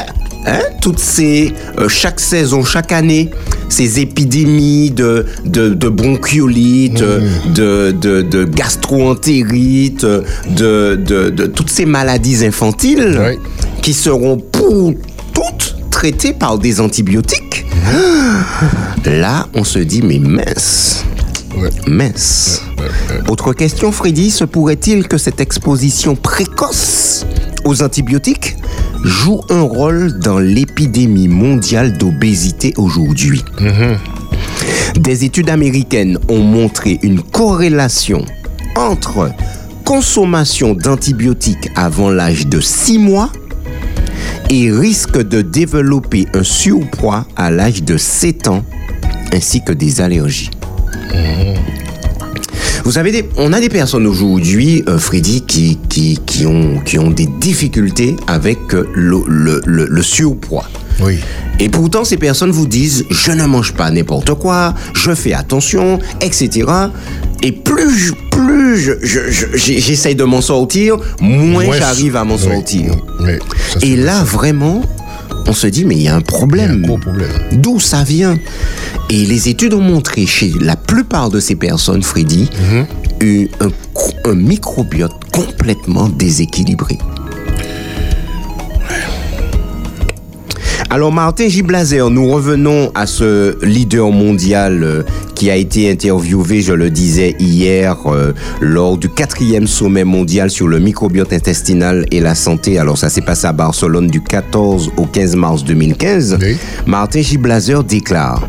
Hein, 0.47 0.61
toutes 0.82 0.99
ces, 0.99 1.55
euh, 1.78 1.88
chaque 1.88 2.20
saison, 2.20 2.64
chaque 2.64 2.92
année, 2.92 3.30
ces 3.70 4.01
épidémies 4.01 4.90
de, 4.90 5.24
de, 5.47 5.70
de 5.70 5.88
bronchiolite, 5.88 7.01
mmh. 7.01 7.53
de, 7.55 7.92
de, 7.99 8.20
de 8.20 8.45
gastro-entérite, 8.45 10.05
de, 10.05 10.97
de, 10.97 11.30
de, 11.30 11.47
toutes 11.47 11.70
ces 11.70 11.86
maladies 11.86 12.45
infantiles 12.45 13.38
qui 13.80 13.95
seront 13.95 14.36
pour 14.36 14.92
toutes 15.32 15.76
traitées 15.90 16.34
par 16.34 16.59
des 16.59 16.80
antibiotiques. 16.80 17.64
Là, 19.07 19.49
on 19.55 19.64
se 19.64 19.78
dit, 19.78 20.03
mais 20.03 20.18
mince. 20.18 21.05
Mince. 21.86 22.62
Autre 23.28 23.53
question, 23.55 23.92
Freddy, 23.92 24.30
se 24.30 24.45
pourrait-il 24.45 25.09
que 25.09 25.16
cette 25.16 25.40
exposition 25.40 26.16
précoce 26.16 27.24
aux 27.64 27.82
antibiotiques 27.82 28.57
joue 29.05 29.40
un 29.50 29.62
rôle 29.62 30.18
dans 30.18 30.38
l'épidémie 30.38 31.28
mondiale 31.28 31.96
d'obésité 31.96 32.72
aujourd'hui. 32.76 33.44
Mhm. 33.61 33.98
Des 34.98 35.24
études 35.24 35.50
américaines 35.50 36.18
ont 36.28 36.40
montré 36.40 36.98
une 37.02 37.22
corrélation 37.22 38.24
entre 38.76 39.30
consommation 39.84 40.74
d'antibiotiques 40.74 41.68
avant 41.76 42.11
l'âge 42.11 42.46
de 42.46 42.61
6 42.61 42.98
mois 42.98 43.30
et 44.50 44.70
risque 44.70 45.18
de 45.18 45.42
développer 45.42 46.26
un 46.34 46.42
surpoids 46.42 47.26
à 47.36 47.50
l'âge 47.50 47.82
de 47.82 47.96
7 47.96 48.48
ans, 48.48 48.64
ainsi 49.32 49.62
que 49.62 49.72
des 49.72 50.00
allergies. 50.00 50.50
Mhm. 51.12 51.84
Vous 52.85 52.93
savez, 52.93 53.26
on 53.39 53.55
a 53.55 53.61
des 53.61 53.70
personnes 53.70 54.07
aujourd'hui, 54.07 54.85
euh, 54.89 54.99
Freddy, 54.99 55.41
qui, 55.41 55.78
qui, 55.89 56.20
qui, 56.26 56.45
ont, 56.45 56.80
qui 56.80 56.99
ont 56.99 57.11
des 57.11 57.24
difficultés 57.26 58.14
avec 58.26 58.59
euh, 58.74 58.87
le, 58.95 59.22
le, 59.26 59.87
le, 59.89 60.03
surpoids. 60.03 60.68
Oui. 61.01 61.18
Et 61.61 61.70
pourtant, 61.70 62.05
ces 62.05 62.18
personnes 62.18 62.51
vous 62.51 62.66
disent, 62.66 63.07
je 63.11 63.32
ne 63.32 63.47
mange 63.47 63.72
pas 63.72 63.91
n'importe 63.91 64.35
quoi, 64.35 64.74
je 64.93 65.14
fais 65.14 65.32
attention, 65.32 65.99
etc. 66.20 66.68
Et 67.43 67.53
plus, 67.53 68.12
plus 68.30 68.78
j'essaye 69.55 70.12
je, 70.12 70.18
de 70.18 70.24
m'en 70.24 70.43
sortir, 70.43 70.99
moins, 71.22 71.64
j'arrive 71.72 72.16
à 72.16 72.24
m'en 72.24 72.37
sortir. 72.37 72.95
Et 73.80 73.97
là, 73.97 74.22
vraiment, 74.24 74.82
on 75.47 75.53
se 75.53 75.66
dit, 75.66 75.85
mais 75.85 75.97
il 75.97 76.03
y 76.03 76.09
a 76.09 76.16
un 76.16 76.20
problème. 76.20 76.83
problème. 77.01 77.31
D'où 77.53 77.81
ça 77.81 78.03
vient? 78.03 78.39
Et 79.11 79.27
les 79.27 79.49
études 79.49 79.75
ont 79.75 79.81
montré 79.81 80.27
chez 80.27 80.53
la 80.61 80.77
plupart 80.77 81.31
de 81.31 81.41
ces 81.41 81.55
personnes, 81.55 82.03
Freddy, 82.03 82.49
mhm. 83.22 83.49
un, 83.61 84.35
microbiote 84.35 85.12
complètement 85.33 86.09
déséquilibré. 86.09 86.99
Alors 90.95 91.11
Martin 91.11 91.49
Giblazer, 91.49 92.09
nous 92.09 92.28
revenons 92.28 92.92
à 92.95 93.07
ce 93.07 93.59
leader 93.64 94.12
mondial 94.12 94.84
euh, 94.84 95.03
qui 95.34 95.51
a 95.51 95.57
été 95.57 95.90
interviewé, 95.90 96.61
je 96.61 96.72
le 96.72 96.88
disais 96.88 97.34
hier, 97.40 97.97
euh, 98.07 98.32
lors 98.61 98.97
du 98.97 99.09
quatrième 99.09 99.66
sommet 99.66 100.05
mondial 100.05 100.51
sur 100.51 100.68
le 100.68 100.78
microbiote 100.78 101.32
intestinal 101.32 102.07
et 102.12 102.20
la 102.20 102.36
santé. 102.36 102.78
Alors 102.78 102.97
ça 102.97 103.09
s'est 103.09 103.22
passé 103.22 103.49
à 103.49 103.53
Barcelone 103.53 104.07
du 104.07 104.20
14 104.20 104.92
au 104.97 105.07
15 105.07 105.34
mars 105.34 105.64
2015. 105.64 106.38
Martin 106.86 107.22
Giblazer 107.22 107.82
déclare 107.82 108.49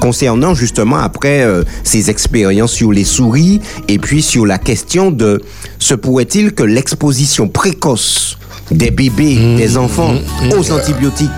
concernant 0.00 0.54
justement 0.54 0.98
après 0.98 1.42
euh, 1.42 1.64
ses 1.82 2.10
expériences 2.10 2.70
sur 2.70 2.92
les 2.92 3.02
souris 3.02 3.60
et 3.88 3.98
puis 3.98 4.22
sur 4.22 4.46
la 4.46 4.58
question 4.58 5.10
de 5.10 5.42
se 5.80 5.94
pourrait-il 5.94 6.52
que 6.52 6.62
l'exposition 6.62 7.48
précoce 7.48 8.38
des 8.70 8.90
bébés, 8.90 9.36
mmh. 9.36 9.56
des 9.56 9.76
enfants 9.76 10.14
mmh. 10.14 10.58
aux 10.58 10.72
antibiotiques 10.72 11.30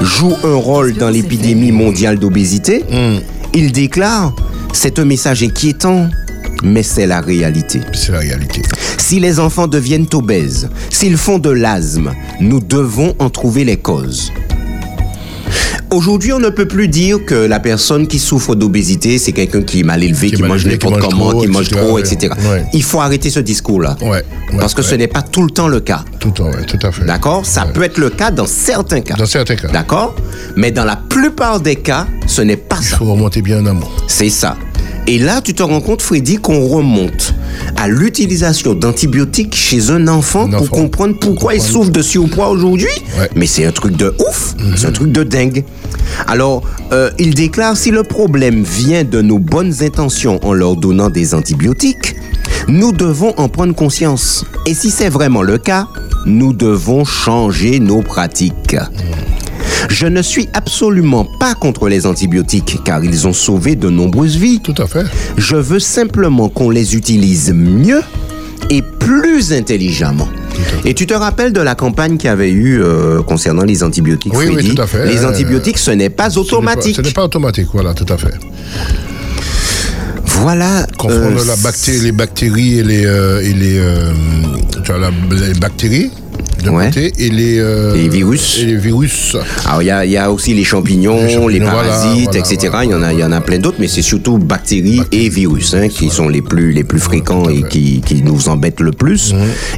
joue 0.00 0.34
un 0.42 0.54
rôle 0.54 0.94
dans 0.94 1.08
l'épidémie 1.08 1.72
mondiale 1.72 2.18
d'obésité, 2.18 2.84
mmh. 2.90 3.20
il 3.54 3.72
déclare 3.72 4.34
C'est 4.72 4.98
un 4.98 5.04
message 5.04 5.42
inquiétant, 5.42 6.08
mais 6.64 6.82
c'est 6.82 7.06
la 7.06 7.20
réalité. 7.20 7.80
C'est 7.92 8.12
la 8.12 8.18
réalité. 8.18 8.62
Si 8.98 9.20
les 9.20 9.38
enfants 9.38 9.66
deviennent 9.66 10.08
obèses, 10.12 10.68
s'ils 10.90 11.16
font 11.16 11.38
de 11.38 11.50
l'asthme, 11.50 12.12
nous 12.40 12.60
devons 12.60 13.14
en 13.18 13.30
trouver 13.30 13.64
les 13.64 13.76
causes. 13.76 14.32
Aujourd'hui, 15.90 16.32
on 16.32 16.38
ne 16.38 16.48
peut 16.48 16.66
plus 16.66 16.88
dire 16.88 17.24
que 17.24 17.34
la 17.34 17.60
personne 17.60 18.06
qui 18.06 18.18
souffre 18.18 18.54
d'obésité, 18.54 19.18
c'est 19.18 19.32
quelqu'un 19.32 19.62
qui 19.62 19.80
est 19.80 19.84
mal 19.84 20.02
élevé, 20.02 20.30
qui, 20.30 20.42
mange 20.42 20.66
n'importe 20.66 21.00
comment, 21.00 21.38
qui 21.40 21.46
mange 21.46 21.68
trop, 21.68 21.98
etc. 21.98 22.34
Il 22.72 22.82
faut 22.82 23.00
arrêter 23.00 23.30
ce 23.30 23.40
discours-là. 23.40 23.96
parce 24.58 24.74
que 24.74 24.82
ce 24.82 24.94
n'est 24.94 25.08
pas 25.08 25.22
tout 25.22 25.42
le 25.42 25.50
temps 25.50 25.68
le 25.68 25.80
cas. 25.80 26.04
Tout, 26.18 26.30
tout 26.30 26.78
à 26.82 26.90
fait. 26.92 27.04
D'accord? 27.04 27.44
Ça 27.44 27.66
peut 27.66 27.82
être 27.82 27.98
le 27.98 28.10
cas 28.10 28.30
dans 28.30 28.46
certains 28.46 29.00
cas. 29.00 29.14
Dans 29.14 29.26
certains 29.26 29.56
cas. 29.56 29.68
D'accord? 29.68 30.16
Mais 30.56 30.70
dans 30.70 30.84
la 30.84 30.96
plupart 30.96 31.60
des 31.60 31.76
cas, 31.76 32.06
ce 32.26 32.42
n'est 32.42 32.56
pas 32.56 32.76
ça. 32.76 32.82
Il 32.92 32.96
faut 32.96 33.12
remonter 33.12 33.42
bien 33.42 33.60
en 33.60 33.66
amont. 33.66 33.88
C'est 34.08 34.30
ça. 34.30 34.56
Et 35.06 35.18
là, 35.18 35.42
tu 35.42 35.52
te 35.52 35.62
rends 35.62 35.80
compte, 35.80 36.00
Freddy, 36.00 36.36
qu'on 36.36 36.66
remonte 36.66 37.34
à 37.76 37.88
l'utilisation 37.88 38.74
d'antibiotiques 38.74 39.54
chez 39.54 39.90
un 39.90 40.08
enfant, 40.08 40.48
pour 40.48 40.70
comprendre 40.70 41.16
pourquoi 41.20 41.54
il 41.54 41.60
souffre 41.60 41.90
de 41.90 42.00
surpoids 42.00 42.48
aujourd'hui. 42.48 42.88
Mais 43.36 43.46
c'est 43.46 43.66
un 43.66 43.72
truc 43.72 43.96
de 43.96 44.14
ouf, 44.26 44.54
mhm. 44.58 44.76
c'est 44.76 44.86
un 44.86 44.92
truc 44.92 45.12
de 45.12 45.22
dingue. 45.22 45.64
Alors, 46.26 46.62
euh, 46.92 47.10
il 47.18 47.34
déclare 47.34 47.76
si 47.76 47.90
le 47.90 48.02
problème 48.02 48.62
vient 48.62 49.04
de 49.04 49.20
nos 49.20 49.38
bonnes 49.38 49.82
intentions 49.82 50.40
en 50.42 50.52
leur 50.52 50.76
donnant 50.76 51.10
des 51.10 51.34
antibiotiques, 51.34 52.16
nous 52.68 52.92
devons 52.92 53.34
en 53.36 53.48
prendre 53.48 53.74
conscience. 53.74 54.44
Et 54.66 54.74
si 54.74 54.90
c'est 54.90 55.10
vraiment 55.10 55.42
le 55.42 55.58
cas, 55.58 55.86
nous 56.24 56.54
devons 56.54 57.04
changer 57.04 57.78
nos 57.78 58.00
pratiques. 58.00 58.74
Mhm. 58.74 59.33
Je 59.88 60.06
ne 60.06 60.22
suis 60.22 60.48
absolument 60.52 61.24
pas 61.24 61.54
contre 61.54 61.88
les 61.88 62.06
antibiotiques 62.06 62.78
car 62.84 63.04
ils 63.04 63.26
ont 63.26 63.32
sauvé 63.32 63.76
de 63.76 63.88
nombreuses 63.88 64.36
vies. 64.36 64.60
Tout 64.60 64.74
à 64.78 64.86
fait. 64.86 65.04
Je 65.36 65.56
veux 65.56 65.78
simplement 65.78 66.48
qu'on 66.48 66.70
les 66.70 66.96
utilise 66.96 67.52
mieux 67.52 68.02
et 68.70 68.82
plus 68.82 69.52
intelligemment. 69.52 70.28
Et 70.84 70.94
tu 70.94 71.06
te 71.06 71.14
rappelles 71.14 71.52
de 71.52 71.60
la 71.60 71.74
campagne 71.74 72.16
qu'il 72.16 72.28
y 72.28 72.32
avait 72.32 72.50
eu 72.50 72.80
euh, 72.80 73.22
concernant 73.22 73.64
les 73.64 73.82
antibiotiques 73.82 74.32
Oui, 74.34 74.46
oui, 74.54 74.74
tout 74.74 74.80
à 74.80 74.86
fait. 74.86 75.06
Les 75.06 75.24
antibiotiques, 75.24 75.78
ce 75.78 75.90
n'est 75.90 76.10
pas 76.10 76.36
automatique. 76.38 76.96
Ce 76.96 77.02
n'est 77.02 77.10
pas, 77.10 77.24
automatique, 77.24 77.68
voilà, 77.72 77.94
tout 77.94 78.06
à 78.12 78.16
fait. 78.16 78.34
Voilà. 80.24 80.86
Confondre 80.96 81.40
euh, 81.40 81.44
la 81.44 81.56
bactérie, 81.56 82.00
les 82.00 82.12
bactéries 82.12 82.78
et 82.78 82.82
les, 82.82 83.06
euh, 83.06 83.40
et 83.40 83.52
les, 83.52 83.80
tu 84.84 84.92
vois, 84.92 85.10
les 85.30 85.54
bactéries 85.54 86.10
d'un 86.64 86.72
Ouais. 86.74 86.86
côté 86.86 87.12
et 87.18 87.28
les, 87.30 87.58
euh, 87.58 87.94
Les 87.94 88.08
virus. 88.08 88.58
Et 88.60 88.66
les 88.66 88.76
virus. 88.76 89.36
Alors 89.66 89.82
il 89.82 89.86
y 89.86 89.90
a, 89.90 90.04
il 90.04 90.10
y 90.12 90.16
a 90.16 90.30
aussi 90.32 90.54
les 90.54 90.64
champignons, 90.64 91.22
Les 91.24 91.34
champignons, 91.34 91.66
parasites, 91.66 92.24
voilà, 92.32 92.38
etc. 92.40 92.56
voilà, 92.70 92.84
il 92.84 92.90
y 92.90 92.94
en 92.94 93.02
a, 93.02 93.12
il 93.12 93.18
y 93.20 93.24
en 93.24 93.32
a 93.32 93.40
plein 93.40 93.58
d'autres, 93.58 93.76
mais 93.78 93.88
c'est 93.88 94.02
surtout 94.02 94.38
bactéries 94.38 95.02
et 95.12 95.28
virus 95.28 95.74
hein, 95.74 95.88
qui 95.88 96.10
sont 96.10 96.28
les 96.28 96.42
plus 96.42 96.72
les 96.72 96.84
plus 96.84 96.98
fréquents 97.00 97.48
et 97.48 97.62
qui, 97.62 98.00
qui 98.04 98.22
nous 98.22 98.48
embêtent 98.48 98.80
le 98.80 98.90
plus. 98.92 99.34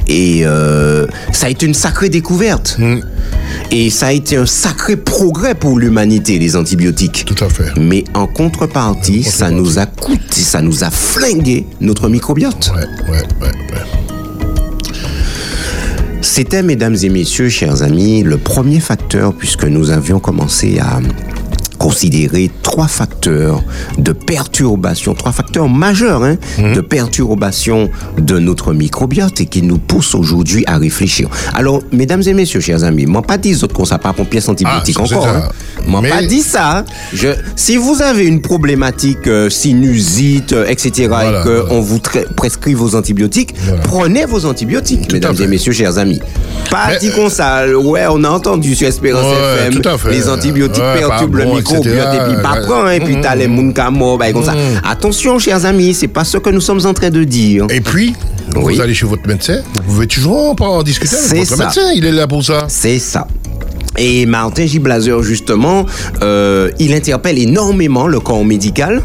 Et 0.07 0.41
euh, 0.45 1.05
ça 1.31 1.47
a 1.47 1.49
été 1.49 1.65
une 1.65 1.73
sacrée 1.73 2.09
découverte. 2.09 2.77
Et 3.71 3.89
ça 3.89 4.07
a 4.07 4.11
été 4.13 4.37
un 4.37 4.45
sacré 4.45 4.95
progrès 4.97 5.55
pour 5.55 5.77
l'humanité, 5.77 6.39
les 6.39 6.55
antibiotiques. 6.55 7.25
Tout 7.25 7.43
à 7.43 7.49
fait. 7.49 7.71
Mais 7.79 8.03
en 8.13 8.27
contrepartie, 8.27 9.23
ça 9.23 9.49
nous 9.51 9.79
a 9.79 9.85
coûté, 9.85 10.21
ça 10.41 10.61
nous 10.61 10.83
a 10.83 10.89
flingué 10.89 11.65
notre 11.81 12.09
microbiote. 12.09 12.71
Ouais, 12.75 13.11
ouais, 13.11 13.21
ouais. 13.41 14.16
C'était, 16.29 16.61
mesdames 16.61 16.95
et 17.01 17.09
messieurs, 17.09 17.49
chers 17.49 17.81
amis, 17.81 18.21
le 18.21 18.37
premier 18.37 18.79
facteur 18.79 19.33
puisque 19.33 19.63
nous 19.63 19.89
avions 19.89 20.19
commencé 20.19 20.77
à 20.77 20.99
considérer 21.91 22.51
trois 22.63 22.87
facteurs 22.89 23.63
de 23.97 24.11
perturbation, 24.11 25.13
trois 25.15 25.31
facteurs 25.31 25.69
majeurs 25.69 26.21
hein, 26.21 26.35
de 26.75 26.81
perturbation 26.81 27.89
de 28.17 28.39
notre 28.39 28.73
microbiote 28.73 29.39
et 29.39 29.45
qui 29.45 29.61
nous 29.61 29.77
poussent 29.77 30.13
aujourd'hui 30.13 30.65
à 30.67 30.77
réfléchir. 30.79 31.29
Alors, 31.55 31.81
mesdames 31.93 32.21
et 32.27 32.33
messieurs, 32.33 32.59
chers 32.59 32.83
amis, 32.83 33.05
m'en 33.05 33.21
pas 33.21 33.37
dit 33.37 33.55
autres 33.63 33.73
qu'on 33.73 33.85
n'a 33.89 33.99
pas 33.99 34.11
pièce 34.11 34.49
antibiotique 34.49 34.97
Ah, 34.99 35.03
encore. 35.03 35.27
hein. 35.27 35.43
Mais- 36.01 36.09
pas 36.09 36.23
dit 36.23 36.41
ça. 36.41 36.83
Je, 37.13 37.29
si 37.55 37.77
vous 37.77 38.01
avez 38.01 38.25
une 38.25 38.41
problématique 38.41 39.25
euh, 39.27 39.49
sinusite, 39.49 40.51
euh, 40.51 40.65
etc., 40.67 41.05
Voilà, 41.07 41.39
et 41.39 41.43
que 41.45 41.49
voilà. 41.61 41.73
on 41.73 41.79
vous 41.79 41.99
prescrit 42.35 42.73
vos 42.73 42.95
antibiotiques, 42.95 43.53
Voilà. 43.65 43.81
prenez 43.83 44.25
vos 44.25 44.45
antibiotiques, 44.45 45.09
mesdames 45.13 45.37
et 45.41 45.47
messieurs, 45.47 45.71
chers 45.71 45.97
amis. 45.97 46.19
Pas 46.69 46.87
Mais, 46.89 46.99
dit 46.99 47.11
comme 47.15 47.29
ça. 47.29 47.65
Ouais, 47.77 48.03
on 48.09 48.23
a 48.25 48.29
entendu 48.29 48.75
sur 48.75 48.87
Espérance 48.89 49.23
Ouais, 49.23 49.69
FM, 49.69 49.81
les 50.11 50.27
antibiotiques 50.27 50.83
Ouais, 50.83 50.99
perturbent 50.99 51.35
le 51.37 51.45
microbiote 51.45 51.76
etc. 51.77 51.95
et 52.15 52.33
puis 52.33 52.41
pas 52.43 52.53
Ouais. 52.57 52.65
prend, 52.65 52.89
et 52.89 52.99
puis 52.99 53.17
t'as 53.21 53.35
les 53.35 53.47
bah, 54.17 54.31
comme 54.31 54.43
ça. 54.43 54.53
Attention, 54.83 55.39
chers 55.39 55.65
amis, 55.65 55.93
c'est 55.93 56.07
pas 56.07 56.23
ce 56.23 56.37
que 56.37 56.49
nous 56.49 56.61
sommes 56.61 56.85
en 56.85 56.93
train 56.93 57.09
de 57.09 57.23
dire. 57.23 57.65
Et 57.69 57.81
puis, 57.81 58.13
Oui. 58.55 58.75
vous 58.75 58.81
allez 58.81 58.93
chez 58.93 59.05
votre 59.05 59.27
médecin, 59.27 59.61
vous 59.75 59.93
pouvez 59.93 60.07
toujours 60.07 60.55
en, 60.59 60.63
en 60.65 60.83
discuter 60.83 61.15
avec 61.15 61.27
C'est 61.29 61.37
votre 61.39 61.55
ça. 61.57 61.63
médecin, 61.65 61.91
il 61.95 62.05
est 62.05 62.11
là 62.11 62.27
pour 62.27 62.43
ça. 62.43 62.65
C'est 62.67 62.99
ça. 62.99 63.27
Et 63.97 64.25
Martin 64.27 64.65
J. 64.67 64.77
Blazer, 64.79 65.21
justement, 65.23 65.85
euh, 66.21 66.69
il 66.79 66.93
interpelle 66.93 67.39
énormément 67.39 68.07
le 68.07 68.19
corps 68.19 68.45
médical 68.45 69.01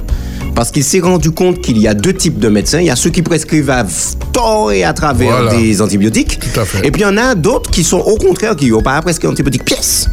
parce 0.55 0.70
qu'il 0.70 0.84
s'est 0.84 1.00
rendu 1.00 1.30
compte 1.30 1.61
qu'il 1.61 1.78
y 1.78 1.88
a 1.88 1.94
deux 1.94 2.12
types 2.12 2.38
de 2.38 2.48
médecins. 2.48 2.80
Il 2.80 2.86
y 2.86 2.90
a 2.90 2.96
ceux 2.96 3.11
qui 3.11 3.22
prescrivent 3.22 3.70
à 3.70 3.86
tort 4.32 4.72
et 4.72 4.84
à 4.84 4.92
travers 4.92 5.42
Voilà. 5.42 5.55
des 5.57 5.80
antibiotiques. 5.82 6.38
Tout 6.40 6.61
à 6.61 6.64
fait. 6.64 6.86
Et 6.86 6.90
puis 6.90 7.03
il 7.03 7.05
y 7.05 7.09
en 7.09 7.16
a 7.16 7.34
d'autres 7.34 7.70
qui 7.70 7.84
sont 7.84 7.98
au 7.98 8.16
contraire, 8.16 8.57
qui 8.57 8.70
n'ont 8.70 8.82
pas 8.82 9.00
prescrit 9.03 9.28
antibiotiques 9.28 9.64
pièce. 9.64 10.09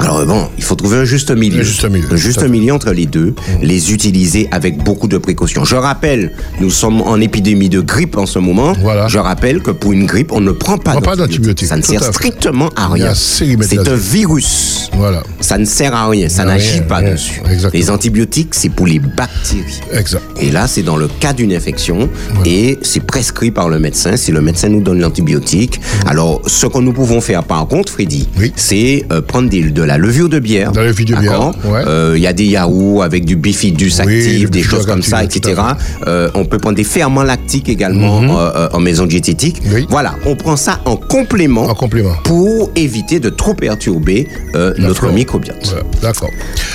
Alors 0.00 0.24
bon, 0.26 0.48
il 0.56 0.64
faut 0.64 0.74
trouver 0.74 0.98
un 0.98 1.04
juste 1.04 1.30
milieu. 1.30 1.60
Un 1.60 1.64
juste 1.64 1.84
milieu, 1.88 2.06
Un 2.12 2.16
juste 2.16 2.42
milieu 2.48 2.72
entre 2.72 2.92
les 2.92 3.06
deux, 3.06 3.34
les 3.62 3.92
utiliser 3.92 4.48
avec 4.52 4.82
beaucoup 4.82 5.08
de 5.08 5.18
précautions. 5.18 5.64
Je 5.64 5.76
rappelle, 5.76 6.32
nous 6.60 6.70
sommes 6.70 7.00
en 7.02 7.20
épidémie 7.20 7.68
de 7.68 7.80
grippe 7.80 8.16
en 8.16 8.26
ce 8.26 8.38
moment. 8.38 8.72
Voilà. 8.80 9.08
Je 9.08 9.18
rappelle 9.18 9.60
que 9.62 9.70
pour 9.70 9.92
une 9.92 10.06
grippe, 10.06 10.32
on 10.32 10.40
ne 10.40 10.52
prend 10.52 10.78
pas 10.78 10.94
d'antibiotiques. 11.16 11.68
Ça 11.68 11.76
ne 11.76 11.82
sert 11.82 12.02
à 12.02 12.12
strictement 12.12 12.70
à 12.76 12.88
rien. 12.88 13.12
C'est 13.14 13.88
un 13.88 13.94
virus. 13.94 14.90
Voilà. 14.94 15.22
Ça 15.40 15.58
ne 15.58 15.64
sert 15.64 15.94
à 15.94 16.08
rien, 16.08 16.28
ça 16.28 16.44
n'agit 16.44 16.80
pas 16.82 16.96
rien. 16.96 17.12
dessus. 17.12 17.40
Exactement. 17.50 17.80
Les 17.82 17.90
antibiotiques, 17.90 18.54
c'est 18.54 18.68
pour 18.70 18.86
les 18.86 18.98
bactéries. 18.98 19.45
Exact. 19.92 20.22
Et 20.40 20.50
là, 20.50 20.66
c'est 20.66 20.82
dans 20.82 20.96
le 20.96 21.08
cas 21.08 21.32
d'une 21.32 21.52
infection 21.52 22.08
et 22.44 22.78
c'est 22.82 23.00
prescrit 23.04 23.50
par 23.50 23.68
le 23.68 23.78
médecin. 23.78 24.16
Si 24.16 24.32
le 24.32 24.40
médecin 24.40 24.68
nous 24.68 24.80
donne 24.82 25.00
l'antibiotique, 25.00 25.80
alors 26.06 26.40
ce 26.46 26.66
que 26.66 26.78
nous 26.78 26.92
pouvons 26.92 27.20
faire 27.20 27.44
par 27.44 27.66
contre, 27.68 27.92
Freddy, 27.92 28.28
Oui. 28.38 28.52
c'est 28.56 29.04
euh, 29.12 29.20
prendre 29.22 29.48
des- 29.48 29.70
de 29.70 29.82
la 29.82 29.98
levure 29.98 30.28
de 30.28 30.38
bière. 30.38 30.72
De 30.72 30.80
la 30.80 30.86
levure 30.86 31.06
de 31.06 31.14
bière, 31.14 31.32
D'accord 31.32 31.54
ouais. 31.64 31.82
Euh, 31.86 32.14
Il 32.16 32.22
y 32.22 32.26
a 32.26 32.32
des 32.32 32.44
yaourts 32.44 33.02
avec 33.02 33.24
du 33.24 33.36
bifidus 33.36 34.00
actif, 34.00 34.50
des 34.50 34.62
choses 34.62 34.86
comme 34.86 35.02
ça, 35.02 35.22
etc. 35.24 35.60
Euh, 36.06 36.28
on 36.34 36.44
peut 36.44 36.58
prendre 36.58 36.76
des 36.76 36.84
ferments 36.84 37.22
lactiques 37.22 37.68
également 37.68 38.38
euh, 38.38 38.68
en 38.72 38.80
maison 38.80 39.06
diététique. 39.06 39.60
Oui. 39.72 39.86
Voilà, 39.90 40.14
on 40.24 40.34
prend 40.36 40.56
ça 40.56 40.80
en 40.84 40.96
complément, 40.96 41.64
En 41.68 41.74
complément. 41.74 42.14
pour 42.24 42.70
éviter 42.76 43.20
de 43.20 43.30
trop 43.30 43.54
perturber 43.54 44.28
notre 44.78 45.10
microbiote. 45.12 45.56
Voilà. 45.64 45.82
D'accord. 46.02 46.30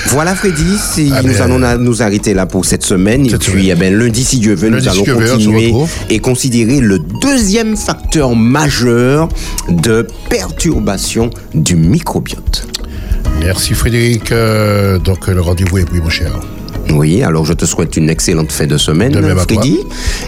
Voilà 0.07 0.36
Freddy, 0.36 0.78
si 0.93 1.11
Ah 1.15 1.22
nous 1.24 1.41
allons 1.41 1.59
nous 1.80 2.01
arrêter 2.01 2.34
là 2.34 2.45
pour 2.45 2.61
cette 2.64 2.84
semaine. 2.84 3.28
cette 3.30 3.47
et 3.47 3.51
puis 3.51 3.64
semaine. 3.64 3.78
eh 3.78 3.80
ben, 3.80 3.93
lundi, 3.97 4.24
si 4.24 4.39
Dieu 4.39 4.53
veut, 4.53 4.70
Lundi, 4.70 4.88
nous 4.88 4.91
allons 4.91 5.20
continuer 5.20 5.74
et 6.09 6.20
considérer 6.20 6.80
le 6.80 6.99
deuxième 7.22 7.76
facteur 7.78 8.36
majeur 8.36 9.30
de 9.70 10.07
perturbation 10.30 11.30
du 11.53 11.76
microbiote. 11.76 12.68
Merci 13.39 13.74
Frédéric. 13.74 14.32
Euh, 14.32 14.99
donc 14.99 15.28
le 15.28 15.41
rendez-vous 15.41 15.80
est 15.80 15.86
pris, 15.86 15.99
mon 15.99 16.09
cher. 16.09 16.39
Oui, 16.92 17.24
alors 17.24 17.46
je 17.46 17.54
te 17.54 17.66
souhaite 17.66 17.96
une 17.98 18.10
excellente 18.10 18.52
fin 18.52 18.66
de 18.68 18.78
semaine, 18.78 19.14
De 19.14 19.22
Freddy. 19.36 19.80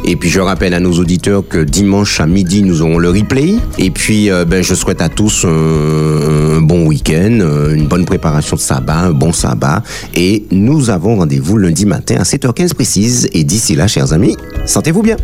Et 0.06 0.16
puis 0.16 0.30
je 0.30 0.40
rappelle 0.40 0.74
à 0.74 0.80
nos 0.80 0.94
auditeurs 0.94 1.44
que 1.48 1.58
dimanche 1.60 2.20
à 2.20 2.26
midi, 2.26 2.62
nous 2.64 2.82
aurons 2.82 2.98
le 2.98 3.10
replay. 3.10 3.56
Et 3.78 3.92
puis 3.92 4.30
euh, 4.32 4.46
ben, 4.46 4.64
je 4.64 4.74
souhaite 4.74 5.02
à 5.02 5.10
tous 5.10 5.46
un, 5.46 6.58
un 6.58 6.62
bon 6.62 6.86
week-end, 6.88 7.40
euh, 7.42 7.74
une 7.76 7.88
bonne 7.88 8.06
préparation 8.06 8.56
de 8.56 8.62
sabbat, 8.62 8.98
un 8.98 9.12
bon 9.12 9.34
sabbat. 9.34 9.84
Et 10.16 10.46
nous 10.52 10.90
avons 10.90 11.18
rendez-vous 11.18 11.58
lundi 11.58 11.86
matin 11.86 12.16
à 12.20 12.24
7h15 12.24 12.74
précise. 12.74 13.30
Et 13.34 13.44
d'ici 13.44 13.76
là, 13.76 13.88
chers 13.88 14.14
amis, 14.14 14.36
sentez-vous 14.66 15.02
bien. 15.04 15.18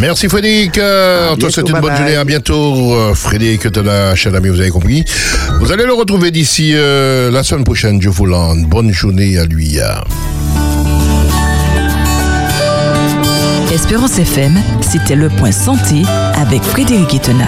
Merci 0.00 0.28
Frédéric. 0.28 0.78
Euh, 0.78 1.30
on 1.32 1.36
te 1.36 1.48
souhaite 1.48 1.66
une 1.66 1.72
bye 1.72 1.80
bonne 1.82 1.90
bye. 1.90 1.98
journée. 1.98 2.16
À 2.16 2.24
bientôt. 2.24 2.94
Euh, 2.94 3.14
Frédéric 3.14 3.66
de 3.66 3.80
la 3.80 4.14
chaîne 4.14 4.34
Ami, 4.36 4.48
vous 4.48 4.60
avez 4.60 4.70
compris. 4.70 5.04
Vous 5.60 5.72
allez 5.72 5.84
le 5.84 5.92
retrouver 5.92 6.30
d'ici 6.30 6.72
euh, 6.74 7.30
la 7.30 7.42
semaine 7.42 7.64
prochaine. 7.64 8.00
Je 8.00 8.08
vous 8.08 8.26
lance. 8.26 8.58
Bonne 8.68 8.92
journée 8.92 9.38
à 9.38 9.44
lui. 9.44 9.78
Espérance 13.76 14.18
FM, 14.18 14.58
c'était 14.80 15.16
le 15.16 15.28
point 15.28 15.52
santé 15.52 16.02
avec 16.34 16.62
Frédéric 16.62 17.12
Etena. 17.12 17.44